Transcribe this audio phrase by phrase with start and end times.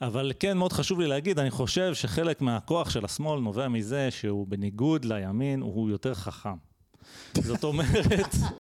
[0.00, 4.46] אבל כן, מאוד חשוב לי להגיד, אני חושב שחלק מהכוח של השמאל נובע מזה שהוא
[4.46, 6.56] בניגוד לימין, הוא יותר חכם.
[7.34, 8.34] זאת אומרת...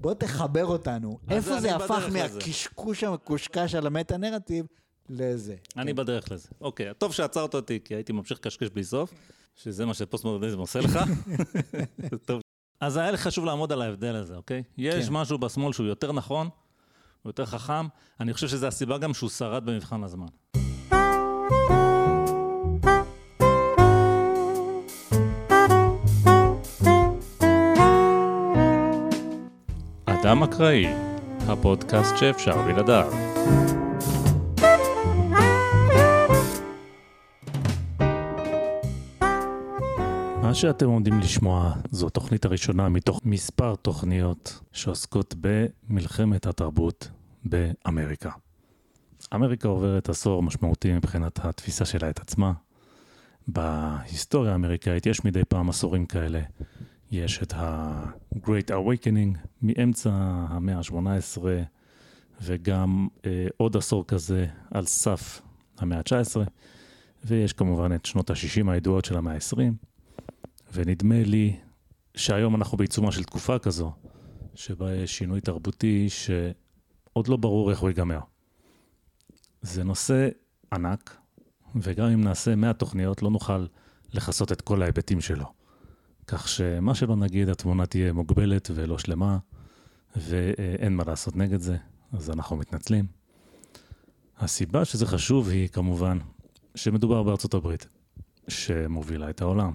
[0.00, 1.18] בוא תחבר אותנו.
[1.30, 2.08] איפה זה הפך.
[2.12, 4.66] מהקשקוש המקושקש על המטה-נרטיב
[5.08, 5.56] לזה?
[5.76, 6.48] אני בדרך לזה.
[6.60, 9.14] אוקיי, טוב שעצרת אותי, כי הייתי ממשיך לקשקש בלי סוף,
[9.56, 10.98] שזה מה שפוסט-מודרניזם עושה לך.
[12.26, 12.40] טוב.
[12.80, 14.62] אז היה לי חשוב לעמוד על ההבדל הזה, אוקיי?
[14.76, 15.12] יש כן.
[15.12, 16.48] משהו בשמאל שהוא יותר נכון,
[17.22, 17.86] הוא יותר חכם.
[18.20, 20.26] אני חושב שזו הסיבה גם שהוא שרד במבחן הזמן.
[30.06, 30.86] אדם אקראי,
[31.48, 33.12] הפודקאסט שאפשר בלעדיו.
[40.48, 47.10] מה שאתם עומדים לשמוע זו התוכנית הראשונה מתוך מספר תוכניות שעוסקות במלחמת התרבות
[47.44, 48.30] באמריקה.
[49.34, 52.52] אמריקה עוברת עשור משמעותי מבחינת התפיסה שלה את עצמה.
[53.48, 56.40] בהיסטוריה האמריקאית יש מדי פעם עשורים כאלה.
[57.10, 60.10] יש את ה-Great Awakening מאמצע
[60.48, 61.42] המאה ה-18
[62.42, 65.40] וגם אה, עוד עשור כזה על סף
[65.78, 66.36] המאה ה-19
[67.24, 69.87] ויש כמובן את שנות ה-60 הידועות של המאה ה-20
[70.72, 71.56] ונדמה לי
[72.14, 73.92] שהיום אנחנו בעיצומה של תקופה כזו
[74.54, 78.20] שבה יש שינוי תרבותי שעוד לא ברור איך הוא ייגמר.
[79.62, 80.28] זה נושא
[80.72, 81.16] ענק
[81.76, 83.66] וגם אם נעשה 100 תוכניות לא נוכל
[84.12, 85.52] לכסות את כל ההיבטים שלו.
[86.26, 89.38] כך שמה שלא נגיד, התמונה תהיה מוגבלת ולא שלמה,
[90.16, 91.76] ואין מה לעשות נגד זה,
[92.12, 93.06] אז אנחנו מתנצלים.
[94.38, 96.18] הסיבה שזה חשוב היא כמובן
[96.74, 97.86] שמדובר בארצות הברית,
[98.48, 99.72] שמובילה את העולם.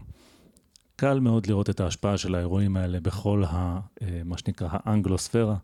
[1.04, 5.56] קל מאוד לראות את ההשפעה של האירועים האלה בכל ה, אה, מה שנקרא האנגלוספירה,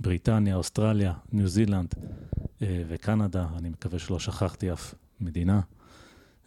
[0.00, 1.94] בריטניה, אוסטרליה, ניו זילנד
[2.62, 5.60] אה, וקנדה, אני מקווה שלא שכחתי אף מדינה.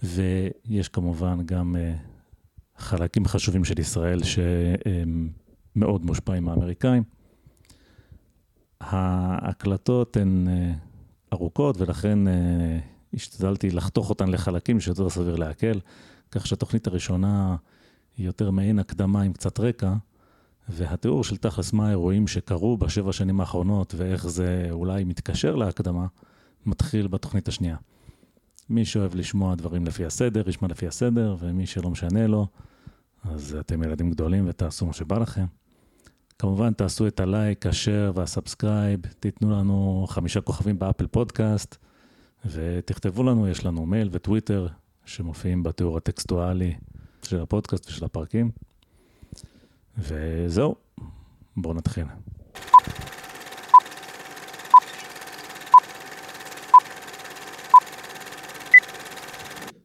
[0.04, 1.94] ויש כמובן גם אה,
[2.78, 5.30] חלקים חשובים של ישראל שהם
[5.76, 7.04] מאוד מושפעים מהאמריקאים.
[8.82, 10.48] ההקלטות הן
[11.34, 12.20] ארוכות ולכן
[13.14, 15.80] השתדלתי לחתוך אותן לחלקים שיותר סביר לעכל,
[16.32, 17.56] כך שהתוכנית הראשונה
[18.22, 19.94] היא יותר מעין הקדמה עם קצת רקע,
[20.70, 26.08] והתיאור של תכלס מה האירועים שקרו בשבע שנים האחרונות ואיך זה אולי מתקשר להקדמה,
[26.66, 27.78] מתחיל בתוכנית השנייה.
[28.70, 32.48] מי שאוהב לשמוע דברים לפי הסדר, ישמע לפי הסדר, ומי שלא משנה לו,
[33.24, 35.46] אז אתם ילדים גדולים ותעשו מה שבא לכם.
[36.40, 41.78] כמובן, תעשו את הלייק, ה share וה subscribe, תיתנו לנו חמישה כוכבים ב Apple Podcast,
[42.46, 44.68] ותכתבו לנו, יש לנו מייל וטוויטר
[45.06, 46.74] שמופיעים בתיאור הטקסטואלי
[47.26, 48.52] של הפודקאסט ושל הפרקים.
[49.98, 50.76] וזהו,
[51.58, 52.06] בואו נתחיל.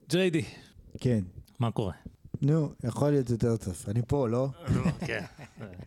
[0.09, 0.45] ג'יידי,
[1.01, 1.25] כן.
[1.59, 1.93] מה קורה?
[2.43, 3.85] נו, יכול להיות יותר טוב.
[3.89, 4.49] אני פה, לא?
[5.07, 5.25] כן,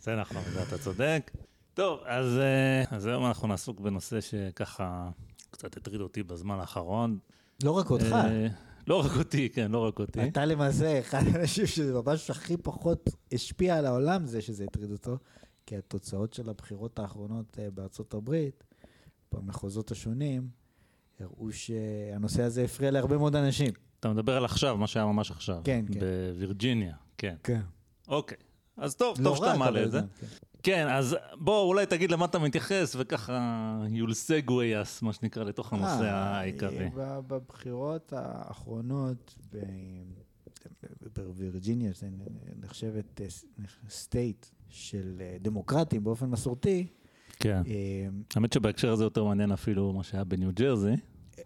[0.01, 1.31] זה נכון, זה אתה צודק.
[1.73, 5.09] טוב, אז, אה, אז היום אנחנו נעסוק בנושא שככה
[5.51, 7.17] קצת הטריד אותי בזמן האחרון.
[7.63, 8.15] לא רק אותך.
[8.89, 10.27] לא רק אותי, כן, לא רק אותי.
[10.27, 15.17] אתה למעשה אחד האנשים שזה ממש הכי פחות השפיע על העולם, זה שזה הטריד אותו,
[15.65, 18.63] כי התוצאות של הבחירות האחרונות אה, בארצות הברית,
[19.31, 20.47] במחוזות השונים,
[21.19, 23.73] הראו שהנושא הזה הפריע להרבה מאוד אנשים.
[23.99, 25.61] אתה מדבר על עכשיו, מה שהיה ממש עכשיו.
[25.63, 25.99] כן, כן.
[25.99, 27.35] בווירג'יניה, כן.
[27.43, 27.61] כן.
[28.07, 28.37] אוקיי.
[28.77, 30.01] אז טוב, לא טוב שאתה מעלה את זה.
[30.19, 30.27] כן.
[30.63, 35.73] כן, אז בוא, אולי תגיד למה אתה מתייחס, וככה you'll segue us, מה שנקרא, לתוך
[35.73, 36.89] הנושא אה, העיקרי.
[37.27, 39.35] בבחירות האחרונות
[41.15, 42.07] בווירג'יניה, זה
[42.61, 43.21] נחשבת
[43.89, 46.87] סטייט של אה, דמוקרטים באופן מסורתי,
[47.39, 47.61] כן.
[47.67, 50.93] אה, האמת שבהקשר הזה יותר מעניין אפילו מה שהיה בניו ג'רזי.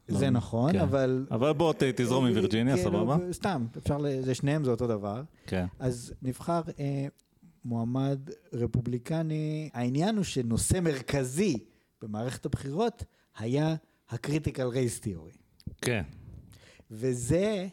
[0.08, 0.80] זה לא, נכון, כן.
[0.80, 1.26] אבל...
[1.32, 3.18] אבל בוא תזרום עם וירג'יניה, כן, סבבה?
[3.28, 3.98] לא, סתם, אפשר,
[4.34, 5.24] שניהם זה אותו דבר.
[5.48, 5.66] כן.
[5.80, 7.08] אז נבחר אה,
[7.66, 11.58] מועמד רפובליקני, העניין הוא שנושא מרכזי
[12.02, 13.04] במערכת הבחירות
[13.38, 13.76] היה
[14.10, 15.32] ה critical race theory.
[15.82, 16.04] כן.
[16.92, 17.68] וזה,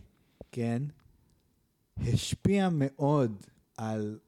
[0.52, 0.82] כן,
[1.96, 3.46] השפיע מאוד
[3.76, 4.18] על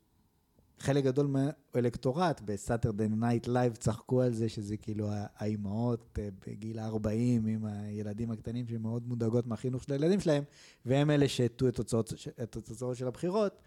[0.78, 2.40] חלק גדול מהאלקטורט.
[2.44, 7.08] ב Saturday Night Live צחקו על זה שזה כאילו האימהות אה, בגיל ה-40
[7.48, 10.44] עם הילדים הקטנים שמאוד מודאגות מהחינוך של הילדים שלהם,
[10.86, 13.60] והם אלה שהטו את התוצאות, של הבחירות.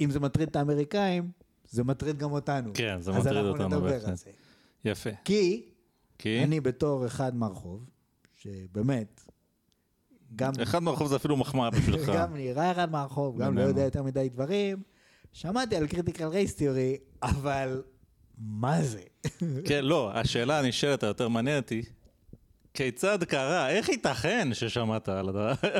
[0.00, 1.30] ואם זה מטריד את האמריקאים,
[1.70, 2.70] זה מטריד גם אותנו.
[2.74, 4.08] כן, זה אז מטריד אנחנו אותנו נדבר בהחלט.
[4.08, 4.30] על זה.
[4.84, 5.10] יפה.
[5.24, 5.62] כי
[6.18, 6.44] כי?
[6.44, 7.84] אני בתור אחד מהרחוב,
[8.34, 9.20] שבאמת,
[10.36, 12.08] גם, אחד מהרחוב זה אפילו מחמאה בשבילך.
[12.18, 13.62] גם נראה אחד מהרחוב, גם לא.
[13.62, 14.82] יודע יותר מדי דברים,
[15.32, 17.82] שמעתי על critical race theory, אבל
[18.38, 19.02] מה זה?
[19.64, 21.82] כן, לא, השאלה הנשאלת היותר מעניינת היא,
[22.76, 23.70] כיצד קרה?
[23.70, 25.28] איך ייתכן ששמעת על,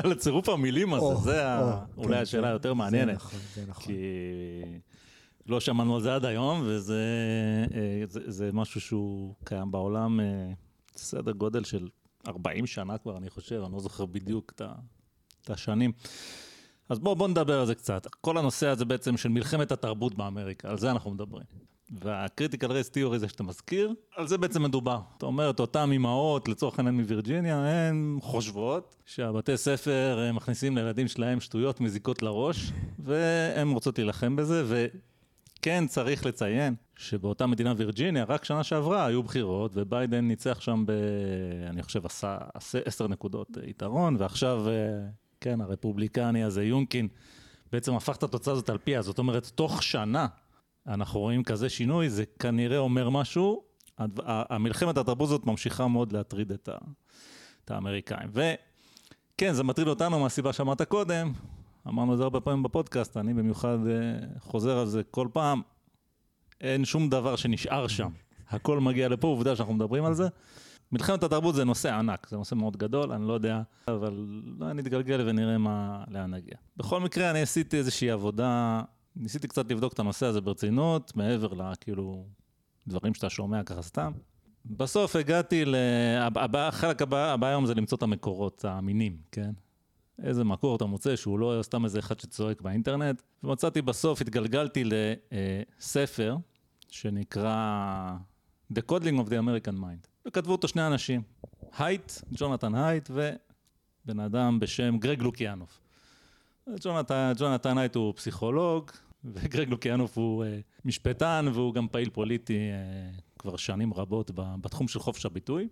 [0.03, 1.05] על הצירוף המילים הזה?
[1.05, 1.61] או, זה ה-
[1.97, 3.15] או, אולי כן, השאלה זה- היותר זה מעניינת.
[3.15, 3.83] נכון, זה נכון.
[3.85, 3.97] כי
[5.47, 7.01] לא שמענו על זה עד היום, וזה
[7.73, 10.25] אה, זה, זה משהו שהוא קיים בעולם אה,
[10.95, 11.87] סדר גודל של
[12.27, 14.73] 40 שנה כבר, אני חושב, אני לא זוכר בדיוק את ה-
[15.41, 15.91] את השנים.
[16.89, 18.07] אז בואו בוא נדבר על זה קצת.
[18.21, 21.45] כל הנושא הזה בעצם של מלחמת התרבות באמריקה, על זה אנחנו מדברים.
[21.91, 24.99] והקריטיקל רייס תיאורי זה שאתה מזכיר, על זה בעצם מדובר.
[25.17, 31.39] אתה אומר, את אותן אימהות, לצורך העניין מווירג'יניה, הן חושבות שהבתי ספר מכניסים לילדים שלהם
[31.39, 38.63] שטויות מזיקות לראש, והן רוצות להילחם בזה, וכן צריך לציין שבאותה מדינה וירג'יניה, רק שנה
[38.63, 40.91] שעברה היו בחירות, וביידן ניצח שם ב...
[41.69, 44.73] אני חושב עשה עשה עשר נקודות יתרון, ועכשיו, אה,
[45.41, 47.07] כן, הרפובליקני הזה, יונקין,
[47.71, 49.01] בעצם הפך את התוצאה הזאת על פיה.
[49.01, 50.27] זאת אומרת, תוך שנה
[50.87, 53.63] אנחנו רואים כזה שינוי, זה כנראה אומר משהו.
[54.27, 56.77] המלחמת התרבות הזאת ממשיכה מאוד להטריד את, ה,
[57.65, 58.29] את האמריקאים.
[58.33, 61.33] וכן, זה מטריד אותנו מהסיבה שאמרת קודם,
[61.87, 63.93] אמרנו את זה הרבה פעמים בפודקאסט, אני במיוחד אה,
[64.39, 65.61] חוזר על זה כל פעם,
[66.61, 68.09] אין שום דבר שנשאר שם.
[68.49, 70.27] הכל מגיע לפה, עובדה שאנחנו מדברים על זה.
[70.91, 74.25] מלחמת התרבות זה נושא ענק, זה נושא מאוד גדול, אני לא יודע, אבל
[74.75, 76.55] נתגלגל ונראה מה, לאן נגיע.
[76.77, 78.81] בכל מקרה, אני עשיתי איזושהי עבודה,
[79.19, 82.25] ניסיתי קצת לבדוק את הנושא הזה ברצינות, מעבר לכאילו
[82.87, 84.11] דברים שאתה שומע ככה סתם.
[84.65, 85.75] בסוף הגעתי ל...
[86.53, 89.51] החלק הבא, הבא היום זה למצוא את המקורות האמינים, כן?
[90.23, 93.21] איזה מקור אתה מוצא שהוא לא סתם איזה אחד שצועק באינטרנט.
[93.43, 94.83] ומצאתי בסוף, התגלגלתי
[95.79, 96.37] לספר
[96.89, 98.17] שנקרא
[98.73, 100.07] The Coddling of the American Mind.
[100.27, 101.21] וכתבו אותו שני אנשים,
[101.77, 105.81] הייט, ג'ונתן הייט, ובן אדם בשם גרג לוקיאנוף.
[107.37, 108.91] ג'ונתן הייט הוא פסיכולוג,
[109.25, 110.47] וגרג לוקיאנוף הוא uh,
[110.85, 115.67] משפטן, והוא גם פעיל פוליטי uh, כבר שנים רבות בתחום של חופש הביטוי.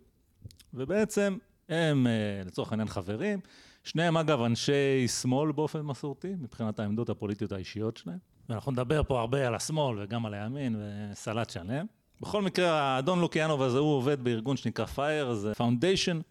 [0.74, 1.38] ובעצם
[1.70, 3.40] הם uh, לצורך העניין חברים,
[3.84, 8.18] שניהם אגב אנשי שמאל באופן מסורתי, מבחינת העמדות הפוליטיות האישיות שלהם.
[8.50, 11.86] ואנחנו נדבר פה הרבה על השמאל וגם על הימין וסלט שלם.
[12.22, 16.22] בכל מקרה, האדון לוקיאנוב הזה, הוא עובד בארגון שנקרא FIRE, זה Foundation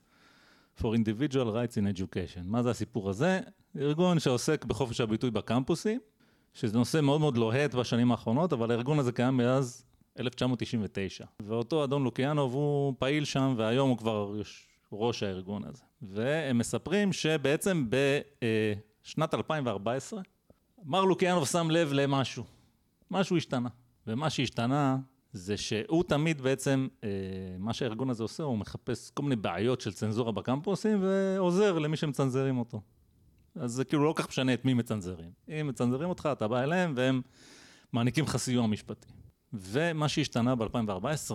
[0.81, 2.43] for Individual Rights in Education.
[2.45, 3.41] מה זה הסיפור הזה?
[3.79, 6.01] ארגון שעוסק בחופש הביטוי בקמפוסים,
[6.55, 9.85] שזה נושא מאוד מאוד לוהט בשנים האחרונות, אבל הארגון הזה קיים מאז
[10.21, 11.25] 1999.
[11.41, 14.35] ואותו אדון לוקיאנוב הוא פעיל שם, והיום הוא כבר
[14.93, 15.83] ראש הארגון הזה.
[16.03, 20.21] והם מספרים שבעצם בשנת 2014,
[20.85, 22.45] מר לוקיאנוב שם לב למשהו.
[23.11, 23.69] משהו השתנה.
[24.07, 24.97] ומה שהשתנה
[25.33, 27.09] זה שהוא תמיד בעצם, אה,
[27.59, 32.59] מה שהארגון הזה עושה, הוא מחפש כל מיני בעיות של צנזורה בקמפוסים ועוזר למי שמצנזרים
[32.59, 32.81] אותו.
[33.57, 35.31] אז זה כאילו לא כל כך משנה את מי מצנזרים.
[35.49, 37.23] אם מצנזרים אותך, אתה בא אליהם והם
[37.93, 39.09] מעניקים לך סיוע משפטי.
[39.53, 41.35] ומה שהשתנה ב-2014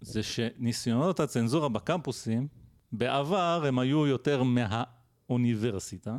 [0.00, 2.48] זה שניסיונות הצנזורה בקמפוסים,
[2.92, 6.16] בעבר הם היו יותר מהאוניברסיטה.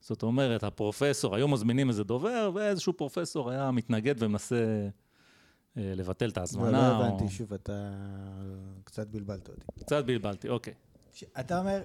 [0.00, 4.88] זאת אומרת, הפרופסור, היו מזמינים איזה דובר, ואיזשהו פרופסור היה מתנגד ומנסה
[5.76, 6.70] אה, לבטל את לא, ההזמנה.
[6.70, 7.90] לא או- הבנתי, שוב, אתה
[8.84, 9.60] קצת בלבלת אותי.
[9.84, 10.74] קצת בלבלתי, אוקיי.
[11.12, 11.82] ש- אתה אומר,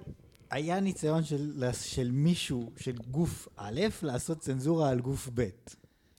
[0.55, 5.49] היה ניסיון של, של מישהו, של גוף א', לעשות צנזורה על גוף ב'.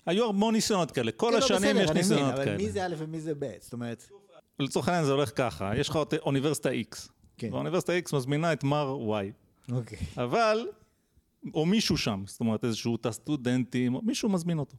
[0.07, 2.57] היו המון ניסיונות כאלה, כל כן, לא, השנים בסדר, יש ניסיונות אבל כאלה.
[2.57, 3.53] מי זה א' ומי זה ב'?
[3.61, 4.09] זאת אומרת,
[4.59, 8.97] לצורך העניין זה הולך ככה, יש לך אוניברסיטה X, כן, ואוניברסיטה X מזמינה את מר
[8.99, 9.99] Y, אוקיי.
[10.17, 10.69] אבל,
[11.55, 14.77] או מישהו שם, זאת אומרת איזשהו תא סטודנטים, מישהו מזמין אותו.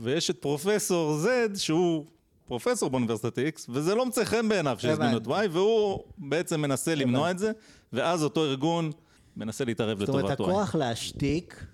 [0.00, 2.06] ויש את פרופסור Z, שהוא
[2.46, 7.30] פרופסור באוניברסיטת X, וזה לא מצא חן בעיניו שהזמינו את Y, והוא בעצם מנסה למנוע
[7.30, 7.52] את זה,
[7.92, 8.90] ואז אותו ארגון
[9.36, 10.42] מנסה להתערב זאת אומרת, לטובת Y.
[10.42, 11.66] הכוח להשתיק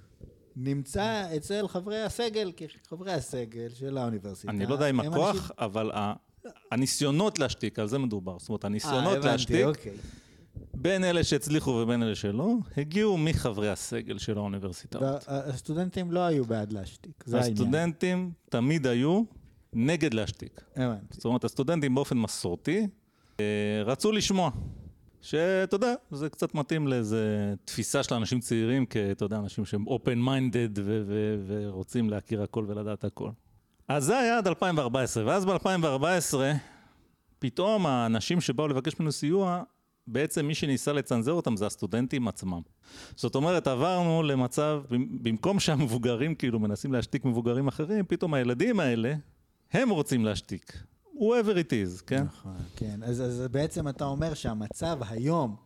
[0.56, 4.52] נמצא אצל חברי הסגל, כי חברי הסגל של האוניברסיטה.
[4.52, 5.90] אני לא יודע אם הכוח, אבל
[6.72, 8.38] הניסיונות להשתיק, על זה מדובר.
[8.38, 9.96] זאת אומרת, אה, הניסיונות הבנתי, להשתיק, אוקיי.
[10.74, 15.02] בין אלה שהצליחו ובין אלה שלא, הגיעו מחברי הסגל של האוניברסיטאות.
[15.28, 17.52] והסטודנטים לא היו בעד להשתיק, זה העניין.
[17.52, 19.22] הסטודנטים תמיד היו
[19.72, 20.60] נגד להשתיק.
[20.76, 21.06] הבנתי.
[21.10, 22.86] זאת אומרת, הסטודנטים באופן מסורתי
[23.40, 24.50] אה, רצו לשמוע.
[25.22, 30.26] שאתה יודע, זה קצת מתאים לאיזה תפיסה של אנשים צעירים, כאתה יודע, אנשים שהם open
[30.26, 33.30] minded ו- ו- ורוצים להכיר הכל ולדעת הכל.
[33.88, 36.34] אז זה היה עד 2014, ואז ב-2014,
[37.38, 39.62] פתאום האנשים שבאו לבקש ממנו סיוע,
[40.06, 42.60] בעצם מי שניסה לצנזר אותם זה הסטודנטים עצמם.
[43.16, 44.82] זאת אומרת, עברנו למצב,
[45.22, 49.14] במקום שהמבוגרים כאילו מנסים להשתיק מבוגרים אחרים, פתאום הילדים האלה,
[49.72, 50.82] הם רוצים להשתיק.
[51.14, 52.22] whoever it is, כן?
[52.22, 53.02] נכון, כן.
[53.02, 55.56] אז, אז בעצם אתה אומר שהמצב היום,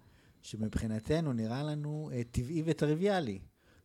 [0.42, 3.38] שמבחינתנו נראה לנו אה, טבעי וטריוויאלי.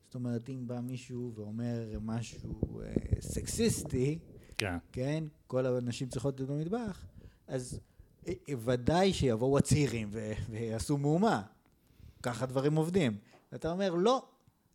[0.06, 4.20] זאת אומרת, אם בא מישהו ואומר משהו אה, סקסיסטי,
[4.58, 4.78] כן.
[4.92, 7.06] כן, כל הנשים צריכות להיות במטבח,
[7.48, 7.80] אז
[8.28, 8.34] אה,
[8.64, 11.42] ודאי שיבואו הצעירים ו- ויעשו מהומה.
[12.24, 13.18] ככה דברים עובדים.
[13.52, 14.26] ואתה אומר, לא,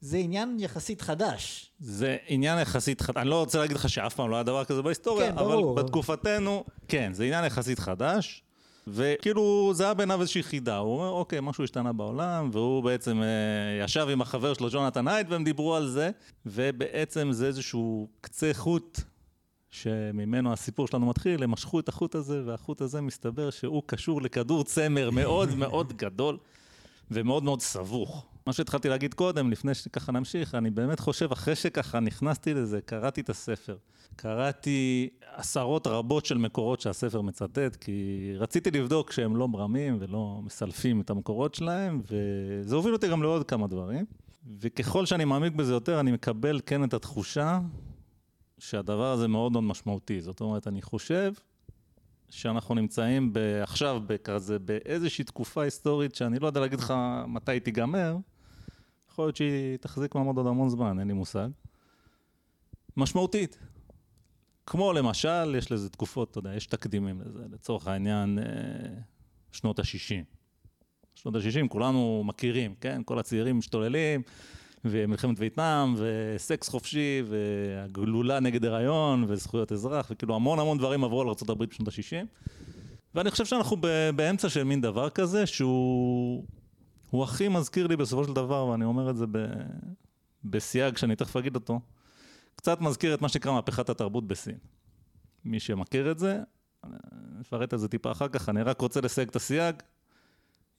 [0.04, 1.70] זה עניין יחסית חדש.
[1.80, 4.82] זה עניין יחסית חדש, אני לא רוצה להגיד לך שאף פעם לא היה דבר כזה
[4.82, 5.75] בהיסטוריה, כן, אבל ברור.
[5.75, 8.42] בתקופתנו, כן, זה עניין יחסית חדש,
[8.87, 13.84] וכאילו זה היה בעיניו איזושהי חידה, הוא אומר, אוקיי, משהו השתנה בעולם, והוא בעצם אה,
[13.84, 16.11] ישב עם החבר שלו, ג'ונתן הייט, והם דיברו על זה,
[16.46, 19.00] ובעצם זה איזשהו קצה חוט.
[19.70, 24.64] שממנו הסיפור שלנו מתחיל, הם משכו את החוט הזה, והחוט הזה מסתבר שהוא קשור לכדור
[24.64, 26.38] צמר מאוד מאוד גדול
[27.11, 28.26] ומאוד מאוד סבוך.
[28.47, 33.21] מה שהתחלתי להגיד קודם, לפני שככה נמשיך, אני באמת חושב, אחרי שככה נכנסתי לזה, קראתי
[33.21, 33.77] את הספר.
[34.17, 41.01] קראתי עשרות רבות של מקורות שהספר מצטט, כי רציתי לבדוק שהם לא מרמים ולא מסלפים
[41.01, 44.05] את המקורות שלהם, וזה הוביל אותי גם לעוד כמה דברים.
[44.61, 47.61] וככל שאני מעמיק בזה יותר, אני מקבל כן את התחושה
[48.59, 50.21] שהדבר הזה מאוד מאוד משמעותי.
[50.21, 51.33] זאת אומרת, אני חושב
[52.31, 53.33] שאנחנו נמצאים
[53.63, 56.95] עכשיו בכזה, באיזושהי תקופה היסטורית שאני לא יודע להגיד לך
[57.27, 58.17] מתי היא תיגמר,
[59.14, 61.49] יכול להיות שהיא תחזיק מעמד עוד המון זמן, אין לי מושג.
[62.97, 63.59] משמעותית.
[64.66, 68.44] כמו למשל, יש לזה תקופות, אתה יודע, יש תקדימים לזה, לצורך העניין, אה,
[69.52, 70.25] שנות ה-60.
[71.14, 73.02] שנות ה-60 כולנו מכירים, כן?
[73.04, 74.23] כל הצעירים משתוללים,
[74.85, 81.28] ומלחמת וייטנאם, וסקס חופשי, והגלולה נגד הריון, וזכויות אזרח, וכאילו המון המון דברים עברו על
[81.28, 82.26] ארה"ב בשנות ה-60.
[83.14, 83.76] ואני חושב שאנחנו
[84.16, 86.44] באמצע של מין דבר כזה, שהוא
[87.14, 89.38] הוא הכי מזכיר לי בסופו של דבר, ואני אומר את זה ב,
[90.44, 91.80] בסייג שאני תכף אגיד אותו,
[92.56, 94.59] קצת מזכיר את מה שנקרא מהפכת התרבות בסין.
[95.44, 96.40] מי שמכיר את זה,
[97.38, 99.75] נפרט את זה טיפה אחר כך, אני רק רוצה לסייג את הסייג.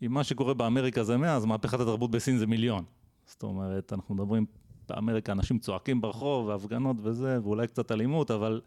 [0.01, 2.83] אם מה שקורה באמריקה זה 100, אז מהפכת התרבות בסין זה מיליון.
[3.25, 4.45] זאת אומרת, אנחנו מדברים,
[4.89, 8.61] באמריקה אנשים צועקים ברחוב, והפגנות וזה, ואולי קצת אלימות, אבל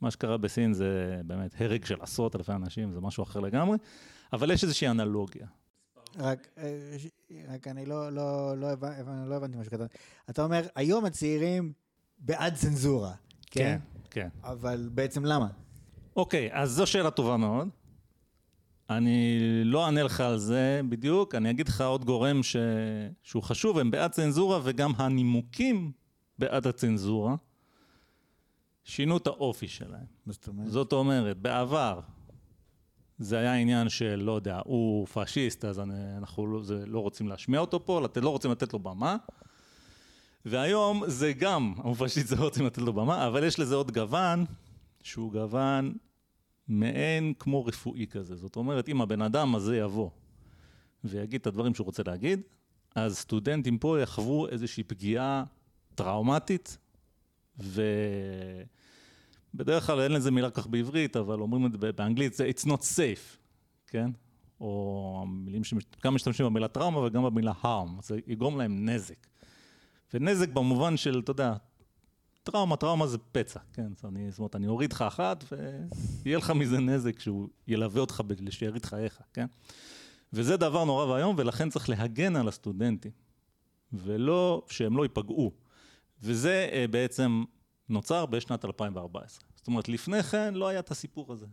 [0.00, 3.78] מה שקרה בסין זה באמת הרג של עשרות אלפי אנשים, זה משהו אחר לגמרי.
[4.32, 5.46] אבל יש איזושהי אנלוגיה.
[6.18, 6.96] רק, אה,
[7.48, 9.98] רק אני לא, לא, לא, הבנ, הבנ- לא הבנתי מה שכתבת.
[10.30, 11.72] אתה אומר, היום הצעירים
[12.18, 13.12] בעד צנזורה,
[13.46, 13.78] כן?
[14.10, 14.28] כן.
[14.44, 15.48] אבל בעצם למה?
[16.16, 17.68] אוקיי, אז זו שאלה טובה מאוד.
[18.90, 22.56] אני לא אענה לך על זה בדיוק, אני אגיד לך עוד גורם ש...
[23.22, 25.92] שהוא חשוב, הם בעד צנזורה וגם הנימוקים
[26.38, 27.34] בעד הצנזורה
[28.84, 30.04] שינו את האופי שלהם.
[30.26, 30.70] זאת אומרת?
[30.70, 32.00] זאת אומרת, בעבר
[33.20, 35.80] זה היה עניין של, לא יודע, הוא פאשיסט, אז
[36.18, 39.16] אנחנו לא, זה, לא רוצים להשמיע אותו פה, לת, לא רוצים לתת לו במה.
[40.44, 44.44] והיום זה גם, הוא פאשיסט, לא רוצים לתת לו במה, אבל יש לזה עוד גוון,
[45.02, 45.94] שהוא גוון
[46.68, 48.36] מעין כמו רפואי כזה.
[48.36, 50.10] זאת אומרת, אם הבן אדם הזה יבוא
[51.04, 52.40] ויגיד את הדברים שהוא רוצה להגיד,
[52.94, 55.44] אז סטודנטים פה יחוו איזושהי פגיעה
[55.94, 56.78] טראומטית,
[57.60, 57.82] ו...
[59.54, 62.80] בדרך כלל אין לזה מילה כך בעברית, אבל אומרים את זה באנגלית, זה it's not
[62.80, 63.36] safe,
[63.86, 64.10] כן?
[64.60, 69.26] או המילים שגם משתמשים במילה טראומה וגם במילה harm, זה יגרום להם נזק.
[70.14, 71.54] ונזק במובן של, אתה יודע,
[72.42, 73.92] טראומה, טראומה זה פצע, כן?
[74.04, 75.44] אומרת, זאת אומרת, אני אוריד לך אחת
[76.22, 79.46] ויהיה לך מזה נזק שהוא ילווה אותך לשארית חייך, כן?
[80.32, 83.12] וזה דבר נורא ואיום, ולכן צריך להגן על הסטודנטים,
[83.92, 85.52] ולא, שהם לא ייפגעו.
[86.22, 87.44] וזה אה, בעצם
[87.90, 89.44] נוצר בשנת 2014.
[89.56, 91.46] זאת אומרת, לפני כן לא היה את הסיפור הזה.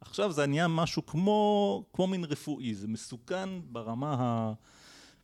[0.00, 4.52] עכשיו זה נהיה משהו כמו, כמו מין רפואי, זה מסוכן ברמה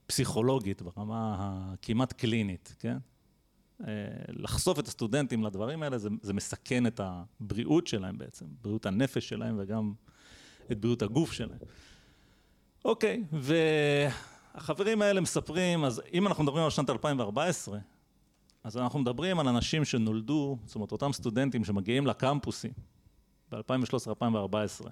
[0.07, 2.97] הפסיכולוגית, ברמה הכמעט קלינית, כן?
[3.81, 3.87] אה,
[4.29, 9.57] לחשוף את הסטודנטים לדברים האלה, זה, זה מסכן את הבריאות שלהם בעצם, בריאות הנפש שלהם
[9.59, 9.93] וגם
[10.73, 11.59] את בריאות הגוף שלהם.
[12.85, 17.79] אוקיי, והחברים האלה מספרים, אז אם אנחנו מדברים על שנת 2014,
[18.65, 22.73] אז אנחנו מדברים על אנשים שנולדו, זאת אומרת, אותם סטודנטים שמגיעים לקמפוסים
[23.53, 24.87] ב-2013-2014,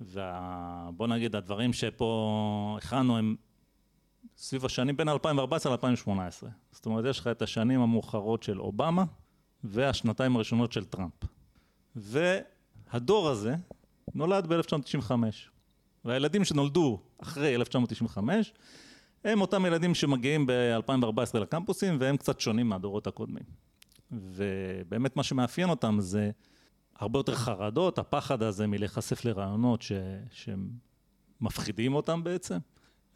[0.00, 3.36] ובוא נגיד, הדברים שפה הכנו הם
[4.36, 6.46] סביב השנים בין 2014 ל-2018.
[6.72, 9.04] זאת אומרת, יש לך את השנים המאוחרות של אובמה
[9.64, 11.12] והשנתיים הראשונות של טראמפ.
[11.96, 13.54] והדור הזה
[14.14, 15.12] נולד ב-1995.
[16.04, 18.52] והילדים שנולדו אחרי 1995,
[19.24, 23.44] הם אותם ילדים שמגיעים ב-2014 לקמפוסים, והם קצת שונים מהדורות הקודמים.
[24.12, 26.30] ובאמת מה שמאפיין אותם זה
[26.96, 29.92] הרבה יותר חרדות, הפחד הזה מלהיחשף לרעיונות ש...
[31.40, 32.58] שמפחידים אותם בעצם.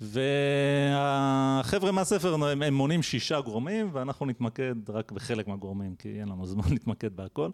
[0.01, 6.65] והחבר'ה מהספר הם, מונים שישה גורמים, ואנחנו נתמקד רק בחלק מהגורמים, כי אין לנו זמן
[6.75, 7.51] להתמקד בהכל.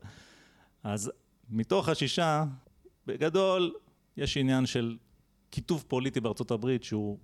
[0.82, 1.12] אז
[1.50, 2.44] מתוך השישה,
[3.06, 3.74] בגדול,
[4.16, 4.96] יש עניין של
[5.50, 7.18] קיטוב פוליטי בארצות הברית שהוא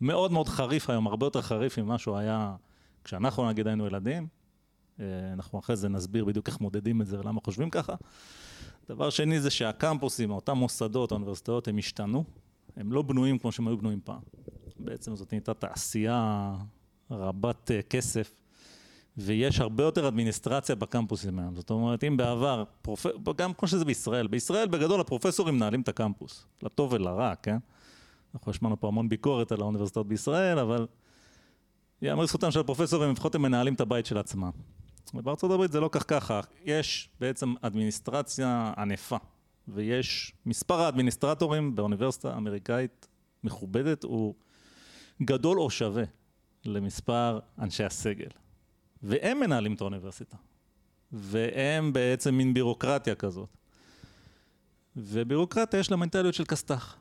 [0.00, 2.56] מאוד מאוד חריף היום, הרבה יותר חריף ממה שהוא היה
[3.04, 4.26] כשאנחנו נגיד היינו ילדים.
[5.00, 7.94] אה, אנחנו אחרי זה נסביר בדיוק איך מודדים את זה ולמה חושבים ככה.
[8.88, 12.24] דבר שני זה שהקמפוסים, אותם מוסדות, האוניברסיטאות, הם השתנו.
[12.76, 14.20] הם לא בנויים כמו שהם היו בנויים פעם.
[14.78, 16.54] בעצם זאת נהייתה תעשייה
[17.10, 18.34] רבת אה, כסף,
[19.16, 21.54] ויש הרבה יותר אדמיניסטרציה בקמפוסים היום.
[21.54, 23.06] זאת אומרת, אם בעבר, פרופ...
[23.36, 27.58] גם כמו שזה בישראל, בישראל בגדול הפרופסורים מנהלים את הקמפוס, לטוב ולרע, כן?
[28.34, 30.86] אנחנו השמענו פה המון ביקורת על האוניברסיטאות בישראל, אבל
[32.02, 34.50] יאמר זכותם של הפרופסורים, לפחות הם מנהלים את הבית של עצמם.
[35.14, 39.16] ובארצות הברית זה לא כך ככה, יש בעצם אדמיניסטרציה ענפה,
[39.68, 43.08] ויש מספר האדמיניסטרטורים באוניברסיטה האמריקאית
[43.44, 44.34] מכובדת הוא
[45.22, 46.04] גדול או שווה
[46.64, 48.28] למספר אנשי הסגל.
[49.02, 50.36] והם מנהלים את האוניברסיטה.
[51.12, 53.48] והם בעצם מין בירוקרטיה כזאת.
[54.96, 56.96] ובירוקרטיה יש לה מנטליות של כסת"ח.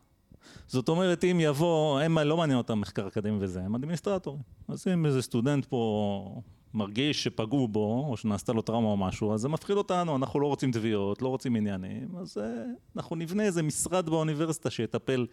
[0.67, 4.41] זאת אומרת, אם יבוא, הם לא מעניין אותם מחקר אקדמי וזה, הם אדמיניסטרטורים.
[4.67, 6.41] אז אם איזה סטודנט פה
[6.73, 10.47] מרגיש שפגעו בו, או שנעשתה לו טראומה או משהו, אז זה מפחיד אותנו, אנחנו לא
[10.47, 12.63] רוצים תביעות, לא רוצים עניינים, אז אה,
[12.95, 15.27] אנחנו נבנה איזה משרד באוניברסיטה שיטפל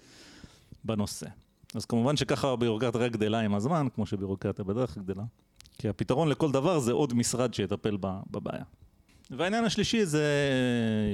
[0.85, 1.27] בנושא.
[1.75, 5.25] אז כמובן שככה הבירוקרטיה רק גדלה עם הזמן, כמו שבירוקרטיה בדרך כלל גדלה,
[5.79, 7.97] כי הפתרון לכל דבר זה עוד משרד שיטפל
[8.31, 8.65] בבעיה.
[9.31, 10.29] והעניין השלישי זה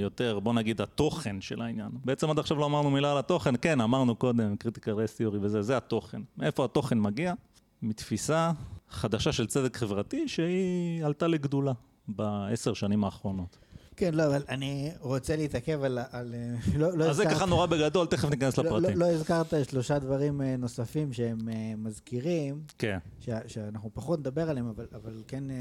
[0.01, 1.89] יותר, בוא נגיד, התוכן של העניין.
[2.05, 5.61] בעצם עד עכשיו לא אמרנו מילה על התוכן, כן, אמרנו קודם, critical race theory וזה,
[5.61, 6.21] זה התוכן.
[6.37, 7.33] מאיפה התוכן מגיע?
[7.81, 8.51] מתפיסה
[8.89, 11.73] חדשה של צדק חברתי שהיא עלתה לגדולה
[12.07, 13.57] בעשר שנים האחרונות.
[14.01, 15.99] כן, לא, אבל אני רוצה להתעכב על...
[16.11, 16.35] על
[16.77, 18.97] לא, לא אז זה ככה נורא בגדול, תכף ניכנס לא, לפרטים.
[18.97, 22.97] לא, לא הזכרת שלושה דברים אה, נוספים שהם אה, מזכירים, כן.
[23.19, 25.55] ש, שאנחנו פחות נדבר עליהם, אבל, אבל כן, אה,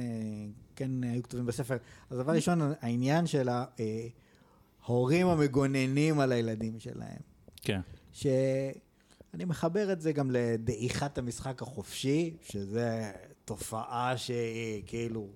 [0.76, 1.76] כן היו כתובים בספר.
[2.10, 3.48] אז דבר ראשון, העניין של
[4.86, 7.20] ההורים המגוננים על הילדים שלהם.
[7.62, 7.80] כן.
[8.12, 13.12] שאני מחבר את זה גם לדעיכת המשחק החופשי, שזה
[13.44, 15.28] תופעה שהיא כאילו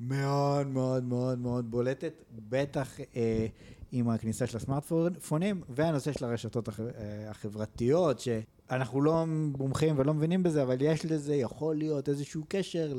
[0.00, 2.12] מאוד מאוד מאוד מאוד בולטת,
[2.48, 3.46] בטח אה,
[3.92, 9.24] עם הכניסה של הסמארטפונים והנושא של הרשתות הח, אה, החברתיות, שאנחנו לא
[9.58, 12.92] מומחים ולא מבינים בזה, אבל יש לזה, יכול להיות איזשהו קשר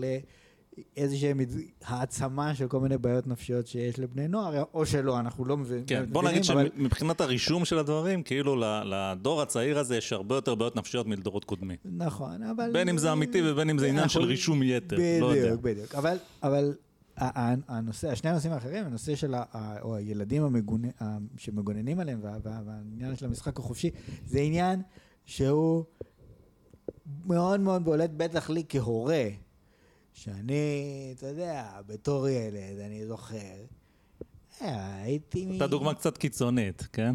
[0.78, 1.34] לאיזושהי
[1.86, 5.86] העצמה של כל מיני בעיות נפשיות שיש לבני נוער, או שלא, אנחנו לא מבינים.
[5.86, 6.70] כן, בוא נגיד אבל...
[6.76, 11.78] שמבחינת הרישום של הדברים, כאילו לדור הצעיר הזה יש הרבה יותר בעיות נפשיות מלדורות קודמים.
[11.86, 12.72] נכון, אבל...
[12.74, 15.42] בין אם זה אמיתי ובין אם זה עניין של רישום יתר, בדיוק, לא יודע.
[15.42, 15.96] בדיוק, בדיוק.
[15.96, 16.74] אבל, אבל
[17.18, 20.82] הנושא, שני הנושאים האחרים, הנושא של ה, או הילדים המגונ,
[21.38, 23.90] שמגוננים עליהם והעניין של המשחק החופשי,
[24.26, 24.82] זה עניין
[25.26, 25.84] שהוא
[27.26, 29.24] מאוד מאוד בולט, בטח לי כהורה,
[30.16, 33.38] שאני, אתה יודע, בתור ילד, אני זוכר,
[34.62, 35.48] אה, הייתי...
[35.58, 37.14] אתה דוגמה קצת קיצונית, כן?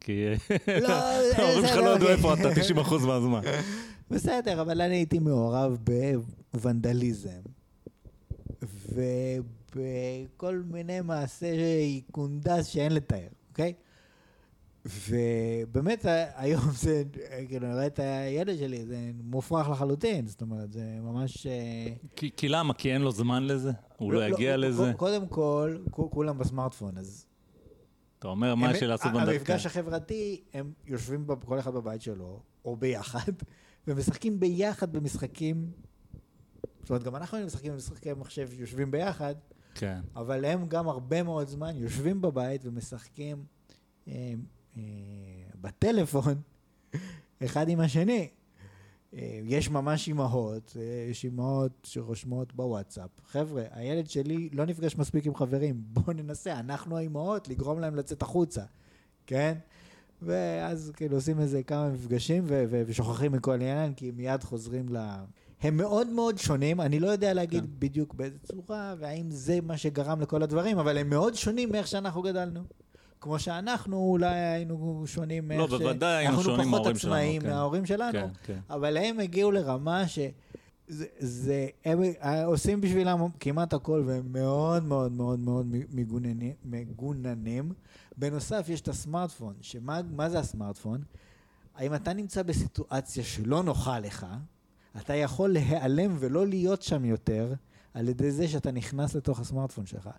[0.00, 0.24] כי
[0.80, 0.88] לא,
[1.38, 3.40] ההורים שלך לא ידעו איפה אתה 90% מהזמן.
[4.10, 5.78] בסדר, אבל אני הייתי מעורב
[6.54, 7.40] בוונדליזם.
[8.92, 13.72] ובכל מיני מעשי קונדס שאין לתאר, אוקיי?
[15.08, 17.02] ובאמת היום זה,
[17.48, 21.46] כאילו, אני רואה את הילד שלי, זה מופרך לחלוטין, זאת אומרת, זה ממש...
[21.46, 22.74] אה, כי, כי למה?
[22.74, 23.70] כי אין לו זמן לזה?
[23.96, 24.92] הוא לא, לא יגיע לא, לזה?
[24.96, 27.26] קודם כל, כולם בסמארטפון, אז...
[28.18, 29.30] אתה אומר מה יש לעשות בנדקה.
[29.30, 33.32] המפגש החברתי, הם יושבים כל אחד בבית שלו, או ביחד,
[33.86, 35.70] ומשחקים ביחד במשחקים
[36.88, 39.34] זאת אומרת, גם אנחנו היינו משחקים במשחקי מחשב, יושבים ביחד,
[39.74, 40.00] כן.
[40.16, 43.44] אבל הם גם הרבה מאוד זמן יושבים בבית ומשחקים
[44.76, 44.82] אה,
[45.60, 46.34] בטלפון
[47.44, 48.28] אחד עם השני.
[49.14, 55.26] אה, יש ממש אימהות, אה, יש אימהות שרושמות בוואטסאפ, חבר'ה, הילד שלי לא נפגש מספיק
[55.26, 58.62] עם חברים, בואו ננסה, אנחנו האימהות, לגרום להם לצאת החוצה,
[59.26, 59.54] כן?
[60.22, 64.96] ואז כאילו עושים איזה כמה מפגשים ו- ו- ושוכחים מכל עניין, כי מיד חוזרים ל...
[65.60, 67.70] הם מאוד מאוד שונים, אני לא יודע להגיד כן.
[67.78, 72.22] בדיוק באיזה צורה, והאם זה מה שגרם לכל הדברים, אבל הם מאוד שונים מאיך שאנחנו
[72.22, 72.60] גדלנו.
[73.20, 76.74] כמו שאנחנו אולי היינו שונים לא, בוודאי היינו שונים מההורים שלנו.
[76.74, 78.58] אנחנו פחות עצמאיים מההורים שלנו, כן, כן.
[78.70, 80.18] אבל הם הגיעו לרמה ש...
[80.88, 81.98] זה, זה, הם
[82.44, 86.52] עושים בשבילם כמעט הכל, והם מאוד מאוד מאוד מאוד מגוננים.
[86.64, 87.72] מגוננים.
[88.16, 91.02] בנוסף, יש את הסמארטפון, שמה זה הסמארטפון?
[91.74, 94.26] האם אתה נמצא בסיטואציה שלא נוחה לך,
[94.96, 97.54] אתה יכול להיעלם ולא להיות שם יותר
[97.94, 100.10] על ידי זה שאתה נכנס לתוך הסמארטפון שלך.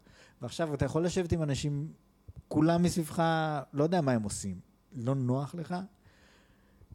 [0.41, 1.87] ועכשיו אתה יכול לשבת עם אנשים,
[2.49, 3.23] כולם מסביבך,
[3.73, 4.59] לא יודע מה הם עושים,
[4.95, 5.75] לא נוח לך.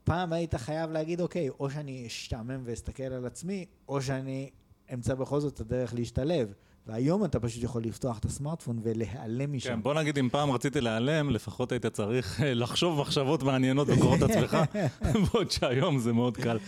[0.04, 4.50] פעם היית חייב להגיד, אוקיי, או שאני אשתעמם ואסתכל על עצמי, או שאני
[4.94, 6.52] אמצא בכל זאת את הדרך להשתלב.
[6.86, 9.68] והיום אתה פשוט יכול לפתוח את הסמארטפון ולהיעלם משם.
[9.68, 14.22] כן, בוא נגיד, אם פעם רציתי להיעלם, לפחות היית צריך אה, לחשוב מחשבות מעניינות בקורות
[14.30, 14.58] עצמך,
[15.02, 16.58] בעוד שהיום זה מאוד קל.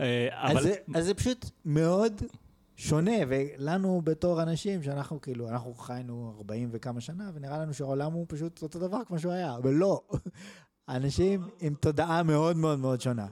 [0.00, 0.58] אה, אבל...
[0.58, 2.22] אז, זה, אז זה פשוט מאוד
[2.76, 8.26] שונה, ולנו בתור אנשים, שאנחנו כאילו, אנחנו חיינו 40 וכמה שנה, ונראה לנו שהעולם הוא
[8.28, 10.00] פשוט אותו דבר כמו שהוא היה, אבל לא.
[10.88, 13.26] אנשים עם תודעה מאוד מאוד מאוד שונה.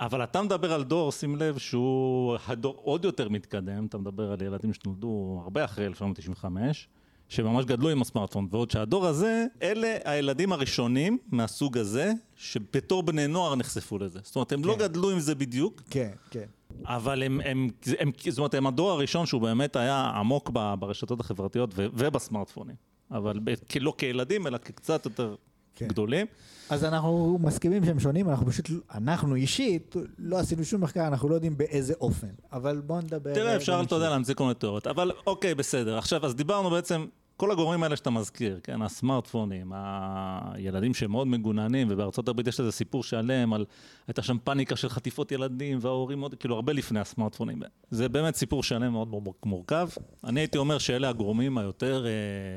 [0.00, 4.42] אבל אתה מדבר על דור, שים לב, שהוא הדור עוד יותר מתקדם, אתה מדבר על
[4.42, 6.88] ילדים שנולדו הרבה אחרי 1995,
[7.28, 13.54] שממש גדלו עם הסמארטפון, ועוד שהדור הזה, אלה הילדים הראשונים מהסוג הזה, שבתור בני נוער
[13.54, 14.20] נחשפו לזה.
[14.22, 14.78] זאת אומרת, הם לא כן.
[14.80, 16.46] לא גדלו עם זה בדיוק, כן, כן.
[16.84, 21.20] אבל הם, הם, הם, זאת אומרת, הם הדור הראשון שהוא באמת היה עמוק ב- ברשתות
[21.20, 22.76] החברתיות ו- ובסמארטפונים.
[23.10, 25.34] אבל ב- לא כילדים, אלא כקצת יותר
[25.74, 25.88] כן.
[25.88, 26.26] גדולים.
[26.70, 31.34] אז אנחנו מסכימים שהם שונים, אנחנו פשוט, אנחנו אישית, לא עשינו שום מחקר, אנחנו לא
[31.34, 32.26] יודעים באיזה אופן.
[32.52, 33.34] אבל בואו נדבר...
[33.34, 33.94] תראה, אפשר, אתה.
[33.94, 34.86] יודע, להמציא כל מיני תיאוריות.
[34.86, 35.98] אבל אוקיי, בסדר.
[35.98, 37.06] עכשיו, אז דיברנו בעצם,
[37.38, 42.72] כל הגורמים האלה שאתה מזכיר, כן, הסמארטפונים, הילדים שהם מאוד מגוננים, ובארצות הברית יש איזה
[42.72, 43.64] סיפור שלם על,
[44.08, 47.62] הייתה שם פאניקה של חטיפות ילדים, וההורים מאוד, כאילו, הרבה לפני הסמארטפונים.
[47.90, 49.88] זה באמת סיפור שלם מאוד מור- מורכב.
[50.24, 52.10] אני הייתי אומר שאלה הגורמים היותר, אה,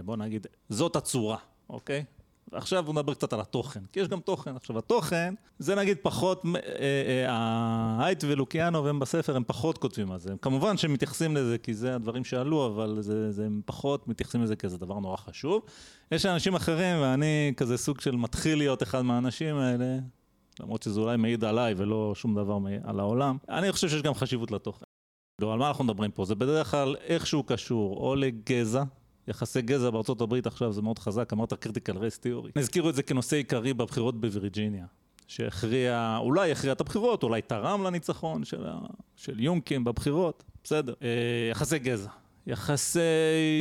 [0.06, 1.38] בוא נגיד, זאת הצורה,
[1.70, 2.04] אוקיי?
[2.52, 4.56] עכשיו בוא נדבר קצת על התוכן, כי יש גם תוכן.
[4.56, 6.60] עכשיו, התוכן, זה נגיד פחות, אה,
[7.28, 10.34] אה, הייט ולוקיאנוב הם בספר, הם פחות כותבים על זה.
[10.42, 14.56] כמובן שהם מתייחסים לזה כי זה הדברים שעלו, אבל זה, זה, הם פחות מתייחסים לזה
[14.56, 15.62] כאיזה דבר נורא חשוב.
[16.12, 19.98] יש אנשים אחרים, ואני כזה סוג של מתחיל להיות אחד מהאנשים האלה,
[20.60, 23.38] למרות שזה אולי מעיד עליי ולא שום דבר על העולם.
[23.50, 24.86] אני חושב שיש גם חשיבות לתוכן.
[25.42, 26.26] לא, על מה אנחנו מדברים פה?
[26.26, 28.84] זה בדרך כלל איכשהו קשור או לגזע,
[29.28, 32.52] יחסי גזע בארצות הברית עכשיו זה מאוד חזק, אמרת critical race theory.
[32.56, 34.86] הזכירו את זה כנושא עיקרי בבחירות בווירג'יניה,
[35.28, 38.78] שהכריע, אולי הכריע את הבחירות, אולי תרם לניצחון של, ה,
[39.16, 40.94] של יונקים בבחירות, בסדר.
[41.02, 41.08] אה,
[41.52, 42.10] יחסי גזע,
[42.48, 43.00] יחסי,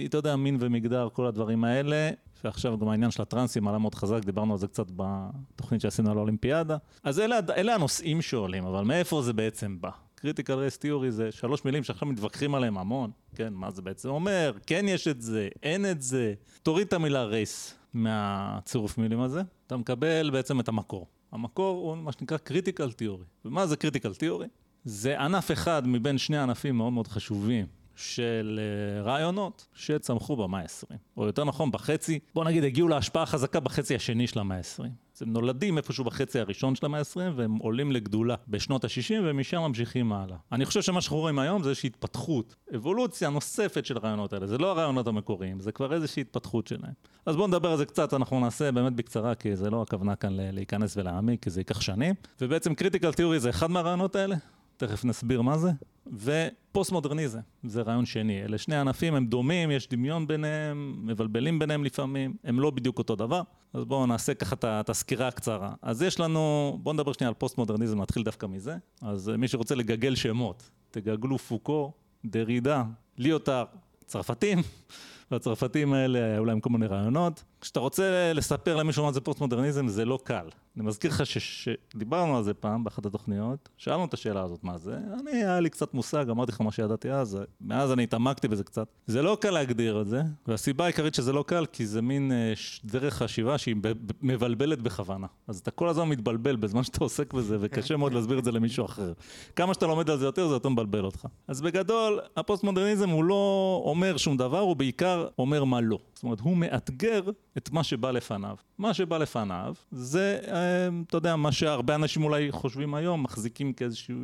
[0.04, 2.10] אתה יודע, מין ומגדר, כל הדברים האלה.
[2.44, 6.16] ועכשיו גם העניין של הטרנסים עלה מאוד חזק, דיברנו על זה קצת בתוכנית שעשינו על
[6.16, 6.76] האולימפיאדה.
[7.02, 9.90] אז אלה, אלה הנושאים שעולים, אבל מאיפה זה בעצם בא?
[10.20, 14.52] critical race theory זה שלוש מילים שעכשיו מתווכחים עליהם המון, כן, מה זה בעצם אומר,
[14.66, 16.34] כן יש את זה, אין את זה.
[16.62, 21.06] תוריד את המילה race מהצירוף מילים הזה, אתה מקבל בעצם את המקור.
[21.32, 23.24] המקור הוא מה שנקרא critical theory.
[23.44, 24.46] ומה זה critical theory?
[24.84, 30.96] זה ענף אחד מבין שני ענפים מאוד מאוד חשובים של אה, רעיונות שצמחו במאה ה-20,
[31.16, 34.88] או יותר נכון בחצי, בוא נגיד הגיעו להשפעה חזקה בחצי השני של המאה ה-20.
[35.20, 39.60] אז הם נולדים איפשהו בחצי הראשון של המאה ה-20 והם עולים לגדולה בשנות ה-60 ומשם
[39.60, 40.36] ממשיכים הלאה.
[40.52, 44.58] אני חושב שמה שאנחנו רואים היום זה איזושהי התפתחות, אבולוציה נוספת של הרעיונות האלה, זה
[44.58, 46.92] לא הרעיונות המקוריים, זה כבר איזושהי התפתחות שלהם.
[47.26, 50.32] אז בואו נדבר על זה קצת, אנחנו נעשה באמת בקצרה, כי זה לא הכוונה כאן
[50.32, 52.14] להיכנס ולהעמיק, כי זה ייקח שנים.
[52.40, 54.36] ובעצם critical theory זה אחד מהרעיונות האלה,
[54.80, 55.70] תכף נסביר מה זה.
[56.06, 58.44] ופוסט מודרניזם, זה רעיון שני.
[58.44, 63.16] אלה שני ענפים, הם דומים, יש דמיון ביניהם, מבלבלים ביניהם לפעמים, הם לא בדיוק אותו
[63.16, 63.42] דבר.
[63.74, 65.72] אז בואו נעשה ככה את הסקירה הקצרה.
[65.82, 68.76] אז יש לנו, בואו נדבר שנייה על פוסט מודרניזם, נתחיל דווקא מזה.
[69.02, 71.92] אז אה, מי שרוצה לגגל שמות, תגגלו פוקו,
[72.24, 72.84] דרידה,
[73.18, 73.64] ליוטר,
[74.06, 74.58] צרפתים.
[75.30, 77.44] והצרפתים האלה, היו להם כל מיני רעיונות.
[77.60, 80.48] כשאתה רוצה לספר למישהו מה זה פוסט מודרניזם, זה לא קל.
[80.76, 84.98] אני מזכיר לך שדיברנו על זה פעם באחת התוכניות, שאלנו את השאלה הזאת, מה זה?
[85.20, 88.88] אני, היה לי קצת מושג, אמרתי לך מה שידעתי אז, מאז אני התעמקתי בזה קצת.
[89.06, 92.52] זה לא קל להגדיר את זה, והסיבה העיקרית שזה לא קל, כי זה מין אה,
[92.84, 93.76] דרך חשיבה שהיא
[94.22, 95.26] מבלבלת בכוונה.
[95.48, 98.84] אז אתה כל הזמן מתבלבל בזמן שאתה עוסק בזה, וקשה מאוד להסביר את זה למישהו
[98.84, 99.12] אחר.
[99.56, 101.26] כמה שאתה לומד על זה יותר, זה יותר מבלבל אותך.
[101.48, 105.98] אז בגדול, הפוסט-מודרניזם הוא לא אומר שום דבר, הוא בעיקר אומר מה לא.
[106.14, 107.22] זאת אומרת, הוא מאתגר
[107.58, 108.56] את מה שבא לפניו.
[108.78, 114.16] מה שבא לפניו זה, אה, אתה יודע, מה שהרבה אנשים אולי חושבים היום, מחזיקים כאיזשהו,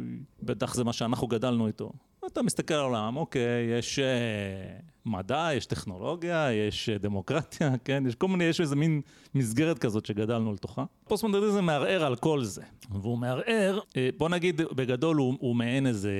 [0.42, 1.92] בטח זה מה שאנחנו גדלנו איתו.
[2.26, 8.04] אתה מסתכל על העולם, אוקיי, יש אה, מדע, יש טכנולוגיה, יש אה, דמוקרטיה, כן?
[8.08, 9.00] יש כל מיני, יש איזה מין
[9.34, 10.84] מסגרת כזאת שגדלנו לתוכה.
[11.08, 12.62] פוסט-מודרניזם מערער על כל זה.
[12.90, 16.12] והוא מערער, אה, בוא נגיד, בגדול הוא, הוא מעין איזה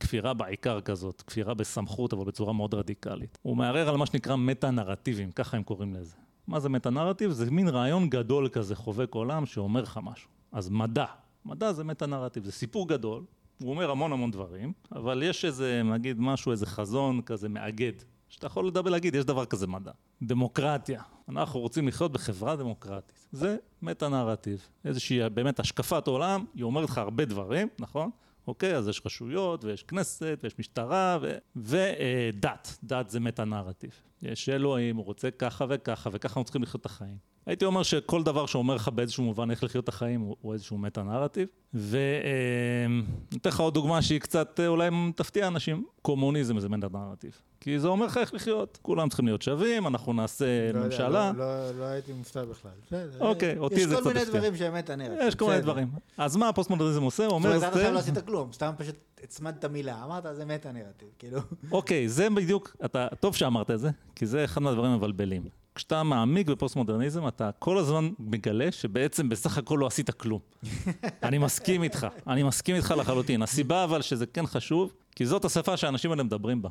[0.00, 3.38] כפירה בעיקר כזאת, כפירה בסמכות, אבל בצורה מאוד רדיקלית.
[3.42, 6.16] הוא מערער על מה שנקרא מטה-נרטיבים, ככה הם קוראים לזה.
[6.46, 7.30] מה זה מטה-נרטיב?
[7.30, 10.28] זה מין רעיון גדול כזה, חובק עולם, שאומר לך משהו.
[10.52, 11.04] אז מדע,
[11.44, 13.24] מדע זה מטה-נרטיב, זה סיפור גדול,
[13.62, 17.92] הוא אומר המון המון דברים, אבל יש איזה, נגיד משהו, איזה חזון כזה מאגד,
[18.28, 19.92] שאתה יכול לדבר להגיד, יש דבר כזה מדע.
[20.22, 23.26] דמוקרטיה, אנחנו רוצים לחיות בחברה דמוקרטית.
[23.32, 28.10] זה מטה-נרטיב, איזושהי באמת השקפת עולם, היא אומרת לך הרבה דברים, נכון?
[28.46, 31.38] אוקיי, אז יש רשויות, ויש כנסת, ויש משטרה, ו...
[31.56, 33.90] ודת, דת זה מטה-נרטיב.
[34.22, 37.16] יש אלוהים, הוא רוצה ככה וככה, וככה אנחנו צריכים לחיות את החיים.
[37.46, 40.78] הייתי אומר שכל דבר שאומר לך באיזשהו מובן איך לחיות את החיים הוא, הוא איזשהו
[40.78, 41.48] מטה-נרטיב.
[41.74, 47.40] ונותן לך עוד דוגמה שהיא קצת אה, אולי תפתיע אנשים, קומוניזם זה מטה-נרטיב.
[47.64, 51.32] כי זה אומר לך איך לחיות, כולם צריכים להיות שווים, אנחנו נעשה לא יודע, ממשלה.
[51.36, 52.70] לא- לא- לא הייתי מופתע בכלל.
[52.86, 53.20] בסדר.
[53.20, 54.34] אוקיי, אותי זה יש כל קצת מיני הפתיע.
[54.40, 55.18] דברים שהם מטה-נרטיב.
[55.28, 55.60] יש כל מיני.
[55.60, 55.88] דברים.
[56.18, 57.22] אז מה הפוסט-מודרניזם עושה?
[57.26, 57.98] הוא זאת אומר, אומרת, עד עכשיו לא.
[57.98, 61.40] עשית כלום, סתם פשוט הצמדת מילה, אמרת זה מטה-נרטיב, כאילו.
[61.72, 65.42] אוקיי, זה בדיוק, אתה, טוב שאמרת את זה, כי זה אחד מהדברים המבלבלים.
[65.74, 70.40] כשאתה מעמיק בפוסט-מודרניזם, אתה כל הזמן מגלה שבעצם בסך הכל לא עשית כלום.
[71.22, 73.42] אני מסכים איתך, אני מסכים איתך לחלוטין.
[73.42, 76.68] הסיבה אבל שזה כן חשוב, כי זאת השפה שהאנשים האלה מדברים בה.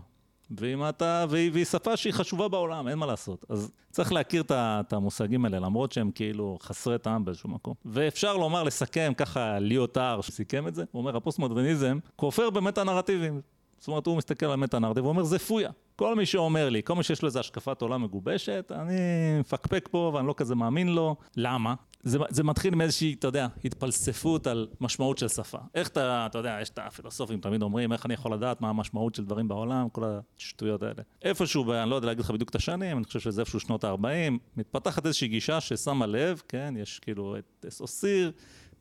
[0.52, 3.46] ואם אתה, והיא, והיא שפה שהיא חשובה בעולם, אין מה לעשות.
[3.50, 7.74] אז צריך להכיר את המושגים האלה, למרות שהם כאילו חסרי טעם באיזשהו מקום.
[7.86, 13.42] ואפשר לומר, לסכם, ככה ליוטר שסיכם את זה, הוא אומר, הפוסט-מודרניזם כופר במטה-נרטיבים.
[13.80, 15.70] זאת אומרת, הוא מסתכל על מטה-נרטיב ואומר, זה פויה.
[15.96, 18.94] כל מי שאומר לי, כל מי שיש לו איזו השקפת עולם מגובשת, אני
[19.40, 21.16] מפקפק פה ואני לא כזה מאמין לו.
[21.38, 21.74] למה?
[22.04, 25.58] זה, זה מתחיל מאיזושהי, אתה יודע, התפלספות על משמעות של שפה.
[25.76, 29.16] איך אתה, אתה יודע, יש את הפילוסופים תמיד אומרים, איך אני יכול לדעת מה המשמעות
[29.16, 30.04] של דברים בעולם, כל
[30.38, 31.02] השטויות האלה.
[31.22, 33.84] איפשהו, ב- אני לא יודע להגיד לך בדיוק את השנים, אני חושב שזה איפשהו שנות
[33.84, 38.32] ה-40, מתפתחת איזושהי גישה ששמה לב, כן, יש כאילו את דסוסיר,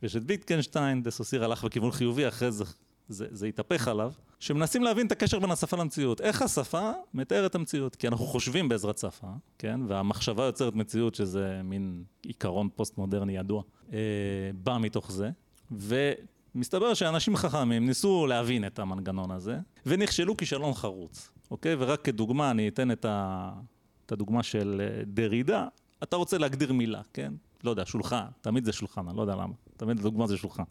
[0.02, 2.64] ויש את ויטקנשטיין, דסוסיר הלך בכיוון חיובי, אחרי זה
[3.08, 6.20] זה, זה התהפך עליו, שמנסים להבין את הקשר בין השפה למציאות.
[6.20, 7.96] איך השפה מתארת המציאות?
[7.96, 9.26] כי אנחנו חושבים בעזרת שפה,
[9.58, 9.80] כן?
[9.88, 13.98] והמחשבה יוצרת מציאות, שזה מין עיקרון פוסט-מודרני ידוע, אה,
[14.54, 15.30] בא מתוך זה.
[15.70, 21.74] ומסתבר שאנשים חכמים ניסו להבין את המנגנון הזה, ונכשלו כישלון חרוץ, אוקיי?
[21.78, 23.50] ורק כדוגמה, אני אתן את, ה...
[24.06, 25.66] את הדוגמה של אה, דרידה.
[26.02, 27.32] אתה רוצה להגדיר מילה, כן?
[27.64, 29.54] לא יודע, שולחן, תמיד זה שולחן, אני לא יודע למה.
[29.76, 30.62] תמיד הדוגמה זה שולחן.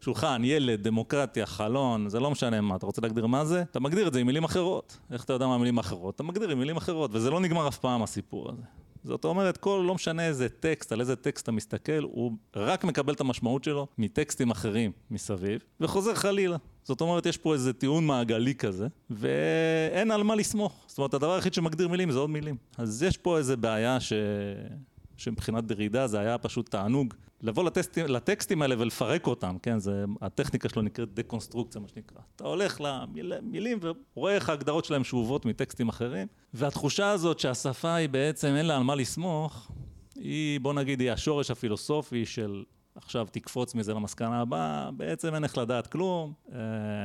[0.00, 3.62] שולחן, ילד, דמוקרטיה, חלון, זה לא משנה מה, אתה רוצה להגדיר מה זה?
[3.62, 4.98] אתה מגדיר את זה עם מילים אחרות.
[5.10, 6.14] איך אתה יודע מה המילים האחרות?
[6.14, 8.62] אתה מגדיר עם מילים אחרות, וזה לא נגמר אף פעם הסיפור הזה.
[9.04, 13.14] זאת אומרת, כל, לא משנה איזה טקסט, על איזה טקסט אתה מסתכל, הוא רק מקבל
[13.14, 16.56] את המשמעות שלו מטקסטים אחרים מסביב, וחוזר חלילה.
[16.84, 20.84] זאת אומרת, יש פה איזה טיעון מעגלי כזה, ואין על מה לסמוך.
[20.86, 22.56] זאת אומרת, הדבר היחיד שמגדיר מילים זה עוד מילים.
[22.78, 24.12] אז יש פה איזה בעיה ש...
[25.18, 29.78] שמבחינת דרידה זה היה פשוט תענוג לבוא לטקסטים, לטקסטים האלה ולפרק אותם, כן?
[29.78, 32.20] זה, הטכניקה שלו נקראת דקונסטרוקציה, מה שנקרא.
[32.36, 32.80] אתה הולך
[33.14, 33.78] למילים
[34.14, 38.82] ורואה איך ההגדרות שלהם שאובות מטקסטים אחרים, והתחושה הזאת שהשפה היא בעצם אין לה על
[38.82, 39.70] מה לסמוך,
[40.14, 42.64] היא, בוא נגיד, היא השורש הפילוסופי של
[43.02, 46.32] עכשיו תקפוץ מזה למסקנה הבאה, בעצם אין איך לדעת כלום.
[46.46, 46.52] Uh,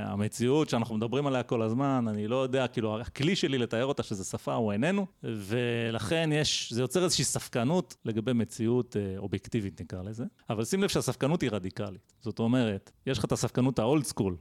[0.06, 4.24] המציאות שאנחנו מדברים עליה כל הזמן, אני לא יודע, כאילו, הכלי שלי לתאר אותה שזה
[4.24, 10.26] שפה הוא איננו, ולכן יש, זה יוצר איזושהי ספקנות לגבי מציאות uh, אובייקטיבית נקרא לזה,
[10.50, 12.14] אבל שים לב שהספקנות היא רדיקלית.
[12.22, 14.38] זאת אומרת, יש לך את הספקנות האולד סקול,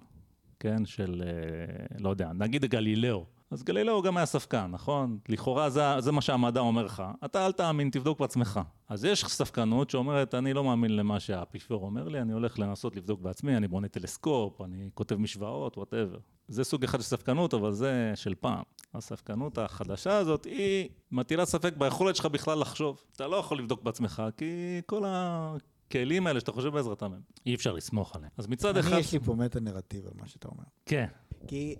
[0.61, 3.25] כן, של, uh, לא יודע, נגיד גלילאו.
[3.53, 5.19] אז גלילאו גם היה ספקן, נכון?
[5.29, 7.03] לכאורה זה, זה מה שהמדע אומר לך.
[7.25, 8.61] אתה אל תאמין, תבדוק בעצמך.
[8.89, 13.21] אז יש ספקנות שאומרת, אני לא מאמין למה שהאפיפיור אומר לי, אני הולך לנסות לבדוק
[13.21, 16.19] בעצמי, אני בונה טלסקופ, אני כותב משוואות, whatever.
[16.49, 18.63] זה סוג אחד של ספקנות, אבל זה של פעם.
[18.95, 23.03] הספקנות החדשה הזאת, היא מטילה ספק ביכולת שלך בכלל לחשוב.
[23.17, 25.57] אתה לא יכול לבדוק בעצמך, כי כל ה...
[25.93, 28.31] הכלים האלה שאתה חושב בעזרתם הם, אי אפשר לסמוך עליהם.
[28.39, 28.93] אז מצד אחד...
[28.93, 30.65] אני, יש לי פה מטה-נרטיב על מה שאתה אומר.
[30.87, 31.07] כן.
[31.47, 31.75] כי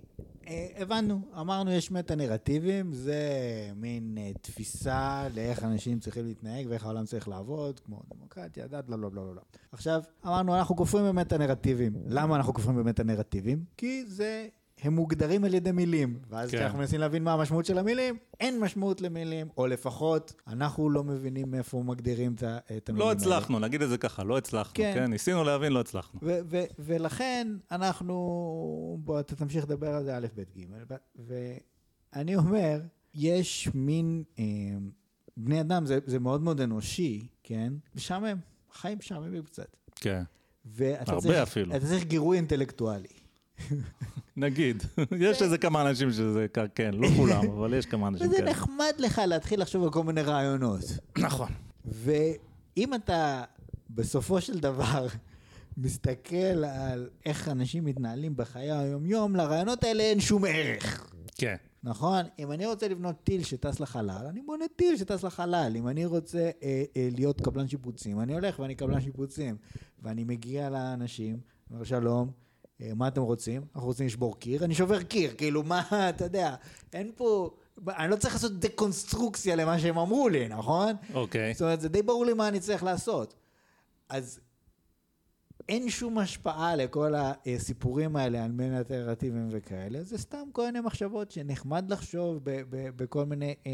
[0.75, 3.21] הבנו, אמרנו יש מטה-נרטיבים, זה
[3.75, 8.97] מין אה, תפיסה לאיך אנשים צריכים להתנהג ואיך העולם צריך לעבוד, כמו דמוקרטיה, דת, בלה
[8.97, 9.41] בלה בלה בלה.
[9.71, 11.93] עכשיו, אמרנו, אנחנו כופרים במטה-נרטיבים.
[12.07, 13.63] למה אנחנו כופרים במטה-נרטיבים?
[13.77, 14.47] כי זה...
[14.83, 16.57] הם מוגדרים על ידי מילים, ואז כן.
[16.57, 21.51] כשאנחנו מנסים להבין מה המשמעות של המילים, אין משמעות למילים, או לפחות אנחנו לא מבינים
[21.51, 23.19] מאיפה מגדירים את המילים לא האלה.
[23.19, 24.91] הצלחנו, נגיד את זה ככה, לא הצלחנו, כן.
[24.95, 25.05] כן?
[25.05, 26.19] ניסינו להבין, לא הצלחנו.
[26.23, 28.15] ו- ו- ולכן אנחנו,
[29.03, 30.95] בוא, אתה תמשיך לדבר על זה א', ב', ג',
[32.13, 32.81] ואני אומר,
[33.13, 34.43] יש מין, אה,
[35.37, 37.73] בני אדם זה, זה מאוד מאוד אנושי, כן?
[37.95, 38.37] משעמם,
[38.73, 39.77] חיים משעממים קצת.
[39.95, 40.23] כן.
[40.65, 41.75] ואתה הרבה צריך, אפילו.
[41.75, 43.22] אתה צריך גירוי אינטלקטואלי.
[44.37, 44.83] נגיד,
[45.19, 48.51] יש איזה כמה אנשים שזה, כן, לא כולם, אבל יש כמה אנשים וזה כאלה.
[48.51, 50.81] נחמד לך להתחיל לחשוב על כל מיני רעיונות.
[51.17, 51.51] נכון.
[51.85, 53.43] ואם אתה
[53.89, 55.07] בסופו של דבר
[55.77, 61.11] מסתכל על איך אנשים מתנהלים בחיי היום-יום, לרעיונות האלה אין שום ערך.
[61.35, 61.55] כן.
[61.83, 62.25] נכון?
[62.39, 65.73] אם אני רוצה לבנות טיל שטס לחלל, אני בונה טיל שטס לחלל.
[65.75, 69.57] אם אני רוצה אה, אה, להיות קבלן שיפוצים, אני הולך ואני קבלן שיפוצים.
[70.03, 71.37] ואני מגיע לאנשים,
[71.71, 72.31] אומר שלום,
[72.95, 73.61] מה אתם רוצים?
[73.75, 75.33] אנחנו רוצים לשבור קיר, אני שובר קיר.
[75.37, 76.55] כאילו, מה, אתה יודע,
[76.93, 77.49] אין פה...
[77.87, 80.95] אני לא צריך לעשות דקונסטרוקציה למה שהם אמרו לי, נכון?
[81.13, 81.53] אוקיי.
[81.53, 83.33] זאת אומרת, זה די ברור לי מה אני צריך לעשות.
[84.09, 84.39] אז
[85.69, 91.31] אין שום השפעה לכל הסיפורים האלה על מיני אלטרנטיביים וכאלה, זה סתם כל מיני מחשבות
[91.31, 93.71] שנחמד לחשוב ב- ב- בכל מיני אה,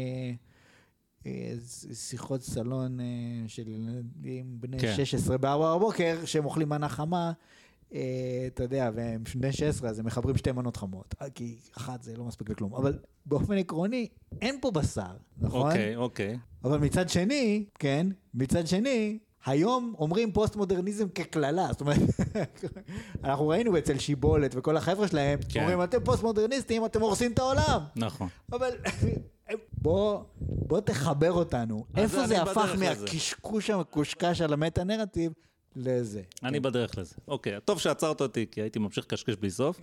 [1.26, 1.52] אה,
[1.94, 3.04] שיחות סלון אה,
[3.46, 4.94] של ילדים בני כן.
[4.96, 7.32] 16 בארבע בבוקר, שהם אוכלים מנה חמה, אה,
[8.46, 12.16] אתה יודע, והם בני 16, אז הם מחברים שתי מנות חמות, אה, כי אחת זה
[12.16, 12.74] לא מספיק לכלום.
[12.74, 14.08] אבל באופן עקרוני,
[14.40, 15.70] אין פה בשר, נכון?
[15.70, 16.38] אוקיי, אוקיי.
[16.64, 21.98] אבל מצד שני, כן, מצד שני, היום אומרים פוסט-מודרניזם כקללה, זאת אומרת,
[23.24, 25.60] אנחנו ראינו אצל שיבולת וכל החבר'ה שלהם, כן.
[25.60, 27.80] אומרים, אתם פוסט-מודרניסטים, אתם הורסים את העולם.
[27.96, 28.28] נכון.
[28.52, 28.70] אבל
[29.82, 31.84] בוא, בוא תחבר אותנו.
[31.96, 32.74] איפה זה הפך.
[32.78, 35.32] מהקשקוש המקושקש על המטה-נרטיב
[35.76, 36.22] לזה?
[36.42, 37.14] אני בדרך לזה.
[37.28, 39.80] אוקיי, טוב שעצרת אותי, כי הייתי ממשיך לקשקש בלי סוף,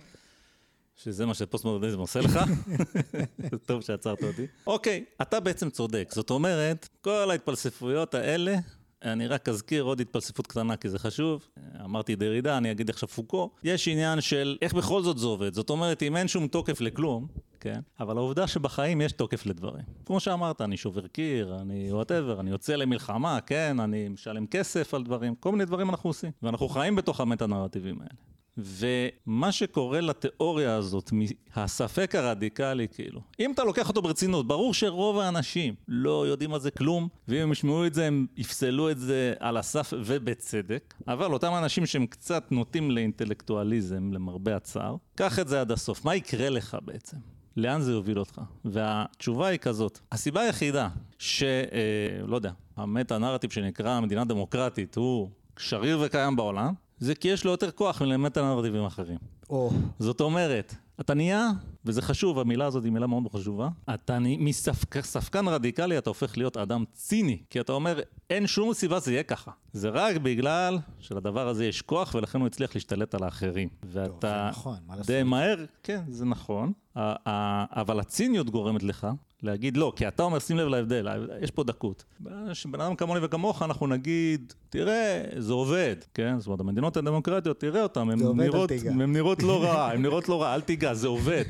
[0.96, 2.38] שזה מה שפוסט-מודרניזם עושה לך.
[3.66, 4.46] טוב שעצרת אותי.
[4.66, 6.08] אוקיי, אתה בעצם צודק.
[6.12, 8.56] זאת אומרת, כל ההתפלספויות האלה,
[9.02, 11.48] אני רק אזכיר עוד התפלספות קטנה, כי זה חשוב.
[11.84, 13.50] אמרתי דרידה, אני אגיד עכשיו פוקו.
[13.64, 15.54] יש עניין של איך בכל זאת זה עובד.
[15.54, 17.26] זאת אומרת, אם אין שום תוקף לכלום,
[17.60, 17.80] כן?
[18.00, 19.84] אבל העובדה שבחיים יש תוקף לדברים.
[20.06, 23.80] כמו שאמרת, אני שובר קיר, אני whatever, אני יוצא למלחמה, כן?
[23.80, 26.30] אני משלם כסף על דברים, כל מיני דברים אנחנו עושים.
[26.42, 28.37] ואנחנו חיים בתוך המטה-נרטיבים האלה.
[28.58, 31.10] ומה שקורה לתיאוריה הזאת,
[31.56, 36.70] מהספק הרדיקלי כאילו, אם אתה לוקח אותו ברצינות, ברור שרוב האנשים לא יודעים על זה
[36.70, 41.52] כלום, ואם הם ישמעו את זה הם יפסלו את זה על הסף ובצדק, אבל אותם
[41.58, 46.76] אנשים שהם קצת נוטים לאינטלקטואליזם, למרבה הצער, קח את זה עד הסוף, מה יקרה לך
[46.82, 47.16] בעצם?
[47.56, 48.40] לאן זה יוביל אותך?
[48.64, 51.42] והתשובה היא כזאת, הסיבה היחידה ש...
[51.42, 57.50] אה, לא יודע, המטה-נרטיב שנקרא מדינה דמוקרטית הוא שריר וקיים בעולם, זה כי יש לו
[57.50, 59.18] יותר כוח מלמטה-נרטיבים אחרים.
[59.50, 61.50] או, זאת אומרת, אתה נהיה,
[61.84, 66.84] וזה חשוב, המילה הזאת היא מילה מאוד חשובה, אתה מספקן רדיקלי אתה הופך להיות אדם
[66.92, 69.50] ציני, כי אתה אומר, אין שום סיבה זה יהיה ככה.
[69.72, 73.68] זה רק בגלל שלדבר הזה יש כוח, ולכן הוא הצליח להשתלט על האחרים.
[73.84, 74.10] ואתה
[74.44, 74.76] זה נכון?
[75.06, 79.06] די מהר, כן, זה נכון, אבל הציניות גורמת לך
[79.42, 81.08] להגיד לא, כי אתה אומר, שים לב להבדל,
[81.40, 82.04] יש פה דקות.
[82.20, 86.38] בן אדם כמוני וכמוך, אנחנו נגיד, תראה, זה עובד, כן?
[86.38, 88.70] זאת אומרת, המדינות הדמוקרטיות, תראה אותן, נראות.
[88.86, 91.44] הן נראות לא רע, הן נראות לא רע, אל תיגע, זה עובד.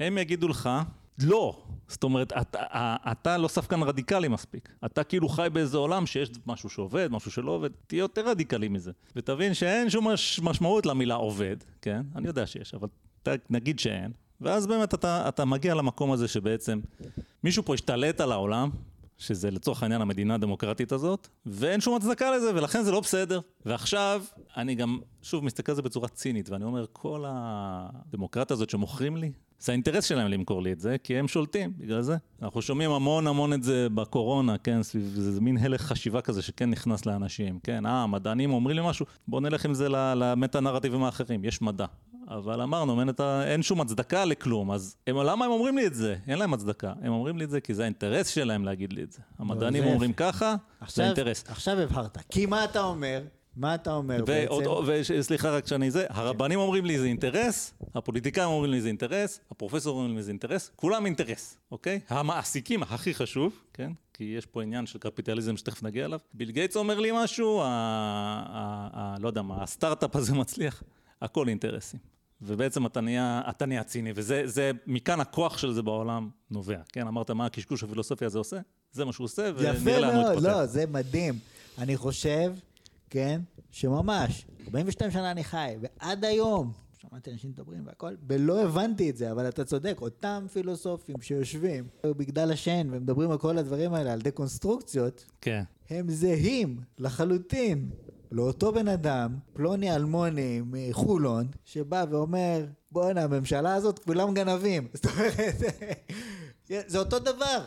[0.00, 0.70] הם יגידו לך,
[1.18, 1.62] לא.
[1.88, 4.68] זאת אומרת, אתה, אתה לא ספקן רדיקלי מספיק.
[4.84, 8.92] אתה כאילו חי באיזה עולם שיש משהו שעובד, משהו שלא עובד, תהיה יותר רדיקלי מזה.
[9.16, 12.02] ותבין שאין שום מש, משמעות למילה עובד, כן?
[12.16, 12.88] אני יודע שיש, אבל
[13.50, 14.12] נגיד שאין.
[14.40, 16.80] ואז באמת אתה, אתה מגיע למקום הזה שבעצם
[17.44, 18.70] מישהו פה השתלט על העולם,
[19.18, 23.40] שזה לצורך העניין המדינה הדמוקרטית הזאת, ואין שום הצדקה לזה, ולכן זה לא בסדר.
[23.66, 24.22] ועכשיו,
[24.56, 29.32] אני גם, שוב, מסתכל על זה בצורה צינית, ואני אומר, כל הדמוקרטיה הזאת שמוכרים לי,
[29.60, 32.16] זה האינטרס שלהם למכור לי את זה, כי הם שולטים, בגלל זה.
[32.42, 36.70] אנחנו שומעים המון המון את זה בקורונה, כן, סביב, זה, מין הלך חשיבה כזה שכן
[36.70, 41.62] נכנס לאנשים, כן, אה, המדענים אומרים לי משהו, בואו נלך עם זה למטה-נרטיבים האחרים, יש
[41.62, 41.86] מדע.
[42.28, 43.42] אבל אמרנו, אין, את ה...
[43.46, 46.16] אין שום הצדקה לכלום, אז הם, למה הם אומרים לי את זה?
[46.28, 46.92] אין להם הצדקה.
[47.02, 49.18] הם אומרים לי את זה כי זה האינטרס שלהם להגיד לי את זה.
[49.38, 50.12] המדענים זה אומרים.
[50.12, 51.44] ככה, זה עכשיו, האינטרס.
[51.48, 52.18] עכשיו הבהרת.
[52.30, 53.22] כי מה אתה אומר?
[53.56, 55.12] מה אתה אומר ועוד, בעצם?
[55.18, 59.98] וסליחה רק שאני זה, הרבנים אומרים לי זה אינטרס, הפוליטיקאים אומרים לי זה אינטרס, הפרופסורים
[59.98, 62.00] אומרים לי זה אינטרס, כולם אינטרס, אוקיי?
[62.08, 63.92] המעסיקים הכי חשוב, כן?
[64.14, 66.18] כי יש פה עניין של קפיטליזם שתכף נגיע אליו.
[66.34, 70.82] ביל גייטס אומר לי משהו, ה, ה, ה, לא יודע מה, הסטארט-אפ הזה מצליח,
[71.22, 72.15] הכל אינטרסים.
[72.42, 77.06] ובעצם אתה נהיה, אתה נהיה ציני, וזה, זה, מכאן הכוח של זה בעולם נובע, כן?
[77.06, 78.56] אמרת מה הקשקוש הפילוסופי הזה עושה?
[78.92, 80.48] זה מה שהוא עושה, ונראה יפה לאן הוא מאוד, יתפתח.
[80.48, 81.38] לא, זה מדהים.
[81.78, 82.54] אני חושב,
[83.10, 89.16] כן, שממש, 42 שנה אני חי, ועד היום, שמעתי אנשים מדברים והכל, ולא הבנתי את
[89.16, 94.20] זה, אבל אתה צודק, אותם פילוסופים שיושבים בגדל השן ומדברים על כל הדברים האלה, על
[94.20, 95.62] דקונסטרוקציות, כן.
[95.90, 97.90] הם זהים לחלוטין
[98.36, 104.88] לאותו בן אדם, פלוני אלמוני מחולון, שבא ואומר, בואנה, הממשלה הזאת כולם גנבים.
[104.94, 105.54] זאת אומרת,
[106.86, 107.66] זה אותו דבר.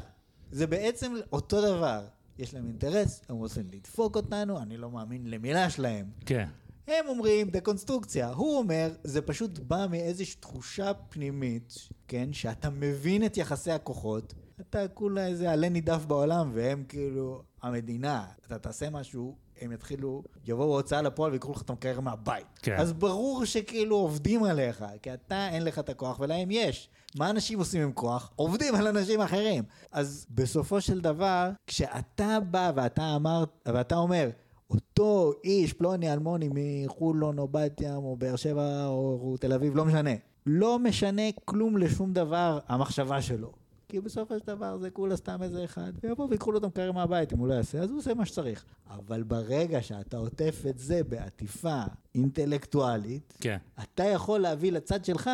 [0.51, 2.05] זה בעצם אותו דבר.
[2.39, 6.05] יש להם אינטרס, הם רוצים לדפוק אותנו, אני לא מאמין למילה שלהם.
[6.25, 6.47] כן.
[6.87, 13.37] הם אומרים דקונסטרוקציה, הוא אומר, זה פשוט בא מאיזושהי תחושה פנימית, כן, שאתה מבין את
[13.37, 19.71] יחסי הכוחות, אתה כולה איזה עלה נידף בעולם, והם כאילו המדינה, אתה תעשה משהו, הם
[19.71, 22.45] יתחילו, יבואו הוצאה לפועל ויקחו לך את המקרר מהבית.
[22.61, 22.75] כן.
[22.77, 26.89] אז ברור שכאילו עובדים עליך, כי אתה אין לך את הכוח ולהם יש.
[27.17, 28.31] מה אנשים עושים עם כוח?
[28.35, 29.63] עובדים על אנשים אחרים.
[29.91, 34.29] אז בסופו של דבר, כשאתה בא ואתה אמר, ואתה אומר,
[34.69, 39.85] אותו איש, פלוני אלמוני מחולון או בת ים או באר שבע או תל אביב, לא
[39.85, 40.11] משנה.
[40.45, 43.58] לא משנה כלום לשום דבר המחשבה שלו.
[43.89, 47.33] כי בסופו של דבר זה כולה סתם איזה אחד, ויבואו ויקחו לו את המקרר מהבית,
[47.33, 48.65] אם הוא לא יעשה, אז הוא עושה מה שצריך.
[48.89, 51.81] אבל ברגע שאתה עוטף את זה בעטיפה
[52.15, 53.57] אינטלקטואלית, כן.
[53.83, 55.29] אתה יכול להביא לצד שלך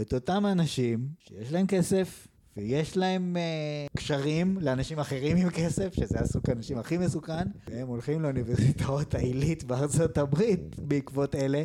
[0.00, 6.18] את אותם אנשים שיש להם כסף, ויש להם uh, קשרים לאנשים אחרים עם כסף, שזה
[6.18, 11.64] הסוג האנשים הכי מסוכן, והם הולכים לאוניברסיטאות העילית בארצות הברית בעקבות אלה.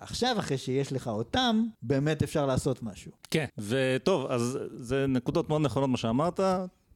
[0.00, 3.12] ועכשיו, אחרי שיש לך אותם, באמת אפשר לעשות משהו.
[3.30, 6.40] כן, וטוב, אז זה נקודות מאוד נכונות מה שאמרת.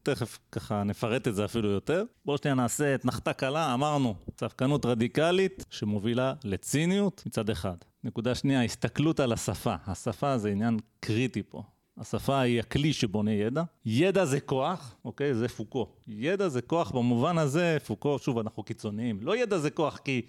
[0.03, 2.05] תכף ככה נפרט את זה אפילו יותר.
[2.25, 7.77] בואו שנייה נעשה את נחתה קלה, אמרנו, צפקנות רדיקלית שמובילה לציניות מצד אחד.
[8.05, 9.75] נקודה שנייה, הסתכלות על השפה.
[9.87, 11.63] השפה זה עניין קריטי פה.
[11.99, 13.63] השפה היא הכלי שבונה ידע.
[13.87, 15.35] ידע זה כוח, אוקיי?
[15.35, 15.89] זה פוקו.
[16.09, 19.19] ידע זה כוח במובן הזה, פוקו, שוב, אנחנו קיצוניים.
[19.23, 20.23] לא ידע זה כוח כי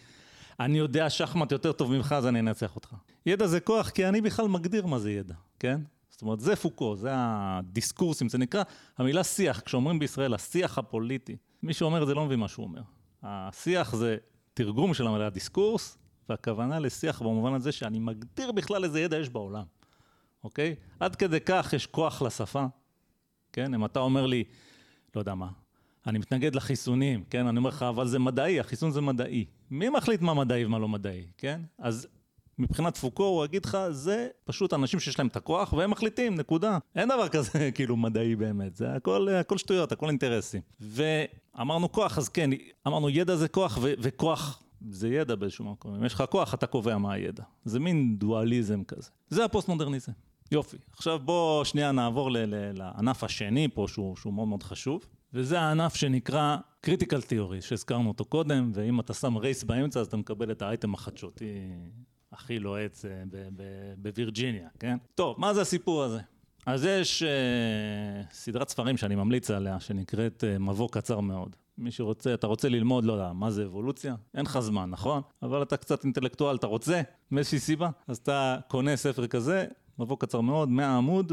[0.65, 2.95] אני יודע שחמט יותר טוב ממך, אז אני אנצח אותך.
[3.25, 5.81] ידע זה כוח כי אני בכלל מגדיר מה זה ידע, כן?
[6.09, 8.63] זאת אומרת, זה פוקו, זה הדיסקורסים, זה נקרא,
[8.97, 12.81] המילה שיח, כשאומרים בישראל, השיח הפוליטי, מי שאומר את זה לא מבין מה שהוא אומר.
[13.23, 14.17] השיח זה
[14.53, 15.97] תרגום של המילה דיסקורס,
[16.29, 19.63] והכוונה לשיח במובן הזה שאני מגדיר בכלל איזה ידע יש בעולם,
[20.43, 20.75] אוקיי?
[20.99, 22.65] עד כדי כך יש כוח לשפה,
[23.53, 23.73] כן?
[23.73, 24.43] אם אתה אומר לי,
[25.15, 25.47] לא יודע מה,
[26.07, 27.47] אני מתנגד לחיסונים, כן?
[27.47, 29.45] אני אומר לך, אבל זה מדעי, החיסון זה מדעי.
[29.71, 31.61] מי מחליט מה מדעי ומה לא מדעי, כן?
[31.77, 32.07] אז
[32.59, 36.77] מבחינת פוקו הוא יגיד לך, זה פשוט אנשים שיש להם את הכוח והם מחליטים, נקודה.
[36.95, 40.61] אין דבר כזה כאילו מדעי באמת, זה הכל, הכל שטויות, הכל אינטרסים.
[40.79, 42.49] ואמרנו כוח, אז כן,
[42.87, 45.95] אמרנו ידע זה כוח ו- וכוח זה ידע באיזשהו מקום.
[45.95, 47.43] אם יש לך כוח, אתה קובע מה הידע.
[47.65, 49.09] זה מין דואליזם כזה.
[49.29, 50.11] זה הפוסט-מודרניזם.
[50.51, 50.77] יופי.
[50.93, 52.29] עכשיו בוא שנייה נעבור
[52.73, 55.05] לענף השני פה, שהוא, שהוא מאוד מאוד חשוב.
[55.33, 60.17] וזה הענף שנקרא Critical Theory, שהזכרנו אותו קודם, ואם אתה שם Race באמצע, אז אתה
[60.17, 61.45] מקבל את האייטם החדשותי
[62.31, 63.23] הכי לוהט אה,
[63.97, 64.97] בווירג'יניה, כן?
[65.15, 66.19] טוב, מה זה הסיפור הזה?
[66.65, 71.55] אז יש uh, סדרת ספרים שאני ממליץ עליה, שנקראת uh, מבוא קצר מאוד.
[71.77, 74.15] מי שרוצה, אתה רוצה ללמוד, לא יודע, מה זה אבולוציה?
[74.33, 75.21] אין לך זמן, נכון?
[75.43, 77.01] אבל אתה קצת אינטלקטואל, אתה רוצה,
[77.31, 79.65] מאיזושהי סיבה, אז אתה קונה ספר כזה,
[80.01, 81.31] מבוא קצר מאוד, 100 עמוד,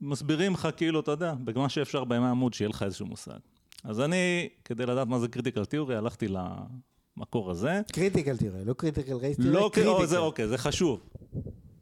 [0.00, 3.38] ומסבירים לך כאילו, אתה יודע, במה שאפשר ב-100 עמוד, שיהיה לך איזשהו מושג.
[3.84, 7.80] אז אני, כדי לדעת מה זה critical theory, הלכתי למקור הזה.
[7.92, 10.06] critical theory, לא critical race theory, לא critical.
[10.06, 11.00] זה אוקיי, זה חשוב.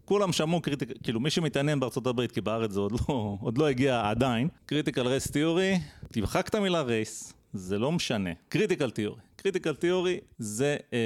[0.05, 3.68] כולם שמעו critical, כאילו מי שמתעניין בארצות הברית, כי בארץ זה עוד לא, עוד לא
[3.68, 5.79] הגיע עדיין, critical race theory,
[6.12, 8.30] תמחק את המילה race, זה לא משנה.
[8.49, 9.20] critical theory.
[9.43, 10.99] critical theory זה אה,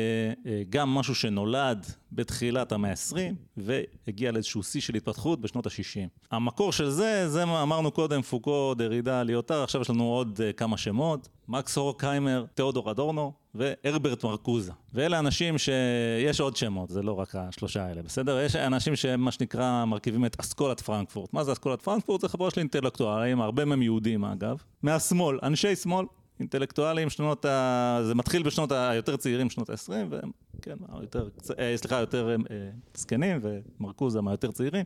[0.47, 3.19] אה, גם משהו שנולד בתחילת המאה ה-20
[3.57, 6.09] והגיע לאיזשהו שיא של התפתחות בשנות ה-60.
[6.31, 10.53] המקור של זה, זה מה אמרנו קודם, פוקו, דרידה, ליוטר, עכשיו יש לנו עוד אה,
[10.53, 14.73] כמה שמות, מקס הורקהיימר, תיאודור אדורנו והרברט מרקוזה.
[14.95, 18.41] ואלה אנשים שיש עוד שמות, זה לא רק השלושה האלה, בסדר?
[18.41, 21.33] יש אנשים שהם מה שנקרא מרכיבים את אסכולת פרנקפורט.
[21.33, 22.21] מה זה אסכולת פרנקפורט?
[22.21, 26.07] זה חברה של אינטלקטואלים, הרבה מהם יהודים אגב, מהשמאל, אנשי שמאל.
[26.41, 27.99] אינטלקטואלים, שנות ה...
[28.05, 30.31] זה מתחיל בשנות היותר צעירים, שנות ה-20, והם,
[30.63, 31.29] כן, היותר,
[31.59, 34.85] אה, סליחה, יותר אה, זקנים, ומרקוזה מהיותר צעירים,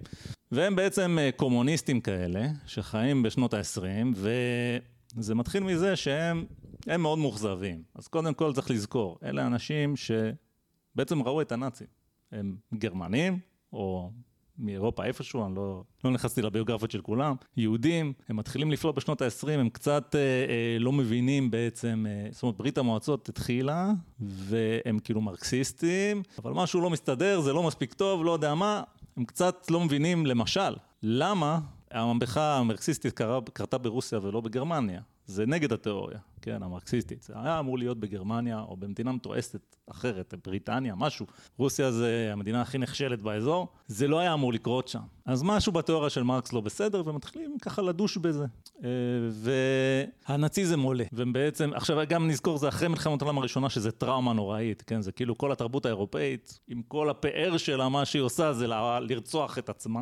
[0.52, 4.16] והם בעצם אה, קומוניסטים כאלה, שחיים בשנות ה-20,
[5.16, 6.44] וזה מתחיל מזה שהם
[6.86, 7.82] הם מאוד מאוכזבים.
[7.94, 11.86] אז קודם כל צריך לזכור, אלה אנשים שבעצם ראו את הנאצים.
[12.32, 13.38] הם גרמנים,
[13.72, 14.10] או
[14.60, 19.50] מאירופה איפשהו, אני לא, לא נכנסתי לביוגרפיות של כולם, יהודים, הם מתחילים לפלוט בשנות ה-20,
[19.50, 23.90] הם קצת אה, אה, לא מבינים בעצם, אה, זאת אומרת ברית המועצות התחילה,
[24.20, 28.82] והם כאילו מרקסיסטים, אבל משהו לא מסתדר, זה לא מספיק טוב, לא יודע מה,
[29.16, 31.58] הם קצת לא מבינים, למשל, למה
[31.90, 33.20] המהפכה המרקסיסטית
[33.52, 35.00] קרתה ברוסיה ולא בגרמניה.
[35.30, 37.22] זה נגד התיאוריה, כן, המרקסיסטית.
[37.22, 41.26] זה היה אמור להיות בגרמניה או במדינה מתועסת אחרת, בריטניה, משהו.
[41.58, 45.00] רוסיה זה המדינה הכי נחשלת באזור, זה לא היה אמור לקרות שם.
[45.26, 48.44] אז משהו בתיאוריה של מרקס לא בסדר, ומתחילים ככה לדוש בזה.
[48.84, 48.88] אה,
[50.28, 55.02] והנאציזם עולה, ובעצם, עכשיו גם נזכור, זה אחרי מלחמת העולם הראשונה, שזה טראומה נוראית, כן,
[55.02, 58.66] זה כאילו כל התרבות האירופאית, עם כל הפאר שלה, מה שהיא עושה זה
[59.00, 60.00] לרצוח את עצמה.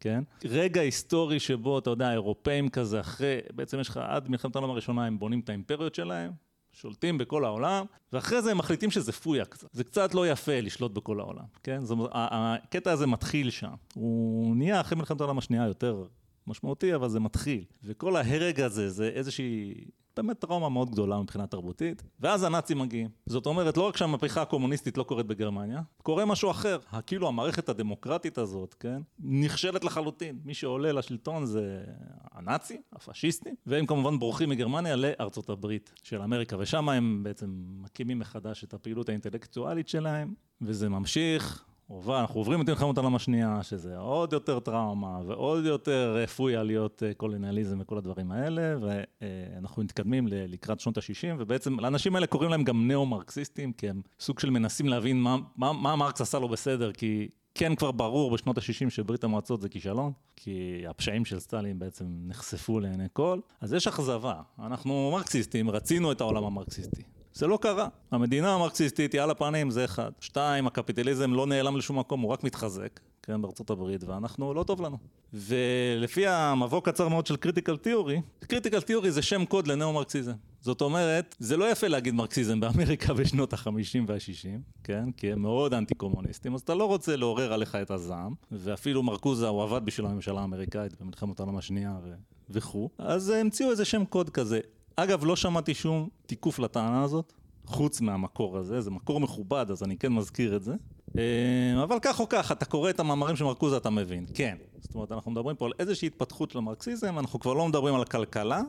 [0.00, 0.24] כן?
[0.44, 5.06] רגע היסטורי שבו, אתה יודע, האירופאים כזה, אחרי, בעצם יש לך עד מלחמת העולם הראשונה,
[5.06, 6.32] הם בונים את האימפריות שלהם,
[6.72, 9.68] שולטים בכל העולם, ואחרי זה הם מחליטים שזה פויה קצת.
[9.72, 11.80] זה קצת לא יפה לשלוט בכל העולם, כן?
[11.84, 13.74] זאת אומרת, הקטע הזה מתחיל שם.
[13.94, 16.04] הוא נהיה אחרי מלחמת העולם השנייה יותר
[16.46, 17.64] משמעותי, אבל זה מתחיל.
[17.84, 19.74] וכל ההרג הזה, זה איזושהי
[20.16, 23.08] באמת טראומה מאוד גדולה מבחינה תרבותית, ואז הנאצים מגיעים.
[23.26, 26.78] זאת אומרת, לא רק שהמהפכה הקומוניסטית לא קורית בגרמניה, קורה משהו אחר.
[27.06, 30.38] כאילו המערכת הדמוקרטית הזאת, כן, נכשלת לחלוטין.
[30.44, 31.84] מי שעולה לשלטון זה
[32.32, 38.64] הנאצים, הפשיסטים, והם כמובן בורחים מגרמניה לארצות הברית של אמריקה, ושם הם בעצם מקימים מחדש
[38.64, 41.64] את הפעילות האינטלקטואלית שלהם, וזה ממשיך.
[42.08, 47.14] אנחנו עוברים את מלחמת העולם השנייה, שזה עוד יותר טראומה ועוד יותר רפויה להיות אה,
[47.14, 52.88] קולוניאליזם וכל הדברים האלה, ואנחנו מתקדמים לקראת שנות ה-60, ובעצם לאנשים האלה קוראים להם גם
[52.88, 57.28] ניאו-מרקסיסטים, כי הם סוג של מנסים להבין מה, מה, מה מרקס עשה לו בסדר, כי
[57.54, 62.80] כן כבר ברור בשנות ה-60 שברית המועצות זה כישלון, כי הפשעים של סטלין בעצם נחשפו
[62.80, 64.40] לעיני כל, אז יש אכזבה.
[64.58, 67.02] אנחנו מרקסיסטים, רצינו את העולם המרקסיסטי.
[67.34, 67.88] זה לא קרה.
[68.10, 70.10] המדינה המרקסיסטית היא על הפנים, זה אחד.
[70.20, 74.82] שתיים, הקפיטליזם לא נעלם לשום מקום, הוא רק מתחזק, כן, בארצות הברית, ואנחנו, לא טוב
[74.82, 74.98] לנו.
[75.32, 80.32] ולפי המבוא קצר מאוד של critical theory, critical theory זה שם קוד לנאו-מרקסיזם.
[80.60, 85.12] זאת אומרת, זה לא יפה להגיד מרקסיזם באמריקה בשנות ה-50 וה-60, כן?
[85.16, 89.62] כי הם מאוד אנטי-קומוניסטים, אז אתה לא רוצה לעורר עליך את הזעם, ואפילו מרקוזה, הוא
[89.62, 92.12] עבד בשביל הממשלה האמריקאית במלחמת העולם השנייה ו...
[92.50, 94.60] וכו', אז המציאו איזה שם קוד כזה.
[95.02, 97.32] אגב, לא שמעתי שום תיקוף לטענה הזאת,
[97.66, 100.74] חוץ מהמקור הזה, זה מקור מכובד, אז אני כן מזכיר את זה.
[101.18, 104.56] אה, אבל כך או כך, אתה קורא את המאמרים של מרקוזה, אתה מבין, כן.
[104.80, 108.02] זאת אומרת, אנחנו מדברים פה על איזושהי התפתחות של המרקסיזם, אנחנו כבר לא מדברים על
[108.02, 108.60] הכלכלה,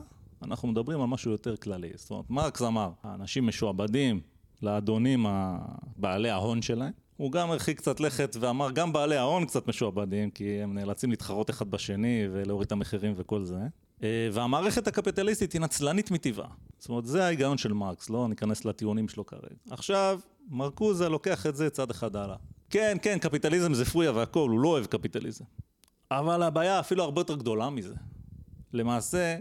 [0.42, 1.90] אנחנו מדברים על משהו יותר כללי.
[1.94, 4.20] זאת אומרת, מרקס אמר, האנשים משועבדים
[4.62, 5.26] לאדונים
[5.96, 6.92] בעלי ההון שלהם.
[7.16, 11.50] הוא גם הרחיק קצת לכת ואמר, גם בעלי ההון קצת משועבדים, כי הם נאלצים להתחרות
[11.50, 13.58] אחד בשני ולהוריד את המחירים וכל זה.
[14.02, 16.48] אה, והמערכת הקפיטליסטית היא נצלנית מטבעה.
[16.78, 19.56] זאת אומרת, זה ההיגיון של מרקס, לא ניכנס לטיעונים שלו כרגע.
[19.70, 22.36] עכשיו, מרקוזה לוקח את זה צעד אחד הלאה.
[22.70, 25.44] כן, כן, קפיטליזם זה פרויה והכול, הוא לא אוהב קפיטליזם.
[26.10, 27.94] אבל הבעיה אפילו הרבה יותר גדולה מזה.
[28.72, 29.36] למעשה,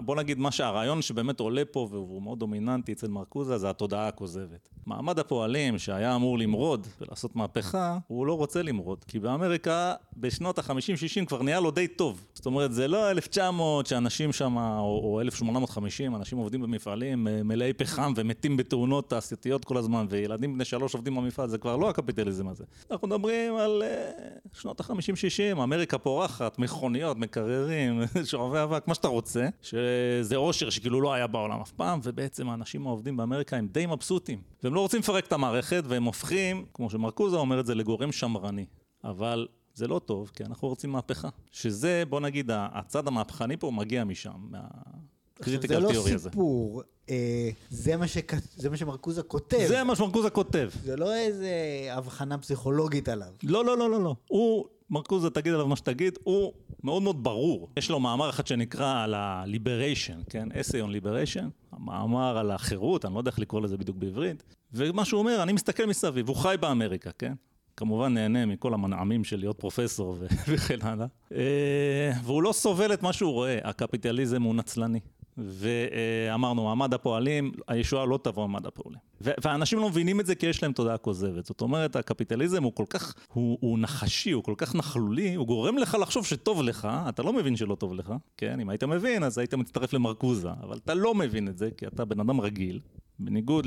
[0.00, 4.68] בוא נגיד מה שהרעיון שבאמת עולה פה והוא מאוד דומיננטי אצל מרקוזה זה התודעה הכוזבת.
[4.86, 9.04] מעמד הפועלים שהיה אמור למרוד ולעשות מהפכה, הוא לא רוצה למרוד.
[9.04, 12.26] כי באמריקה בשנות ה-50-60 כבר נהיה לו די טוב.
[12.34, 17.72] זאת אומרת, זה לא 1900 שאנשים שם, או, או 1850, אנשים עובדים במפעלים אה, מלאי
[17.72, 22.48] פחם ומתים בתאונות תעשייתיות כל הזמן, וילדים בני שלוש עובדים במפעל, זה כבר לא הקפיטליזם
[22.48, 22.64] הזה.
[22.90, 29.48] אנחנו מדברים על uh, שנות ה-50-60, אמריקה פורחת, מכוניות, מקררים, שואבי אבק, מה שאתה רוצה.
[29.66, 34.40] שזה עושר שכאילו לא היה בעולם אף פעם, ובעצם האנשים העובדים באמריקה הם די מבסוטים.
[34.62, 38.66] והם לא רוצים לפרק את המערכת, והם הופכים, כמו שמרקוזה אומר את זה, לגורם שמרני.
[39.04, 41.28] אבל זה לא טוב, כי אנחנו רוצים מהפכה.
[41.52, 46.18] שזה, בוא נגיד, הצד המהפכני פה מגיע משם, מהקריטיקל תיאורי הזה.
[46.18, 48.34] זה לא סיפור, אה, זה, מה שכ...
[48.56, 49.64] זה מה שמרקוזה כותב.
[49.68, 50.70] זה מה שמרקוזה כותב.
[50.84, 51.50] זה לא איזה
[51.90, 53.28] הבחנה פסיכולוגית עליו.
[53.42, 54.16] לא, לא, לא, לא, לא.
[54.28, 56.52] הוא מרקוזה, תגיד עליו מה שתגיד, הוא
[56.86, 57.68] מאוד מאוד ברור.
[57.76, 60.48] יש לו מאמר אחד שנקרא על ה-liberation, כן?
[60.52, 65.04] essay on liberation, המאמר על החירות, אני לא יודע איך לקרוא לזה בדיוק בעברית, ומה
[65.04, 67.32] שהוא אומר, אני מסתכל מסביב, הוא חי באמריקה, כן?
[67.76, 70.16] כמובן נהנה מכל המנעמים של להיות פרופסור
[70.48, 71.06] וכן הלאה.
[71.32, 75.00] אה, והוא לא סובל את מה שהוא רואה, הקפיטליזם הוא נצלני.
[75.38, 79.00] ואמרנו, מעמד הפועלים, הישועה לא תבוא מעמד הפועלים.
[79.20, 81.46] ואנשים לא מבינים את זה כי יש להם תודעה כוזבת.
[81.46, 85.78] זאת אומרת, הקפיטליזם הוא כל כך, הוא, הוא נחשי, הוא כל כך נכלולי, הוא גורם
[85.78, 88.60] לך לחשוב שטוב לך, אתה לא מבין שלא טוב לך, כן?
[88.60, 92.04] אם היית מבין, אז היית מצטרף למרקוזה, אבל אתה לא מבין את זה, כי אתה
[92.04, 92.80] בן אדם רגיל,
[93.18, 93.66] בניגוד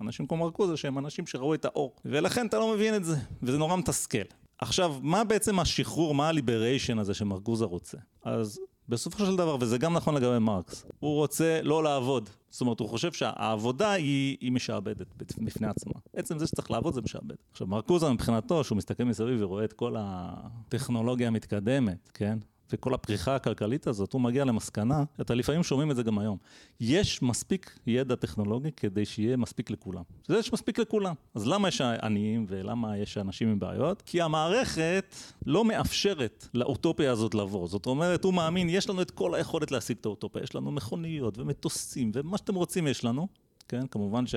[0.00, 1.96] לאנשים כמו מרקוזה, שהם אנשים שראו את האור.
[2.04, 4.18] ולכן אתה לא מבין את זה, וזה נורא מתסכל.
[4.58, 7.98] עכשיו, מה בעצם השחרור, מה הליבריישן הזה שמרקוזה רוצה?
[8.24, 12.30] אז בסופו של דבר, וזה גם נכון לגבי מרקס, הוא רוצה לא לעבוד.
[12.50, 15.92] זאת אומרת, הוא חושב שהעבודה היא, היא משעבדת בפני עצמה.
[16.16, 17.34] עצם זה שצריך לעבוד זה משעבד.
[17.52, 22.38] עכשיו, מרקוזה מבחינתו, שהוא מסתכל מסביב ורואה את כל הטכנולוגיה המתקדמת, כן?
[22.72, 26.38] וכל הפריחה הכלכלית הזאת, הוא מגיע למסקנה, אתה לפעמים שומעים את זה גם היום.
[26.80, 30.02] יש מספיק ידע טכנולוגי כדי שיהיה מספיק לכולם.
[30.26, 31.14] זה יש מספיק לכולם.
[31.34, 34.02] אז למה יש עניים ולמה יש אנשים עם בעיות?
[34.02, 35.14] כי המערכת
[35.46, 37.68] לא מאפשרת לאוטופיה הזאת לבוא.
[37.68, 40.42] זאת אומרת, הוא מאמין, יש לנו את כל היכולת להשיג את האוטופיה.
[40.42, 43.28] יש לנו מכוניות ומטוסים ומה שאתם רוצים יש לנו.
[43.68, 44.34] כן, כמובן ש...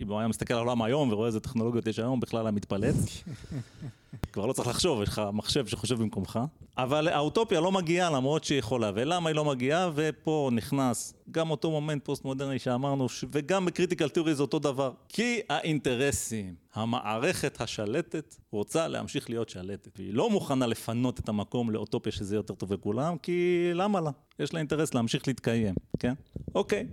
[0.00, 2.96] אם הוא היה מסתכל על העולם היום ורואה איזה טכנולוגיות יש היום, בכלל היה מתפלץ.
[4.32, 6.38] כבר לא צריך לחשוב, יש לך מחשב שחושב במקומך.
[6.78, 8.90] אבל האוטופיה לא מגיעה למרות שהיא יכולה.
[8.94, 9.90] ולמה היא לא מגיעה?
[9.94, 14.92] ופה נכנס גם אותו מומנט פוסט-מודרני שאמרנו, וגם ב critical theory זה אותו דבר.
[15.08, 19.98] כי האינטרסים, המערכת השלטת, רוצה להמשיך להיות שלטת.
[19.98, 24.10] והיא לא מוכנה לפנות את המקום לאוטופיה שזה יותר טוב לכולם, כי למה לה?
[24.38, 26.14] יש לה אינטרס להמשיך להתקיים, כן?
[26.54, 26.86] אוקיי.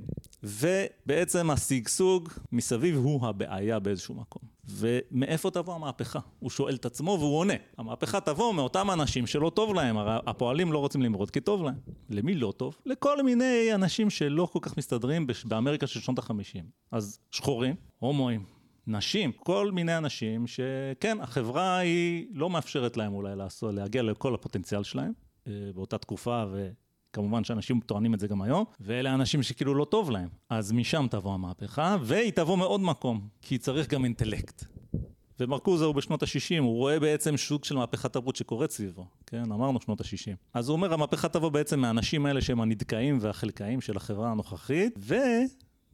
[0.44, 4.59] ובעצם השגשוג מסביב הוא הבעיה באיזשהו מקום.
[4.70, 6.20] ומאיפה תבוא המהפכה?
[6.40, 7.54] הוא שואל את עצמו והוא עונה.
[7.78, 11.80] המהפכה תבוא מאותם אנשים שלא טוב להם, הרי הפועלים לא רוצים למרוד כי טוב להם.
[12.10, 12.78] למי לא טוב?
[12.86, 16.64] לכל מיני אנשים שלא כל כך מסתדרים באמריקה של שנות החמישים.
[16.92, 18.44] אז שחורים, הומואים,
[18.88, 24.84] נשים, כל מיני אנשים שכן, החברה היא לא מאפשרת להם אולי לעשות, להגיע לכל הפוטנציאל
[24.84, 25.12] שלהם
[25.48, 26.70] אה, באותה תקופה ו...
[27.14, 30.30] כמובן שאנשים טוענים את זה גם היום, ואלה אנשים שכאילו לא טוב להם.
[30.50, 34.66] אז משם תבוא המהפכה, והיא תבוא מעוד מקום, כי צריך גם אינטלקט.
[35.40, 39.52] ומרקוזה הוא בשנות ה-60, הוא רואה בעצם סוג של מהפכת תרבות שקורית סביבו, כן?
[39.52, 40.36] אמרנו שנות ה-60.
[40.54, 45.00] אז הוא אומר, המהפכה תבוא בעצם מהאנשים האלה שהם הנדכאים והחלכאים של החברה הנוכחית,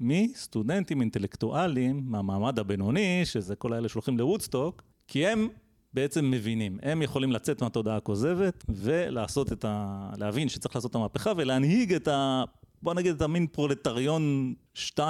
[0.01, 5.47] ומסטודנטים אינטלקטואלים מהמעמד הבינוני, שזה כל האלה שהולכים לוודסטוק, כי הם
[5.95, 6.77] בעצם מבינים.
[6.81, 10.09] הם יכולים לצאת מהתודעה הכוזבת ולעשות את ה...
[10.17, 12.43] להבין שצריך לעשות את המהפכה ולהנהיג את ה...
[12.81, 15.01] בוא נגיד את המין פרולטריון 2.0,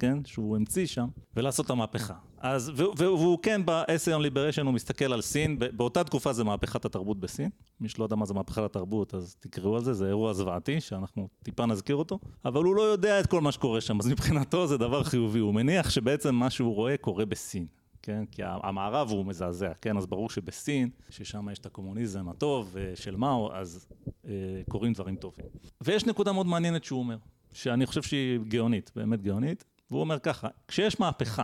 [0.00, 1.06] כן, שהוא המציא שם,
[1.36, 2.14] ולעשות את המהפכה.
[2.38, 7.20] אז, והוא כן ב-essay on liberation הוא מסתכל על סין, באותה תקופה זה מהפכת התרבות
[7.20, 7.50] בסין,
[7.80, 11.28] מי שלא יודע מה זה מהפכת התרבות אז תקראו על זה, זה אירוע זוועתי שאנחנו
[11.42, 14.78] טיפה נזכיר אותו, אבל הוא לא יודע את כל מה שקורה שם, אז מבחינתו זה
[14.78, 17.66] דבר חיובי, הוא מניח שבעצם מה שהוא רואה קורה בסין.
[18.08, 18.24] כן?
[18.30, 19.96] כי המערב הוא מזעזע, כן?
[19.96, 23.88] אז ברור שבסין, ששם יש את הקומוניזם הטוב של מאו, אז
[24.24, 24.30] אה,
[24.68, 25.46] קורים דברים טובים.
[25.80, 27.16] ויש נקודה מאוד מעניינת שהוא אומר,
[27.52, 31.42] שאני חושב שהיא גאונית, באמת גאונית, והוא אומר ככה, כשיש מהפכה,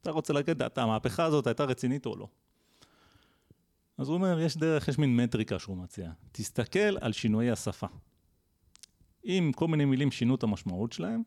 [0.00, 2.28] אתה רוצה להגיד, המהפכה הזאת הייתה רצינית או לא?
[3.98, 6.10] אז הוא אומר, יש דרך, יש מין מטריקה שהוא מציע.
[6.32, 7.86] תסתכל על שינויי השפה.
[9.24, 11.22] אם כל מיני מילים שינו את המשמעות שלהם,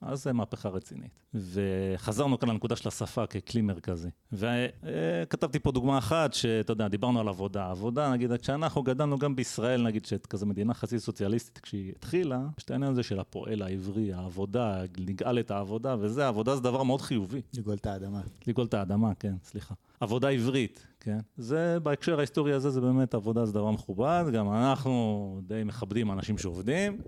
[0.00, 1.10] אז זה מהפכה רצינית.
[1.34, 4.08] וחזרנו כאן לנקודה של השפה ככלי מרכזי.
[4.32, 7.70] וכתבתי פה דוגמה אחת, שאתה יודע, דיברנו על עבודה.
[7.70, 12.70] עבודה, נגיד, כשאנחנו גדלנו גם בישראל, נגיד, שכזה מדינה חצי סוציאליסטית, כשהיא התחילה, יש את
[12.70, 17.42] העניין הזה של הפועל העברי, העבודה, לגאל את העבודה, וזה, העבודה זה דבר מאוד חיובי.
[17.54, 18.20] לגאול את האדמה.
[18.46, 19.74] לגאול את האדמה, כן, סליחה.
[20.00, 21.18] עבודה עברית, כן?
[21.36, 26.38] זה, בהקשר ההיסטורי הזה, זה באמת עבודה זה דבר מכובד, גם אנחנו די מכבדים אנשים
[26.38, 26.98] שעובדים,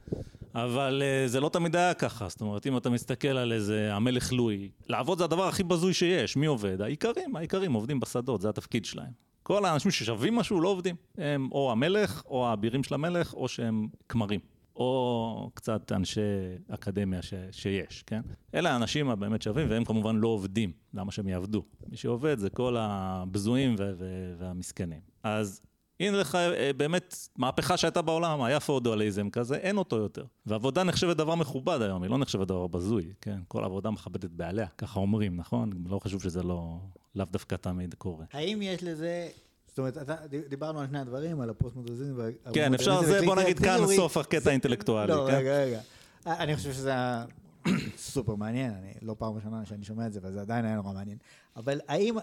[0.54, 4.32] אבל uh, זה לא תמיד היה ככה, זאת אומרת, אם אתה מסתכל על איזה המלך
[4.32, 6.80] לואי, לעבוד זה הדבר הכי בזוי שיש, מי עובד?
[6.80, 9.26] האיכרים, האיכרים עובדים בשדות, זה התפקיד שלהם.
[9.42, 13.88] כל האנשים ששווים משהו לא עובדים, הם או המלך, או האבירים של המלך, או שהם
[14.08, 14.40] כמרים.
[14.76, 16.20] או קצת אנשי
[16.68, 18.20] אקדמיה ש, שיש, כן?
[18.54, 21.62] אלה האנשים הבאמת שווים, והם כמובן לא עובדים, למה שהם יעבדו?
[21.88, 25.00] מי שעובד זה כל הבזויים ו- ו- והמסכנים.
[25.22, 25.60] אז
[26.00, 30.24] הנה לך אה, באמת מהפכה שהייתה בעולם, היה פאודואליזם כזה, אין אותו יותר.
[30.46, 33.38] ועבודה נחשבת דבר מכובד היום, היא לא נחשבת דבר בזוי, כן?
[33.48, 35.70] כל עבודה מכבדת בעליה, ככה אומרים, נכון?
[35.86, 36.78] לא חשוב שזה לא,
[37.14, 38.24] לאו דווקא תמיד קורה.
[38.32, 39.28] האם יש לזה
[39.76, 40.14] זאת אומרת, אתה,
[40.48, 42.14] דיברנו על שני הדברים, על הפוסט-מודרניזם
[42.52, 45.12] כן, אפשר, זה, בוא נגיד כאן סוף הקטע האינטלקטואלי.
[45.12, 45.36] לא, כן?
[45.36, 45.80] רגע, רגע.
[46.26, 47.24] אני חושב שזה היה
[47.96, 51.18] סופר מעניין, אני לא פעם ראשונה שאני שומע את זה, וזה עדיין היה נורא מעניין.
[51.56, 52.14] אבל האם,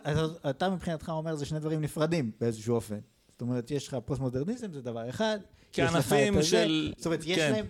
[0.49, 2.99] אתה מבחינתך אומר, זה שני דברים נפרדים באיזשהו אופן.
[3.31, 5.39] זאת אומרת, יש לך פוסט-מודרניזם, זה דבר אחד.
[5.73, 6.93] כענפים של...
[6.97, 7.51] זאת אומרת, יש כן.
[7.51, 7.65] להם...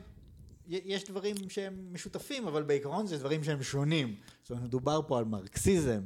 [0.68, 4.16] יש דברים שהם משותפים, אבל בעיקרון זה דברים שהם שונים.
[4.44, 6.02] זאת אומרת, מדובר פה על מרקסיזם,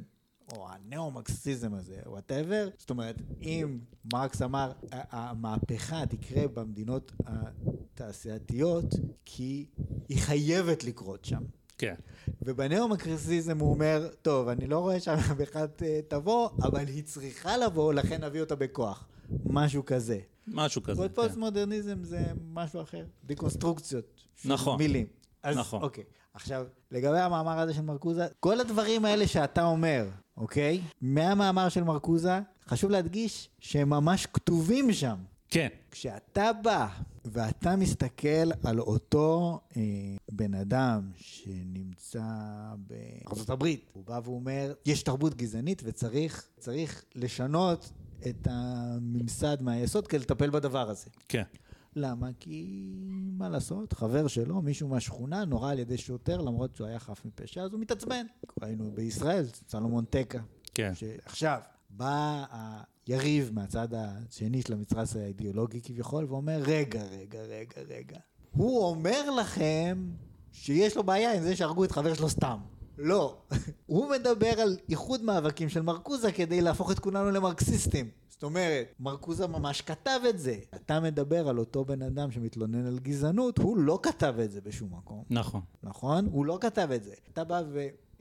[0.51, 2.69] או הנאו-מרקסיזם הזה, whatever.
[2.77, 3.79] זאת אומרת, אם
[4.13, 8.85] מרקס אמר, המהפכה תקרה במדינות התעשייתיות,
[9.25, 9.65] כי
[10.09, 11.43] היא חייבת לקרות שם.
[11.77, 11.95] כן.
[12.41, 15.65] ובנאו-מרקסיזם הוא אומר, טוב, אני לא רואה שהמהפכה
[16.07, 19.07] תבוא, אבל היא צריכה לבוא, לכן נביא אותה בכוח.
[19.45, 20.19] משהו כזה.
[20.47, 21.15] משהו כזה, כן.
[21.15, 22.23] פוסט-מודרניזם זה
[22.53, 24.25] משהו אחר, דקונסטרוקציות.
[24.45, 24.77] נכון.
[24.77, 25.07] מילים.
[25.43, 25.81] אז, נכון.
[25.81, 26.03] אוקיי.
[26.33, 30.07] עכשיו, לגבי המאמר הזה של מרקוזה, כל הדברים האלה שאתה אומר,
[30.37, 30.81] אוקיי?
[31.01, 35.15] מהמאמר של מרקוזה, חשוב להדגיש שהם ממש כתובים שם.
[35.49, 35.67] כן.
[35.91, 36.87] כשאתה בא
[37.25, 39.81] ואתה מסתכל על אותו אה,
[40.31, 42.23] בן אדם שנמצא
[42.77, 47.91] בארצות הברית, הוא בא ואומר, יש תרבות גזענית וצריך לשנות
[48.27, 51.09] את הממסד מהיסוד כדי לטפל בדבר הזה.
[51.27, 51.43] כן.
[51.97, 52.29] למה?
[52.39, 52.83] כי
[53.37, 57.61] מה לעשות, חבר שלו, מישהו מהשכונה, נורה על ידי שוטר למרות שהוא היה חף מפשע,
[57.63, 58.25] אז הוא מתעצבן.
[58.61, 60.39] ראינו בישראל, סלומון טקה.
[60.73, 60.91] כן.
[60.95, 62.45] שעכשיו, בא
[63.07, 68.17] היריב מהצד השני של המצרס האידיאולוגי כביכול, ואומר, רגע, רגע, רגע, רגע.
[68.51, 70.09] הוא אומר לכם
[70.51, 72.57] שיש לו בעיה עם זה שהרגו את חבר שלו סתם.
[72.97, 73.37] לא.
[73.85, 78.09] הוא מדבר על איחוד מאבקים של מרקוזה כדי להפוך את כולנו למרקסיסטים.
[78.29, 80.55] זאת אומרת, מרקוזה ממש כתב את זה.
[80.75, 84.89] אתה מדבר על אותו בן אדם שמתלונן על גזענות, הוא לא כתב את זה בשום
[84.97, 85.23] מקום.
[85.29, 85.61] נכון.
[85.83, 86.25] נכון?
[86.31, 87.13] הוא לא כתב את זה.
[87.33, 87.61] אתה בא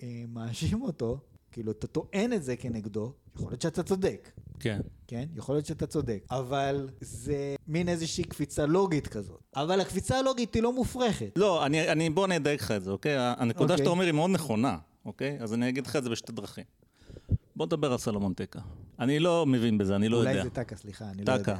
[0.02, 1.18] ומאשים אותו,
[1.52, 4.30] כאילו, אתה טוען את זה כנגדו, יכול להיות שאתה צודק.
[4.60, 4.80] כן.
[5.06, 5.24] כן?
[5.34, 6.24] יכול להיות שאתה צודק.
[6.30, 9.40] אבל זה מין איזושהי קפיצה לוגית כזאת.
[9.56, 11.32] אבל הקפיצה הלוגית היא לא מופרכת.
[11.36, 13.14] לא, אני, אני בוא אני אדייק לך את זה, אוקיי?
[13.18, 13.78] הנקודה אוקיי.
[13.78, 15.36] שאתה אומר היא מאוד נכונה, אוקיי?
[15.40, 16.64] אז אני אגיד לך את זה בשתי דרכים.
[17.56, 18.60] בוא נדבר על סלומון טקה.
[19.00, 20.40] אני לא מבין בזה, אני לא אולי יודע.
[20.40, 21.32] אולי זה טקה, סליחה, אני טקה.
[21.32, 21.56] לא יודע.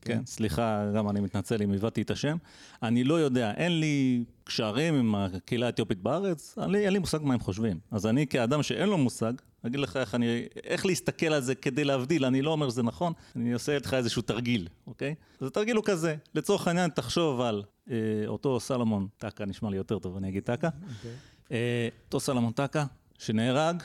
[0.00, 2.36] כן, סליחה, גם אני מתנצל אם הבאתי את השם.
[2.82, 7.18] אני לא יודע, אין לי קשרים עם הקהילה האתיופית בארץ, אין לי, אין לי מושג
[7.22, 7.78] מה הם חושבים.
[7.90, 9.32] אז אני כאדם שאין לו מושג,
[9.66, 13.12] אגיד לך איך, אני, איך להסתכל על זה כדי להבדיל, אני לא אומר שזה נכון,
[13.36, 15.14] אני עושה איתך איזשהו תרגיל, אוקיי?
[15.40, 17.96] אז התרגיל הוא כזה, לצורך העניין תחשוב על אה,
[18.26, 20.68] אותו סלומון טקה, נשמע לי יותר טוב, אני אגיד טקה.
[20.68, 20.96] Okay.
[20.96, 21.10] אוקיי.
[21.52, 22.84] אה, אותו סלומון טקה,
[23.18, 23.82] שנהרג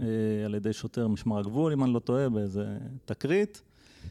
[0.00, 0.06] אה,
[0.44, 2.64] על ידי שוטר משמר הגבול, אם אני לא טועה, באיזה
[3.04, 3.62] תקרית,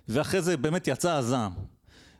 [0.07, 1.51] ואחרי זה באמת יצא הזעם.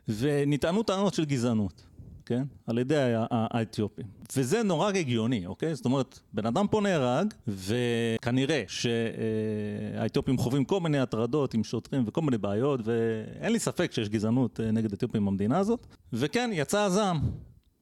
[0.08, 1.82] ונטענו טענות של גזענות,
[2.26, 2.42] כן?
[2.66, 4.06] על ידי האתיופים.
[4.36, 5.74] וזה נורא הגיוני, אוקיי?
[5.74, 12.22] זאת אומרת, בן אדם פה נהרג, וכנראה שהאתיופים חווים כל מיני הטרדות עם שוטרים וכל
[12.22, 15.86] מיני בעיות, ואין לי ספק שיש גזענות אה, נגד אתיופים במדינה הזאת.
[16.12, 17.20] וכן, יצא הזעם.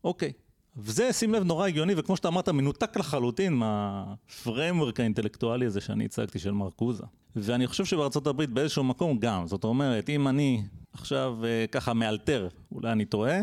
[0.05, 0.33] אוקיי.
[0.77, 6.39] וזה, שים לב, נורא הגיוני, וכמו שאתה אמרת, מנותק לחלוטין מהפריימוורק האינטלקטואלי הזה שאני הצגתי
[6.39, 7.05] של מרקוזה.
[7.37, 10.63] ואני חושב שבארצות הברית באיזשהו מקום גם, זאת אומרת, אם אני
[10.93, 13.39] עכשיו אה, ככה מאלתר, אולי אני טועה,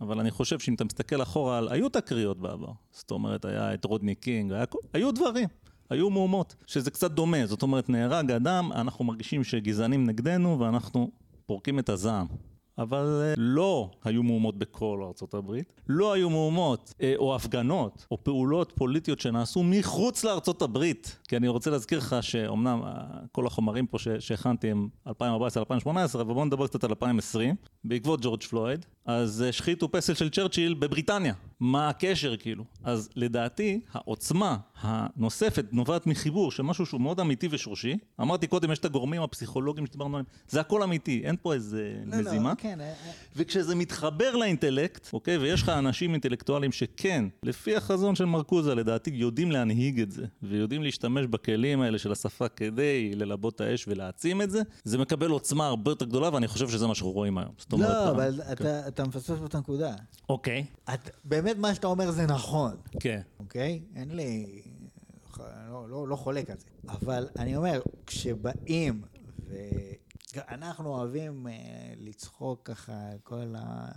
[0.00, 2.72] אבל אני חושב שאם אתה מסתכל אחורה על, היו תקריות בעבר.
[2.90, 5.48] זאת אומרת, היה את רודני קינג, היה, היו דברים.
[5.90, 11.10] היו מהומות, שזה קצת דומה, זאת אומרת, נהרג אדם, אנחנו מרגישים שגזענים נגדנו ואנחנו
[11.46, 12.26] פורקים את הזעם.
[12.78, 18.24] אבל אה, לא היו מהומות בכל ארצות הברית, לא היו מהומות אה, או הפגנות או
[18.24, 21.18] פעולות פוליטיות שנעשו מחוץ לארצות הברית.
[21.28, 22.92] כי אני רוצה להזכיר לך שאומנם אה,
[23.32, 25.12] כל החומרים פה שהכנתי הם 2014-2018,
[26.14, 27.54] אבל בואו נדבר קצת על 2020.
[27.84, 31.34] בעקבות ג'ורג' פלויד, אז אה, השחיתו פסל של צ'רצ'יל בבריטניה.
[31.60, 32.64] מה הקשר כאילו?
[32.84, 37.98] אז לדעתי, העוצמה הנוספת נובעת מחיבור של משהו שהוא מאוד אמיתי ושורשי.
[38.20, 42.16] אמרתי קודם, יש את הגורמים הפסיכולוגיים שדיברנו עליהם, זה הכל אמיתי, אין פה איזה לא,
[42.18, 42.50] מזימה.
[42.50, 42.92] לא, כן, אה, אה,
[43.36, 49.52] וכשזה מתחבר לאינטלקט, אוקיי, ויש לך אנשים אינטלקטואלים שכן, לפי החזון של מרקוזה, לדעתי, יודעים
[49.52, 54.50] להנהיג את זה, ויודעים להשתמש בכלים האלה של השפה כדי ללבות את האש ולהעצים את
[54.50, 57.52] זה, זה מקבל עוצמה הרבה יותר גדולה, ואני חושב שזה מה שאנחנו רואים היום.
[57.72, 59.94] אומרת, לא, אה, אבל אתה- אתה מפספס פה את הנקודה.
[60.28, 60.66] אוקיי.
[60.94, 63.20] את- באמת מה שאתה אומר זה נכון, כן.
[63.40, 63.82] אוקיי?
[63.96, 64.62] אין לי...
[65.68, 66.66] לא, לא, לא חולק על זה.
[66.88, 69.02] אבל אני אומר, כשבאים,
[70.36, 71.52] ואנחנו אוהבים אה,
[71.98, 73.88] לצחוק ככה על כל ה...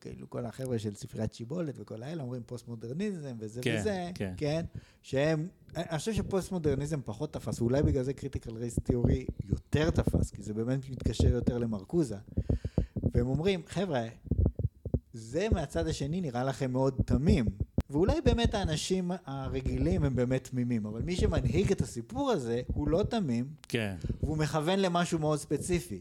[0.00, 4.34] כאילו כל החבר'ה של ספריית שיבולת וכל האלה אומרים פוסט מודרניזם וזה כן, וזה, כן.
[4.36, 4.64] כן,
[5.02, 10.30] שהם, אני חושב שפוסט מודרניזם פחות תפס, ואולי בגלל זה critical race theory יותר תפס,
[10.30, 12.16] כי זה באמת מתקשר יותר למרקוזה.
[13.16, 14.06] והם אומרים, חבר'ה,
[15.12, 17.46] זה מהצד השני נראה לכם מאוד תמים.
[17.90, 23.02] ואולי באמת האנשים הרגילים הם באמת תמימים, אבל מי שמנהיג את הסיפור הזה הוא לא
[23.02, 23.96] תמים, כן.
[24.22, 26.00] והוא מכוון למשהו מאוד ספציפי.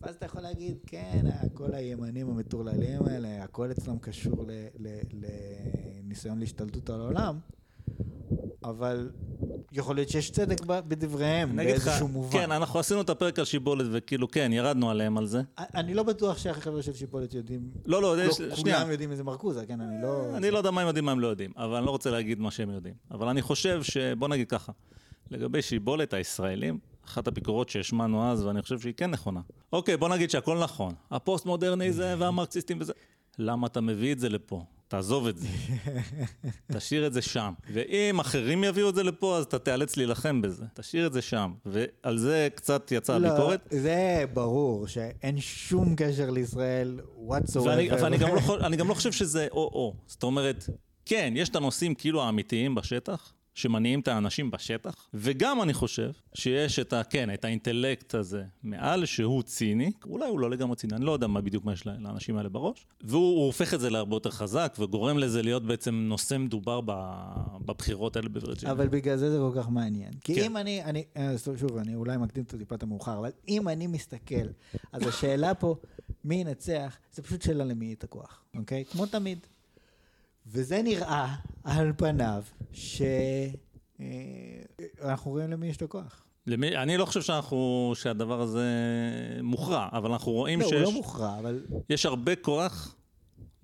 [0.00, 4.44] ואז אתה יכול להגיד, כן, כל הימנים המטורללים האלה, הכל אצלם קשור
[6.02, 7.38] לניסיון להשתלטות על העולם,
[8.64, 9.10] אבל
[9.74, 12.32] יכול להיות שיש צדק בדבריהם, באיזשהו מובן.
[12.32, 15.42] כן, אנחנו עשינו את הפרק על שיבולת, וכאילו, כן, ירדנו עליהם על זה.
[15.58, 18.76] אני לא בטוח שהחבר'ה של שיפולת יודעים, לא, לא, לא יש- שנייה.
[18.78, 20.36] כולם יודעים איזה מרקוזה, כן, אני לא...
[20.36, 22.40] אני לא יודע מה הם יודעים, מה הם לא יודעים, אבל אני לא רוצה להגיד
[22.40, 22.94] מה שהם יודעים.
[23.10, 23.96] אבל אני חושב ש...
[23.96, 24.72] בוא נגיד ככה,
[25.30, 29.40] לגבי שיבולת הישראלים, אחת הביקורות שהשמענו אז, ואני חושב שהיא כן נכונה.
[29.72, 30.94] אוקיי, בוא נגיד שהכל נכון.
[31.10, 32.92] הפוסט-מודרניזם והמרקסיסטים וזה.
[33.38, 34.64] למה אתה מביא את זה לפה?
[34.94, 35.48] תעזוב את זה.
[36.72, 37.52] תשאיר את זה שם.
[37.72, 40.64] ואם אחרים יביאו את זה לפה, אז אתה תיאלץ להילחם בזה.
[40.74, 41.52] תשאיר את זה שם.
[41.66, 43.68] ועל זה קצת יצאה הביקורת.
[43.72, 47.60] לא, זה ברור שאין שום קשר לישראל whatsoever.
[47.66, 49.94] ואני, ואני גם לא, גם לא חושב שזה או-או.
[50.06, 50.64] זאת אומרת,
[51.06, 56.78] כן, יש את הנושאים כאילו האמיתיים בשטח, שמניעים את האנשים בשטח, וגם אני חושב שיש
[56.78, 57.04] את ה...
[57.04, 61.26] כן, את האינטלקט הזה מעל שהוא ציני, אולי הוא לא לגמרי ציני, אני לא יודע
[61.26, 64.76] מה בדיוק מה יש לאנשים האלה בראש, והוא הוא הופך את זה להרבה יותר חזק,
[64.78, 66.80] וגורם לזה להיות בעצם נושא מדובר
[67.60, 68.72] בבחירות האלה בווירג'יניה.
[68.72, 70.12] אבל בגלל זה זה כל כך מעניין.
[70.20, 70.44] כי כן.
[70.44, 73.86] אם אני, אני, אה, שוב, אני אולי מקדים את טיפה את המאוחר, אבל אם אני
[73.86, 74.46] מסתכל,
[74.92, 75.76] אז השאלה פה,
[76.24, 78.84] מי ינצח, זה פשוט שאלה למי יהיה את הכוח, אוקיי?
[78.84, 79.38] כמו תמיד.
[80.46, 81.34] וזה נראה
[81.64, 82.42] על פניו
[85.00, 86.24] שאנחנו רואים למי יש את הכוח.
[86.46, 88.68] למי, אני לא חושב שאנחנו, שהדבר הזה
[89.42, 92.96] מוכרע, אבל אנחנו רואים לא, הוא שיש לא מוכרע, אבל יש הרבה כוח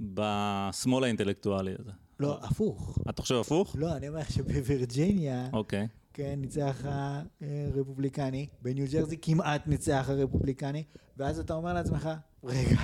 [0.01, 1.91] בשמאל האינטלקטואלי הזה.
[2.21, 2.99] לא, הפוך.
[3.11, 3.77] אתה חושב הפוך?
[3.79, 5.89] לא, אני אומר שבווירג'יניה, אוקיי.
[6.13, 6.85] כן, ניצח
[7.75, 10.85] הרפובליקני, בניו ג'רזי כמעט ניצח הרפובליקני,
[11.17, 12.11] ואז אתה אומר לעצמך,
[12.45, 12.81] רגע,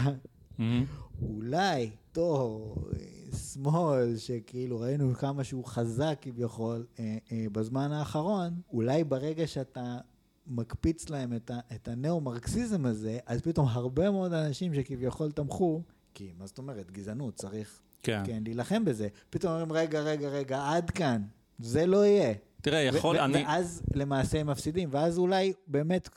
[0.58, 0.84] מהמם.
[1.22, 9.04] אולי אותו אה, שמאל, שכאילו ראינו כמה שהוא חזק כביכול אה, אה, בזמן האחרון, אולי
[9.04, 9.98] ברגע שאתה
[10.46, 15.82] מקפיץ להם את, ה, את הנאו-מרקסיזם הזה, אז פתאום הרבה מאוד אנשים שכביכול תמכו,
[16.14, 18.22] כי מה זאת אומרת, גזענות, צריך כן.
[18.26, 21.22] כן להילחם בזה, פתאום אומרים, רגע, רגע, רגע, עד כאן,
[21.58, 22.34] זה לא יהיה.
[22.62, 23.44] תראה, יכול, ו- אני...
[23.44, 26.08] ואז למעשה הם מפסידים, ואז אולי באמת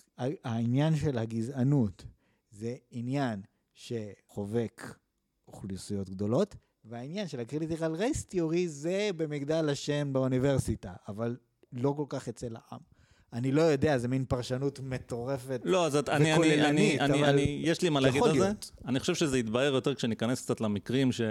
[0.43, 2.05] העניין של הגזענות
[2.51, 3.41] זה עניין
[3.73, 4.95] שחובק
[5.53, 11.37] אוכלוסיות גדולות, והעניין של ה critical race theory זה במגדל השן באוניברסיטה, אבל
[11.73, 12.79] לא כל כך אצל העם.
[13.33, 15.61] אני לא יודע, זה מין פרשנות מטורפת.
[15.63, 18.51] לא, אז את- אני, אני, אני, אני, אני, יש לי מה להגיד על זה.
[18.85, 21.21] אני חושב שזה יתבהר יותר כשניכנס קצת למקרים ש,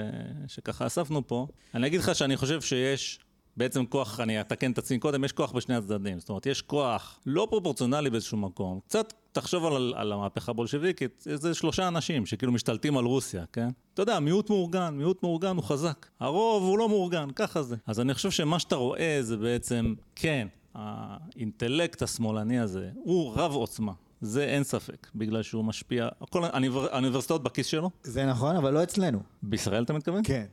[0.47, 1.47] שככה אספנו פה.
[1.75, 3.21] אני אגיד לך שאני חושב שיש
[3.59, 6.19] בעצם כוח, אני אתקן את עצמי קודם, יש כוח בשני הצדדים.
[6.19, 8.81] זאת אומרת, יש כוח לא פרופורציונלי באיזשהו מקום.
[8.87, 13.69] קצת תחשוב על, על המהפכה הבולשביקית, זה שלושה אנשים שכאילו משתלטים על רוסיה, כן?
[13.95, 16.07] אתה יודע, מיעוט מאורגן, מיעוט מאורגן הוא חזק.
[16.21, 17.77] הרוב הוא לא מאורגן, ככה זה.
[17.87, 23.93] אז אני חושב שמה שאתה רואה זה בעצם, כן, האינטלקט השמאלני הזה הוא רב עוצמה.
[24.21, 27.91] זה אין ספק, בגלל שהוא משפיע, כל האוניברסיטאות בכיס שלו.
[28.03, 29.19] זה נכון, אבל לא אצלנו.
[29.43, 30.21] בישראל אתה מתכוון?
[30.25, 30.45] כן.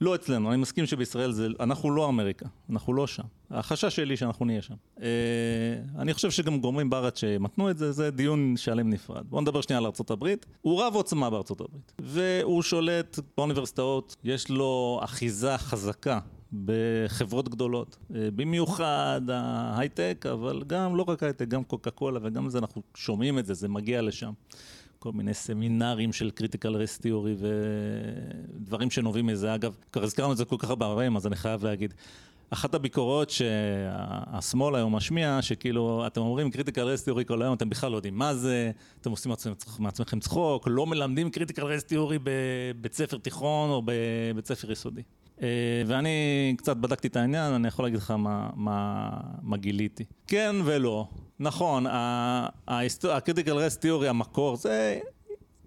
[0.00, 3.22] לא אצלנו, אני מסכים שבישראל זה, אנחנו לא אמריקה, אנחנו לא שם.
[3.50, 4.74] החשש שלי שאנחנו נהיה שם.
[5.02, 5.08] אה,
[5.98, 9.24] אני חושב שגם גורמים בארץ שמתנו את זה, זה דיון שלם נפרד.
[9.28, 10.34] בואו נדבר שנייה על ארה"ב.
[10.60, 16.18] הוא רב עוצמה בארצות הברית, והוא שולט באוניברסיטאות, יש לו אחיזה חזקה
[16.64, 22.58] בחברות גדולות, אה, במיוחד ההייטק, אבל גם, לא רק הייטק, גם קוקה קולה וגם זה,
[22.58, 24.32] אנחנו שומעים את זה, זה מגיע לשם.
[25.04, 27.34] כל מיני סמינרים של critical race theory
[28.58, 29.54] ודברים שנובעים מזה.
[29.54, 31.94] אגב, כבר הזכרנו את זה כל כך הרבה פעמים, אז אני חייב להגיד.
[32.50, 37.90] אחת הביקורות שהשמאל היום משמיע, שכאילו, אתם אומרים critical race theory כל היום, אתם בכלל
[37.90, 39.32] לא יודעים מה זה, אתם עושים
[39.78, 45.02] מעצמכם צחוק, לא מלמדים critical race theory בבית ספר תיכון או בבית ספר יסודי.
[45.42, 45.48] אה,
[45.86, 49.10] ואני קצת בדקתי את העניין, אני יכול להגיד לך מה, מה,
[49.42, 50.04] מה גיליתי.
[50.26, 51.08] כן ולא.
[51.40, 55.00] נכון, ה-critical rest theory, המקור, זה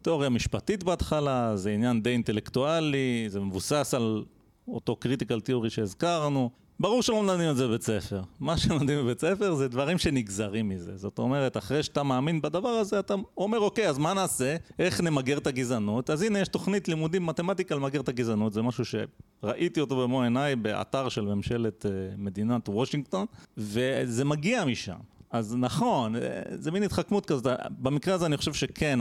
[0.02, 4.24] תיאוריה משפטית בהתחלה, זה עניין די אינטלקטואלי, זה מבוסס על
[4.68, 6.50] אותו critical theory שהזכרנו.
[6.80, 8.22] ברור שלא מלמדים את זה בבית ספר.
[8.40, 10.98] מה שלומדים בבית ספר זה דברים שנגזרים מזה.
[10.98, 14.56] זאת אומרת, אחרי שאתה מאמין בדבר הזה, אתה אומר, אוקיי, אז מה נעשה?
[14.80, 16.10] איך נמגר את הגזענות?
[16.10, 18.54] אז הנה, יש תוכנית לימודים מתמטיקה למגר את הגזענות.
[18.54, 23.26] זה משהו שראיתי אותו במו עיניי באתר של ממשלת uh, מדינת וושינגטון,
[23.58, 24.98] וזה מגיע משם.
[25.32, 26.22] אז נכון, אה,
[26.56, 27.48] זה מין התחכמות כזאת.
[27.70, 29.00] במקרה הזה אני חושב שכן,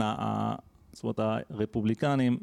[0.93, 1.19] זאת אומרת,
[1.49, 2.37] הרפובליקנים,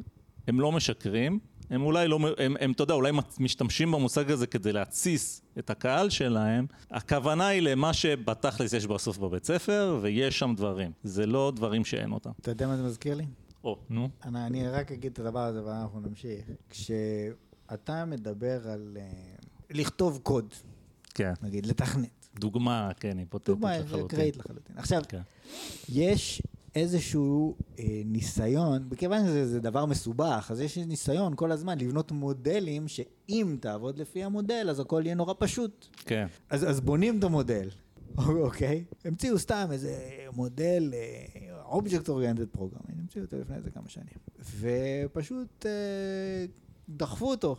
[0.48, 1.38] הם לא משקרים,
[1.70, 6.10] הם אולי לא, הם, הם, אתה יודע, אולי משתמשים במושג הזה כדי להתסיס את הקהל
[6.10, 6.66] שלהם.
[6.90, 10.92] הכוונה היא למה שבתכלס יש בסוף בבית ספר, ויש שם דברים.
[11.04, 12.30] זה לא דברים שאין אותם.
[12.40, 13.24] אתה יודע מה זה מזכיר לי?
[13.64, 14.08] או, נו.
[14.24, 16.44] אני, אני רק אגיד את הדבר הזה ואנחנו נמשיך.
[16.70, 20.54] כשאתה מדבר על uh, לכתוב קוד,
[21.14, 21.32] כן.
[21.42, 22.28] נגיד, לתכנת.
[22.38, 23.86] דוגמה, כן, היפותטית לחלוטין.
[23.86, 24.78] דוגמה אקראית לחלוטין.
[24.78, 25.20] עכשיו, כן.
[25.88, 26.42] יש
[26.74, 33.56] איזשהו אה, ניסיון, בכיוון שזה דבר מסובך, אז יש ניסיון כל הזמן לבנות מודלים שאם
[33.60, 35.86] תעבוד לפי המודל, אז הכל יהיה נורא פשוט.
[35.96, 36.26] כן.
[36.50, 37.68] אז, אז בונים את המודל,
[38.18, 38.84] אוקיי?
[39.04, 39.96] המציאו סתם איזה
[40.32, 44.18] מודל, אה, Object Oriented Program, המציאו אותו לפני איזה כמה שנים.
[44.60, 45.66] ופשוט...
[45.66, 47.56] אה, דחפו אותו.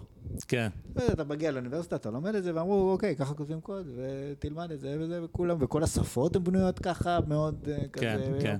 [0.47, 0.69] כן.
[1.11, 4.97] אתה מגיע לאוניברסיטה, אתה לומד את זה, ואמרו, אוקיי, ככה כותבים קוד, ותלמד את זה
[4.99, 8.57] וזה, וכולם, וכל השפות הן בנויות ככה, מאוד אה, כן, כזה, כן.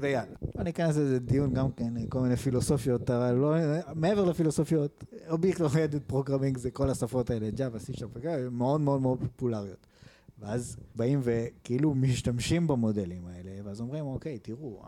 [0.00, 0.34] ויאללה.
[0.58, 3.54] אני אכנס לזה דיון גם כן, כל מיני פילוסופיות, אבל לא,
[3.94, 8.10] מעבר לפילוסופיות, object oriented programming זה כל השפות האלה, Java, C Sharp,
[8.50, 9.86] מאוד מאוד מאוד פופולריות.
[10.38, 14.82] ואז באים וכאילו משתמשים במודלים האלה, ואז אומרים, אוקיי, תראו,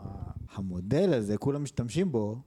[0.54, 2.38] המודל הזה, כולם משתמשים בו,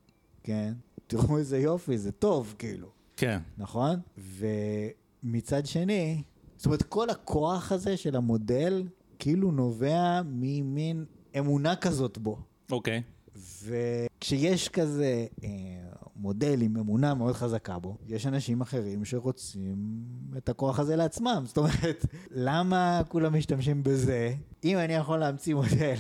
[0.44, 0.74] כן?
[1.08, 2.88] תראו איזה יופי, זה טוב, כאילו.
[3.18, 3.40] כן.
[3.58, 4.00] נכון?
[4.38, 6.24] ומצד שני,
[6.58, 8.84] זאת אומרת, כל הכוח הזה של המודל,
[9.20, 11.06] כאילו נובע ממין
[11.38, 12.40] אמונה כזאת בו.
[12.72, 13.02] אוקיי.
[13.66, 15.50] וכשיש כזה אה,
[16.16, 20.04] מודל עם אמונה מאוד חזקה בו, יש אנשים אחרים שרוצים
[20.38, 21.44] את הכוח הזה לעצמם.
[21.46, 22.06] זאת אומרת,
[22.48, 24.34] למה כולם משתמשים בזה,
[24.64, 25.96] אם אני יכול להמציא מודל?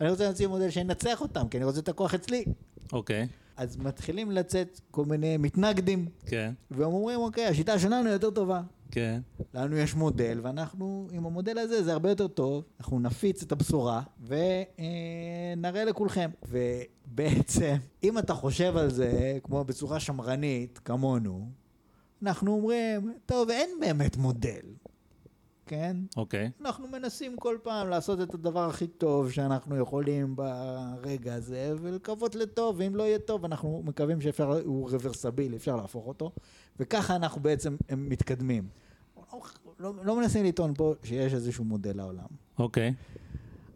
[0.00, 2.44] אני רוצה להמציא מודל שינצח אותם, כי אני רוצה את הכוח אצלי.
[2.92, 3.28] אוקיי.
[3.60, 6.08] אז מתחילים לצאת כל מיני מתנגדים.
[6.26, 6.52] כן.
[6.70, 8.62] והם אומרים, אוקיי, השיטה שלנו יותר טובה.
[8.90, 9.20] כן.
[9.54, 14.02] לנו יש מודל, ואנחנו, עם המודל הזה זה הרבה יותר טוב, אנחנו נפיץ את הבשורה,
[14.26, 16.30] ונראה לכולכם.
[16.48, 21.48] ובעצם, אם אתה חושב על זה, כמו בצורה שמרנית, כמונו,
[22.22, 24.60] אנחנו אומרים, טוב, אין באמת מודל.
[25.70, 25.96] כן?
[26.16, 26.46] אוקיי.
[26.46, 26.64] Okay.
[26.64, 32.76] אנחנו מנסים כל פעם לעשות את הדבר הכי טוב שאנחנו יכולים ברגע הזה, ולקוות לטוב,
[32.78, 36.32] ואם לא יהיה טוב, אנחנו מקווים שאפשר, הוא רוורסבילי, אפשר להפוך אותו,
[36.80, 38.68] וככה אנחנו בעצם מתקדמים.
[39.32, 39.40] לא,
[39.78, 42.26] לא, לא מנסים לטעון פה שיש איזשהו מודל לעולם.
[42.58, 42.88] אוקיי.
[42.88, 43.20] Okay.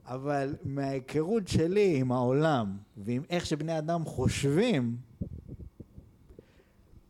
[0.06, 4.96] אבל מההיכרות שלי עם העולם, ועם איך שבני אדם חושבים,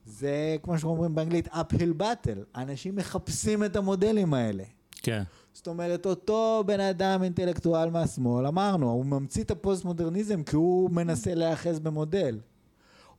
[0.06, 4.64] זה כמו שאומרים באנגלית uphill battle, אנשים מחפשים את המודלים האלה.
[5.04, 5.22] כן.
[5.52, 11.34] זאת אומרת, אותו בן אדם אינטלקטואל מהשמאל, אמרנו, הוא ממציא את הפוסט-מודרניזם כי הוא מנסה
[11.34, 12.38] להיאחז במודל.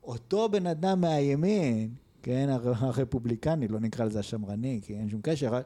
[0.04, 1.90] אותו בן אדם מהימין,
[2.24, 5.62] כן, הרפובליקני, לא נקרא לזה השמרני, כי אין שום קשר,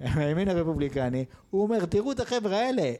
[0.00, 2.92] הימין הרפובליקני, הוא אומר, תראו את החבר'ה האלה,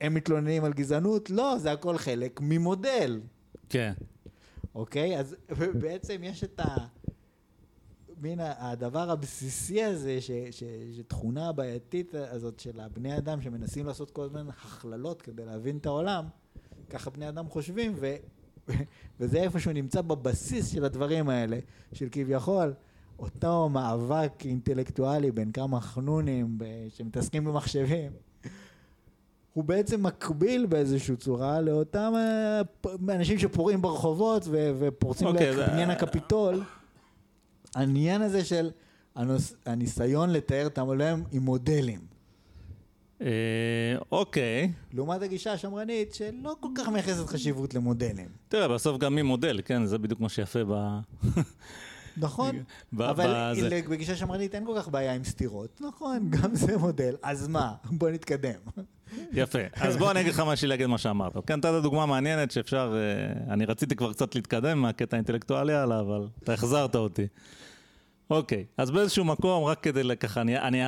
[0.00, 1.30] הם מתלוננים על גזענות?
[1.30, 3.20] לא, זה הכל חלק ממודל.
[3.68, 3.92] כן.
[4.74, 5.18] אוקיי?
[5.18, 5.36] אז
[5.82, 6.76] בעצם יש את ה...
[8.22, 10.62] מין הדבר הבסיסי הזה, ש, ש,
[10.96, 16.24] שתכונה הבעייתית הזאת של הבני אדם שמנסים לעשות כל הזמן הכללות כדי להבין את העולם,
[16.90, 18.14] ככה בני אדם חושבים, ו,
[19.20, 21.58] וזה איפשהו נמצא בבסיס של הדברים האלה,
[21.92, 22.74] של כביכול
[23.18, 26.58] אותו מאבק אינטלקטואלי בין כמה חנונים
[26.88, 28.12] שמתעסקים במחשבים.
[29.52, 32.60] הוא בעצם מקביל באיזושהי צורה לאותם אה,
[33.14, 34.48] אנשים שפורעים ברחובות
[34.78, 35.90] ופורצים okay, אוקיי, לבניין.
[35.90, 36.62] הקפיטול.
[37.74, 38.70] העניין הזה של
[39.14, 42.00] הנוס, הניסיון לתאר את העולם עם מודלים.
[43.20, 43.26] אה,
[44.12, 44.72] אוקיי.
[44.92, 48.28] לעומת הגישה השמרנית שלא כל כך מייחסת חשיבות למודלים.
[48.48, 49.86] תראה, בסוף גם מי מודל, כן?
[49.86, 50.98] זה בדיוק מה שיפה ב...
[52.16, 52.62] נכון,
[52.98, 53.52] אבל
[53.88, 55.80] בגישה שמרנית אין כל כך בעיה עם סתירות.
[55.80, 57.16] נכון, גם זה מודל.
[57.22, 57.74] אז מה?
[57.84, 58.60] בוא נתקדם.
[59.32, 59.58] יפה.
[59.74, 61.32] אז בוא אני אגיד לך שלי להגיד מה שאמרת.
[61.46, 66.26] כן, נתת דוגמה מעניינת שאפשר, אה, אני רציתי כבר קצת להתקדם מהקטע האינטלקטואלי עליו, אבל
[66.42, 67.26] אתה החזרת אותי.
[68.30, 70.86] אוקיי, אז באיזשהו מקום, רק כדי ככה, אני, אני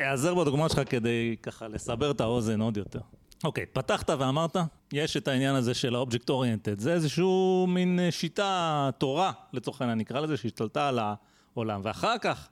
[0.00, 3.00] אעזר בדוגמאות שלך כדי ככה לסבר את האוזן עוד יותר.
[3.44, 4.56] אוקיי, פתחת ואמרת,
[4.92, 9.98] יש את העניין הזה של ה-Object Oriented, זה איזשהו מין אה, שיטה, תורה, לצורך העניין
[9.98, 12.48] נקרא לזה, שהשתלטה על העולם, ואחר כך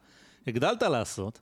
[0.47, 1.41] הגדלת לעשות,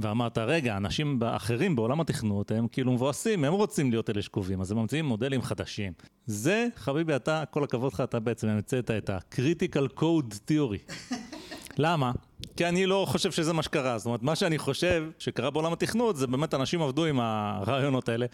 [0.00, 4.70] ואמרת, רגע, אנשים אחרים בעולם התכנות הם כאילו מבואסים, הם רוצים להיות אלה שקובעים, אז
[4.70, 5.92] הם ממציאים מודלים חדשים.
[6.26, 10.92] זה, חביבי, אתה, כל הכבוד לך, אתה בעצם המצאת את ה-Critical Code Theory.
[11.78, 12.12] למה?
[12.56, 13.98] כי אני לא חושב שזה מה שקרה.
[13.98, 18.26] זאת אומרת, מה שאני חושב שקרה בעולם התכנות, זה באמת אנשים עבדו עם הרעיונות האלה.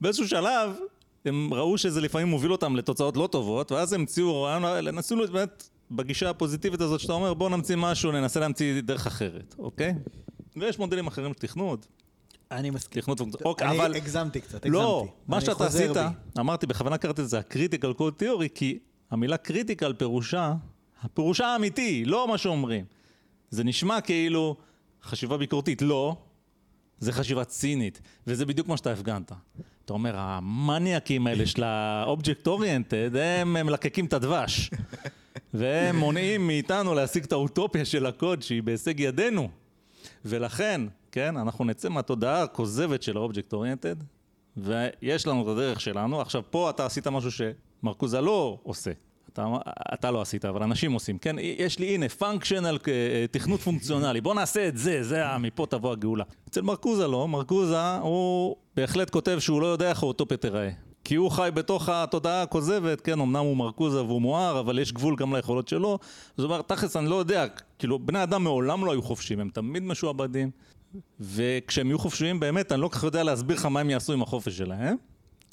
[0.00, 0.70] באיזשהו שלב,
[1.24, 5.68] הם ראו שזה לפעמים מוביל אותם לתוצאות לא טובות, ואז הם המציאו רעיון, נסו באמת
[5.90, 9.94] בגישה הפוזיטיבית הזאת שאתה אומר, בוא נמציא משהו, ננסה להמציא דרך אחרת, אוקיי?
[10.56, 11.86] ויש מודלים אחרים של תכנות.
[12.50, 13.02] אני מסכים.
[13.02, 13.20] תכנות.
[13.44, 13.84] אוקיי, אבל...
[13.84, 14.70] אני הגזמתי קצת, הגזמתי.
[14.70, 16.00] לא, מה שאתה עשית, בי.
[16.38, 18.78] אמרתי, בכוונה קראתי לזה ה-critical code theory, כי
[19.10, 20.54] המילה critical פירושה,
[21.02, 22.84] הפירושה האמיתי, לא מה שאומרים.
[23.50, 24.56] זה נשמע כאילו
[25.02, 26.16] חשיבה ביקורתית, לא,
[26.98, 29.32] זה חשיבה צינית, וזה בדיוק מה שאתה הפגנת.
[29.84, 34.70] אתה אומר, המניאקים האלה של ה-object oriented, הם מלקקים את הדבש.
[35.54, 39.48] והם מונעים מאיתנו להשיג את האוטופיה של הקוד שהיא בהישג ידינו.
[40.24, 40.80] ולכן,
[41.12, 44.04] כן, אנחנו נצא מהתודעה הכוזבת של ה-object oriented,
[44.56, 46.20] ויש לנו את הדרך שלנו.
[46.20, 48.90] עכשיו, פה אתה עשית משהו שמרקוזה לא עושה.
[49.32, 49.46] אתה,
[49.94, 51.36] אתה לא עשית, אבל אנשים עושים, כן?
[51.38, 56.24] יש לי, הנה, פונקשיונל, אה, תכנות פונקציונלי, בוא נעשה את זה, זה, מפה תבוא הגאולה.
[56.48, 60.70] אצל מרקוזה לא, מרקוזה הוא בהחלט כותב שהוא לא יודע איך האוטופיה תיראה.
[61.04, 65.16] כי הוא חי בתוך התודעה הכוזבת, כן, אמנם הוא מרקוזה והוא מואר, אבל יש גבול
[65.16, 65.98] גם ליכולות שלו.
[66.36, 67.46] זאת אומרת, תכלס, אני לא יודע,
[67.78, 70.50] כאילו, בני אדם מעולם לא היו חופשיים, הם תמיד משועבדים.
[71.20, 74.22] וכשהם יהיו חופשיים באמת, אני לא כל כך יודע להסביר לך מה הם יעשו עם
[74.22, 74.96] החופש שלהם.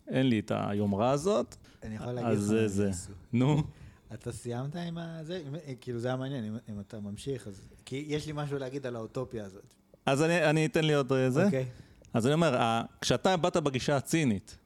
[0.08, 1.56] אין לי את היומרה הזאת.
[1.84, 2.92] אני יכול להגיד לך מה זה.
[3.34, 3.64] נו.
[4.14, 5.42] אתה סיימת עם זה?
[5.82, 7.70] כאילו זה היה מעניין, אם, אם אתה ממשיך, אז...
[7.86, 9.74] כי יש לי משהו להגיד על האוטופיה הזאת.
[10.06, 11.46] אז אני, אני אתן לי עוד אה, זה.
[11.46, 11.66] אוקיי.
[12.14, 14.58] אז אני אומר, כשאתה באת בגישה הצינית,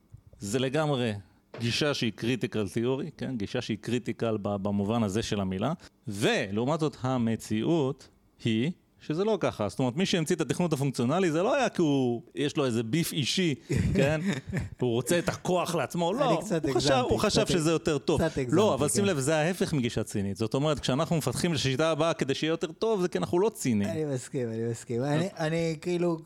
[0.41, 1.13] זה לגמרי
[1.59, 3.37] גישה שהיא critical theory, כן?
[3.37, 5.73] גישה שהיא critical במובן הזה של המילה,
[6.07, 8.07] ולעומת זאת המציאות
[8.43, 9.69] היא שזה לא ככה.
[9.69, 12.83] זאת אומרת, מי שהמציא את התכנות הפונקציונלי זה לא היה כי הוא, יש לו איזה
[12.83, 13.55] beef אישי,
[13.97, 14.21] כן?
[14.79, 16.41] הוא רוצה את הכוח לעצמו, לא.
[16.63, 18.21] הוא חשב, הוא חשב שזה יותר טוב.
[18.47, 19.09] לא, אבל שים כן.
[19.09, 20.37] לב, זה ההפך מגישה צינית.
[20.37, 23.91] זאת אומרת, כשאנחנו מפתחים לשיטה הבאה כדי שיהיה יותר טוב, זה כי אנחנו לא ציניים.
[23.91, 25.01] אני מסכים, אני מסכים.
[25.39, 26.17] אני כאילו,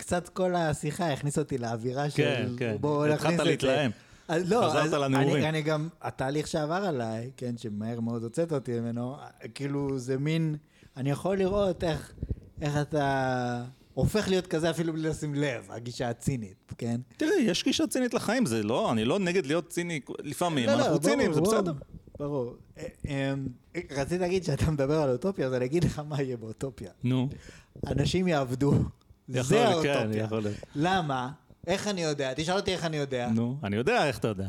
[0.00, 2.16] קצת כל השיחה הכניס אותי לאווירה של...
[2.16, 2.76] כן, כן.
[3.12, 3.90] התחלת להתלהם.
[4.28, 5.44] לא, חזרת לנעורים.
[5.44, 9.16] אני גם, התהליך שעבר עליי, כן, שמהר מאוד הוצאת אותי ממנו,
[9.54, 10.56] כאילו זה מין...
[10.96, 12.12] אני יכול לראות איך,
[12.60, 17.00] איך אתה הופך להיות כזה אפילו בלי לשים לב, הגישה הצינית, כן?
[17.16, 20.78] תראה, יש גישה צינית לחיים, זה לא, אני לא נגד להיות ציני לפעמים, לא, לא
[20.78, 21.72] אנחנו לא, ציניים, זה בסדר.
[22.18, 22.54] ברור.
[22.78, 23.46] אה, אמ,
[23.90, 26.90] רציתי להגיד שאתה מדבר על אוטופיה, אז אני אגיד לך מה יהיה באוטופיה.
[27.04, 27.28] נו.
[27.86, 28.72] אנשים יעבדו.
[29.30, 30.52] זה כן, האוטופיה.
[30.74, 31.30] למה?
[31.66, 32.32] איך אני יודע?
[32.36, 33.28] תשאל אותי איך אני יודע.
[33.34, 34.46] נו, אני יודע איך אתה יודע.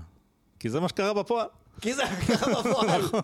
[0.59, 1.47] כי זה מה שקרה בפועל.
[1.81, 3.01] כי זה מה שקרה בפועל.
[3.01, 3.21] נכון.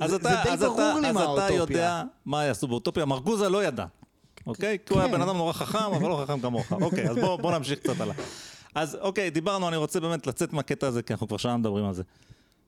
[0.00, 3.04] אז אתה, אז אתה, אז אתה יודע מה יעשו באוטופיה.
[3.04, 3.84] מרקוזה לא ידע,
[4.46, 4.78] אוקיי?
[4.86, 6.72] כי הוא היה בן אדם נורא חכם, אבל לא חכם כמוך.
[6.72, 8.14] אוקיי, אז בוא נמשיך קצת הלאה.
[8.74, 11.94] אז אוקיי, דיברנו, אני רוצה באמת לצאת מהקטע הזה, כי אנחנו כבר שעה מדברים על
[11.94, 12.02] זה.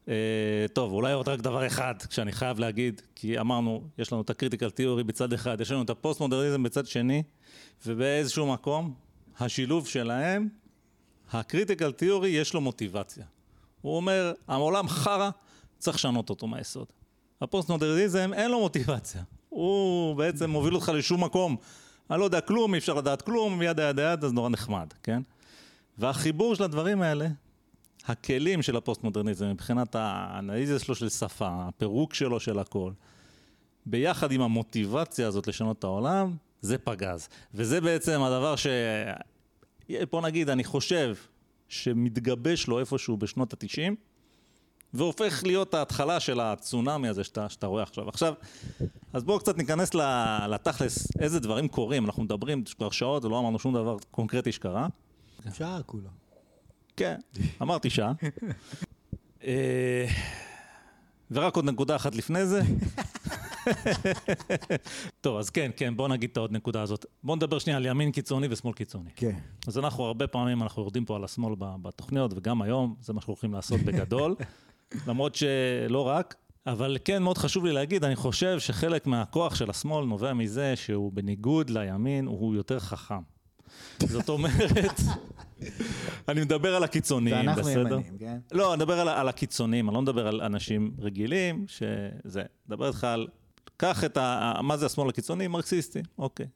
[0.05, 0.09] אה,
[0.73, 4.35] טוב, אולי עוד רק דבר אחד, שאני חייב להגיד, כי אמרנו, יש לנו את ה
[4.35, 7.23] critical theory בצד אחד, יש לנו את הפוסט מודרניזם בצד שני,
[7.87, 8.95] ובאיזשהו מקום,
[9.41, 10.49] השילוב שלהם,
[11.33, 13.25] ה critical theory יש לו מוטיבציה.
[13.81, 15.31] הוא אומר, העולם חרא,
[15.79, 16.87] צריך לשנות אותו מהיסוד.
[17.41, 19.23] הפוסט-מודרניזם אין לו מוטיבציה.
[19.49, 21.57] הוא בעצם מוביל אותך לשום מקום.
[22.11, 25.23] אני לא יודע כלום, אי אפשר לדעת כלום, yada yada yada, אז נורא נחמד, כן?
[25.99, 27.27] והחיבור של הדברים האלה,
[28.07, 32.93] הכלים של הפוסט-מודרניזם, מבחינת האנליזה שלו של שפה, הפירוק שלו של הכל,
[33.87, 37.29] ביחד עם המוטיבציה הזאת לשנות את העולם, זה פגז.
[37.55, 38.67] וזה בעצם הדבר ש...
[40.11, 41.15] בוא נגיד, אני חושב
[41.69, 43.97] שמתגבש לו איפשהו בשנות התשעים,
[44.95, 48.09] והופך להיות ההתחלה של הצונאמי הזה שאתה, שאתה רואה עכשיו.
[48.09, 48.35] עכשיו,
[49.13, 49.91] אז בואו קצת ניכנס
[50.49, 52.05] לתכלס, איזה דברים קורים.
[52.05, 54.87] אנחנו מדברים כבר שעות ולא אמרנו שום דבר קונקרטי שקרה.
[55.55, 56.22] שעה כולה.
[56.97, 57.14] כן,
[57.62, 58.12] אמרתי שעה.
[59.45, 60.07] אה,
[61.30, 62.62] ורק עוד נקודה אחת לפני זה.
[65.20, 67.07] טוב, אז כן, כן, בוא נגיד את העוד נקודה הזאת.
[67.22, 69.11] בוא נדבר שנייה על ימין קיצוני ושמאל קיצוני.
[69.16, 69.36] כן.
[69.66, 73.30] אז אנחנו הרבה פעמים, אנחנו יורדים פה על השמאל בתוכניות, וגם היום, זה מה שאנחנו
[73.30, 74.34] הולכים לעשות בגדול.
[75.09, 76.34] למרות שלא רק,
[76.66, 81.12] אבל כן, מאוד חשוב לי להגיד, אני חושב שחלק מהכוח של השמאל נובע מזה שהוא
[81.12, 83.22] בניגוד לימין, הוא יותר חכם.
[83.99, 85.01] זאת אומרת,
[86.29, 87.81] אני מדבר על הקיצוניים, ואנחנו בסדר?
[87.81, 88.39] ימנים, כן?
[88.53, 93.05] לא, אני מדבר על, על הקיצוניים, אני לא מדבר על אנשים רגילים, שזה, מדבר איתך
[93.05, 93.27] על,
[93.77, 94.55] קח את ה...
[94.63, 95.49] מה זה השמאל הקיצוני?
[95.49, 96.47] מרקסיסטי, אוקיי.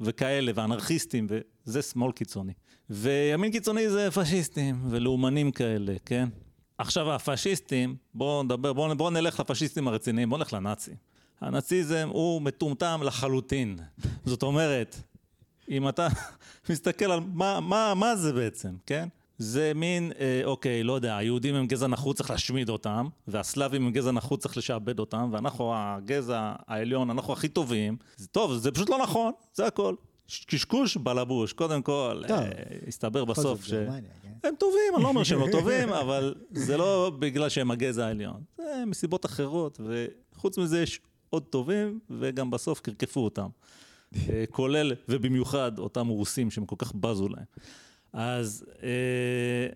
[0.00, 1.26] וכאלה, ואנרכיסטים,
[1.66, 2.52] וזה שמאל קיצוני.
[2.90, 6.28] וימין קיצוני זה פשיסטים, ולאומנים כאלה, כן?
[6.78, 10.94] עכשיו הפשיסטים, בואו נדבר, בואו בוא נלך לפשיסטים הרציניים, בואו נלך לנאצים.
[11.40, 13.76] הנאציזם הוא מטומטם לחלוטין.
[14.24, 15.02] זאת אומרת,
[15.68, 16.08] אם אתה
[16.70, 19.08] מסתכל על מה, מה, מה זה בעצם, כן?
[19.38, 23.92] זה מין, אה, אוקיי, לא יודע, היהודים הם גזע נחות, צריך להשמיד אותם, והסלאבים הם
[23.92, 27.96] גזע נחות, צריך לשעבד אותם, ואנחנו הגזע העליון, אנחנו הכי טובים.
[28.16, 29.94] זה טוב, זה פשוט לא נכון, זה הכל.
[30.46, 32.38] קשקוש בלבוש, קודם כל, טוב.
[32.38, 32.50] אה,
[32.88, 33.72] הסתבר בסוף ש...
[33.72, 34.48] גרמניה, כן?
[34.48, 38.40] הם טובים, אני לא אומר שהם לא טובים, אבל זה לא בגלל שהם הגזע העליון.
[38.56, 39.80] זה מסיבות אחרות,
[40.34, 41.00] וחוץ מזה יש
[41.30, 43.48] עוד טובים, וגם בסוף קרקפו אותם.
[44.30, 47.44] אה, כולל ובמיוחד אותם רוסים שהם כל כך בזו להם.
[48.12, 49.66] אז אה,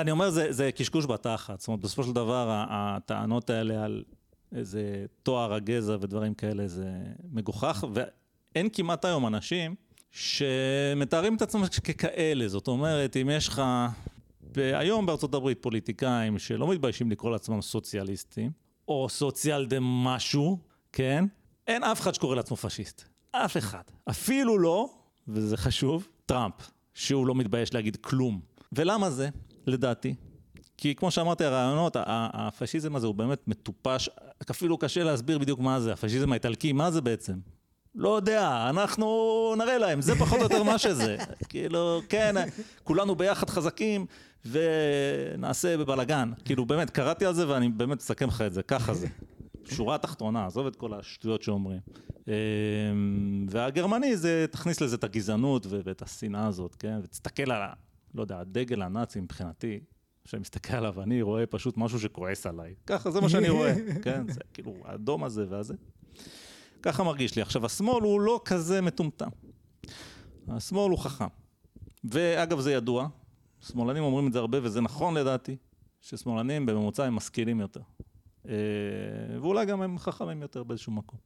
[0.00, 1.60] אני אומר, זה, זה קשקוש בתחת.
[1.60, 4.04] זאת אומרת, בסופו של דבר, הטענות האלה על
[4.54, 6.90] איזה תואר הגזע ודברים כאלה, זה
[7.32, 9.74] מגוחך, ואין כמעט היום אנשים
[10.10, 12.48] שמתארים את עצמם ככאלה.
[12.48, 13.62] זאת אומרת, אם יש לך...
[14.56, 18.50] היום בארצות הברית פוליטיקאים שלא מתביישים לקרוא לעצמם סוציאליסטים,
[18.88, 20.58] או סוציאל דה משהו,
[20.92, 21.24] כן?
[21.66, 23.13] אין אף אחד שקורא לעצמו פשיסט.
[23.34, 23.82] אף אחד.
[24.10, 24.90] אפילו לא,
[25.28, 26.54] וזה חשוב, טראמפ,
[26.94, 28.40] שהוא לא מתבייש להגיד כלום.
[28.72, 29.28] ולמה זה,
[29.66, 30.14] לדעתי?
[30.76, 34.08] כי כמו שאמרתי, הרעיונות, הפשיזם הזה הוא באמת מטופש,
[34.50, 37.34] אפילו קשה להסביר בדיוק מה זה, הפשיזם האיטלקי, מה זה בעצם?
[37.94, 41.16] לא יודע, אנחנו נראה להם, זה פחות או יותר מה שזה.
[41.48, 42.34] כאילו, כן,
[42.84, 44.06] כולנו ביחד חזקים
[44.50, 46.30] ונעשה בבלאגן.
[46.44, 49.06] כאילו, באמת, קראתי על זה ואני באמת מסכם לך את זה, ככה זה.
[49.70, 51.80] שורה תחתונה, עזוב את כל השטויות שאומרים.
[52.28, 56.98] אמ, והגרמני זה, תכניס לזה את הגזענות ואת השנאה הזאת, כן?
[57.02, 57.70] ותסתכל על,
[58.14, 59.80] לא יודע, הדגל הנאצי מבחינתי,
[60.24, 62.74] כשאני מסתכל עליו, אני רואה פשוט משהו שכועס עליי.
[62.86, 64.28] ככה, זה מה שאני רואה, כן?
[64.28, 65.74] זה כאילו, האדום הזה והזה.
[66.82, 67.42] ככה מרגיש לי.
[67.42, 69.28] עכשיו, השמאל הוא לא כזה מטומטם.
[70.48, 71.26] השמאל הוא חכם.
[72.04, 73.08] ואגב, זה ידוע,
[73.60, 75.56] שמאלנים אומרים את זה הרבה, וזה נכון לדעתי,
[76.00, 77.80] ששמאלנים בממוצע הם משכילים יותר.
[78.48, 78.54] אה,
[79.40, 81.18] ואולי גם הם חכמים יותר באיזשהו מקום.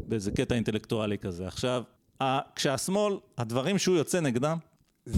[0.00, 1.46] באיזה קטע אינטלקטואלי כזה.
[1.46, 1.82] עכשיו,
[2.54, 4.58] כשהשמאל, הדברים שהוא יוצא נגדם,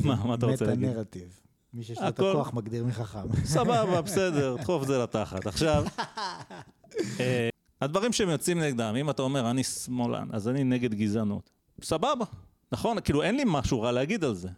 [0.05, 0.89] מה, מה אתה רוצה להגיד?
[0.89, 1.41] מטה-נרטיב.
[1.75, 3.45] מי שיש לו את הכוח מגדיר מי חכם.
[3.45, 5.47] סבבה, בסדר, דחוף זה לתחת.
[5.47, 5.85] עכשיו,
[7.21, 7.49] אה,
[7.81, 11.51] הדברים שהם יוצאים נגדם, אם אתה אומר, אני שמאלן, אז אני נגד גזענות.
[11.83, 12.25] סבבה,
[12.73, 13.01] נכון?
[13.01, 14.49] כאילו, אין לי משהו רע להגיד על זה.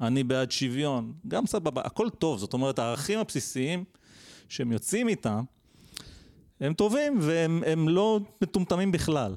[0.00, 2.38] אני בעד שוויון, גם סבבה, הכל טוב.
[2.38, 3.84] זאת אומרת, הערכים הבסיסיים
[4.48, 5.44] שהם יוצאים איתם,
[6.60, 9.34] הם טובים והם הם לא מטומטמים בכלל.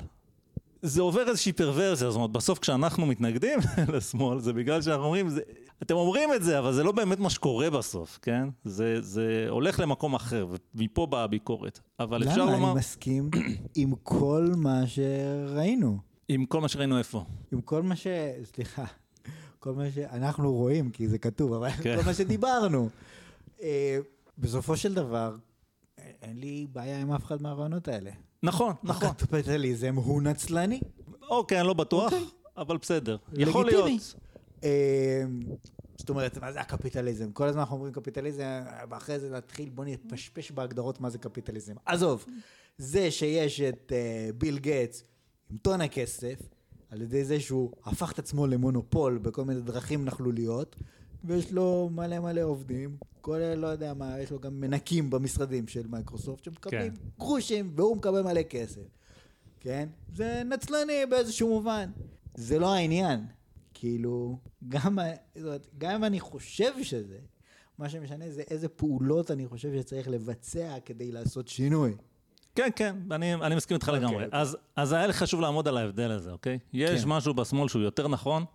[0.81, 3.59] זה עובר איזושהי פרוורסיה, זאת אומרת, בסוף כשאנחנו מתנגדים
[3.93, 5.41] לשמאל, זה בגלל שאנחנו אומרים, זה,
[5.81, 8.49] אתם אומרים את זה, אבל זה לא באמת מה שקורה בסוף, כן?
[8.63, 11.79] זה, זה הולך למקום אחר, ומפה באה הביקורת.
[11.99, 12.51] אבל אפשר למה?
[12.51, 13.29] לומר, אני מסכים
[13.75, 15.97] עם כל מה שראינו.
[16.27, 17.23] עם כל מה שראינו איפה.
[17.51, 18.07] עם כל מה ש...
[18.43, 18.85] סליחה.
[19.59, 21.97] כל מה שאנחנו רואים, כי זה כתוב, אבל כן.
[21.97, 22.89] כל מה שדיברנו.
[23.61, 23.97] אה,
[24.37, 25.35] בסופו של דבר,
[26.23, 28.11] אין לי בעיה עם אף אחד מהרעיונות האלה.
[28.43, 29.07] נכון, נכון.
[29.07, 30.79] הקפיטליזם הוא נצלני.
[31.29, 32.27] אוקיי, אני לא בטוח, אוקיי.
[32.57, 33.17] אבל בסדר.
[33.33, 33.65] יכול.
[33.65, 34.15] להיות.
[34.63, 35.23] אה,
[35.97, 37.31] זאת אומרת, מה זה הקפיטליזם?
[37.31, 38.43] כל הזמן אנחנו אומרים קפיטליזם,
[38.89, 41.73] ואחרי זה להתחיל, בוא נפשפש בהגדרות מה זה קפיטליזם.
[41.85, 42.25] עזוב,
[42.77, 45.03] זה שיש את אה, ביל גייטס
[45.51, 46.39] עם טון הכסף,
[46.89, 50.75] על ידי זה שהוא הפך את עצמו למונופול בכל מיני דרכים נכלוליות,
[51.23, 55.87] ויש לו מלא מלא עובדים, כולל, לא יודע מה, יש לו גם מנקים במשרדים של
[55.87, 57.03] מייקרוסופט שמקבלים כן.
[57.19, 58.81] גרושים, והוא מקבל מלא כסף.
[59.59, 59.89] כן?
[60.15, 61.89] זה נצלני באיזשהו מובן.
[62.35, 63.25] זה לא העניין.
[63.73, 64.37] כאילו,
[64.69, 64.97] גם,
[65.35, 67.17] זאת אומרת, גם אם אני חושב שזה,
[67.77, 71.95] מה שמשנה זה איזה פעולות אני חושב שצריך לבצע כדי לעשות שינוי.
[72.55, 74.25] כן, כן, אני, אני מסכים איתך אוקיי, לגמרי.
[74.25, 74.39] אוקיי.
[74.39, 76.59] אז, אז היה לי חשוב לעמוד על ההבדל הזה, אוקיי?
[76.73, 77.09] יש כן.
[77.09, 78.45] משהו בשמאל שהוא יותר נכון,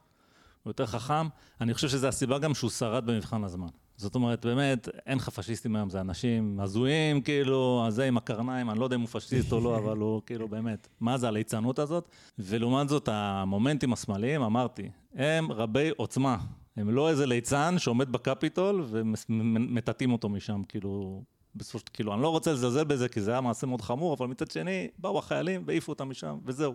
[0.69, 1.29] הוא יותר חכם.
[1.61, 3.69] אני חושב שזו הסיבה גם שהוא שרד במבחן הזמן.
[3.97, 8.79] זאת אומרת, באמת, אין לך פשיסטים היום, זה אנשים הזויים, כאילו, הזה עם הקרניים, אני
[8.79, 12.09] לא יודע אם הוא פשיסט או לא, אבל הוא כאילו, באמת, מה זה הליצנות הזאת?
[12.39, 16.37] ולעומת זאת, המומנטים השמאליים, אמרתי, הם רבי עוצמה.
[16.77, 21.23] הם לא איזה ליצן שעומד בקפיטול ומטאטאים אותו משם, כאילו,
[21.55, 24.27] בסופו של כאילו, אני לא רוצה לזלזל בזה, כי זה היה מעשה מאוד חמור, אבל
[24.27, 26.75] מצד שני, באו החיילים והעיפו אותם משם, וזהו,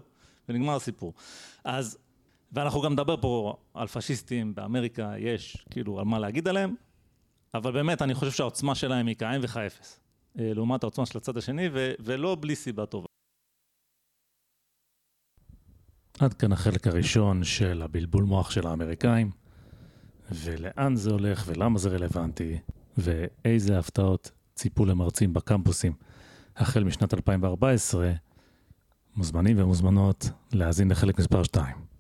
[0.49, 1.13] ונגמר הסיפור.
[1.63, 1.97] אז,
[2.53, 6.75] ואנחנו גם נדבר פה על פשיסטים באמריקה, יש כאילו על מה להגיד עליהם,
[7.53, 9.99] אבל באמת, אני חושב שהעוצמה שלהם היא כאין וכאפס,
[10.39, 13.07] אה, לעומת העוצמה של הצד השני, ו- ולא בלי סיבה טובה.
[16.19, 19.31] עד כאן החלק הראשון של הבלבול מוח של האמריקאים,
[20.31, 22.59] ולאן זה הולך ולמה זה רלוונטי,
[22.97, 25.93] ואיזה הפתעות ציפו למרצים בקמפוסים
[26.55, 28.11] החל משנת 2014,
[29.15, 31.92] מוזמנים ומוזמנות להאזין לחלק מספר 2.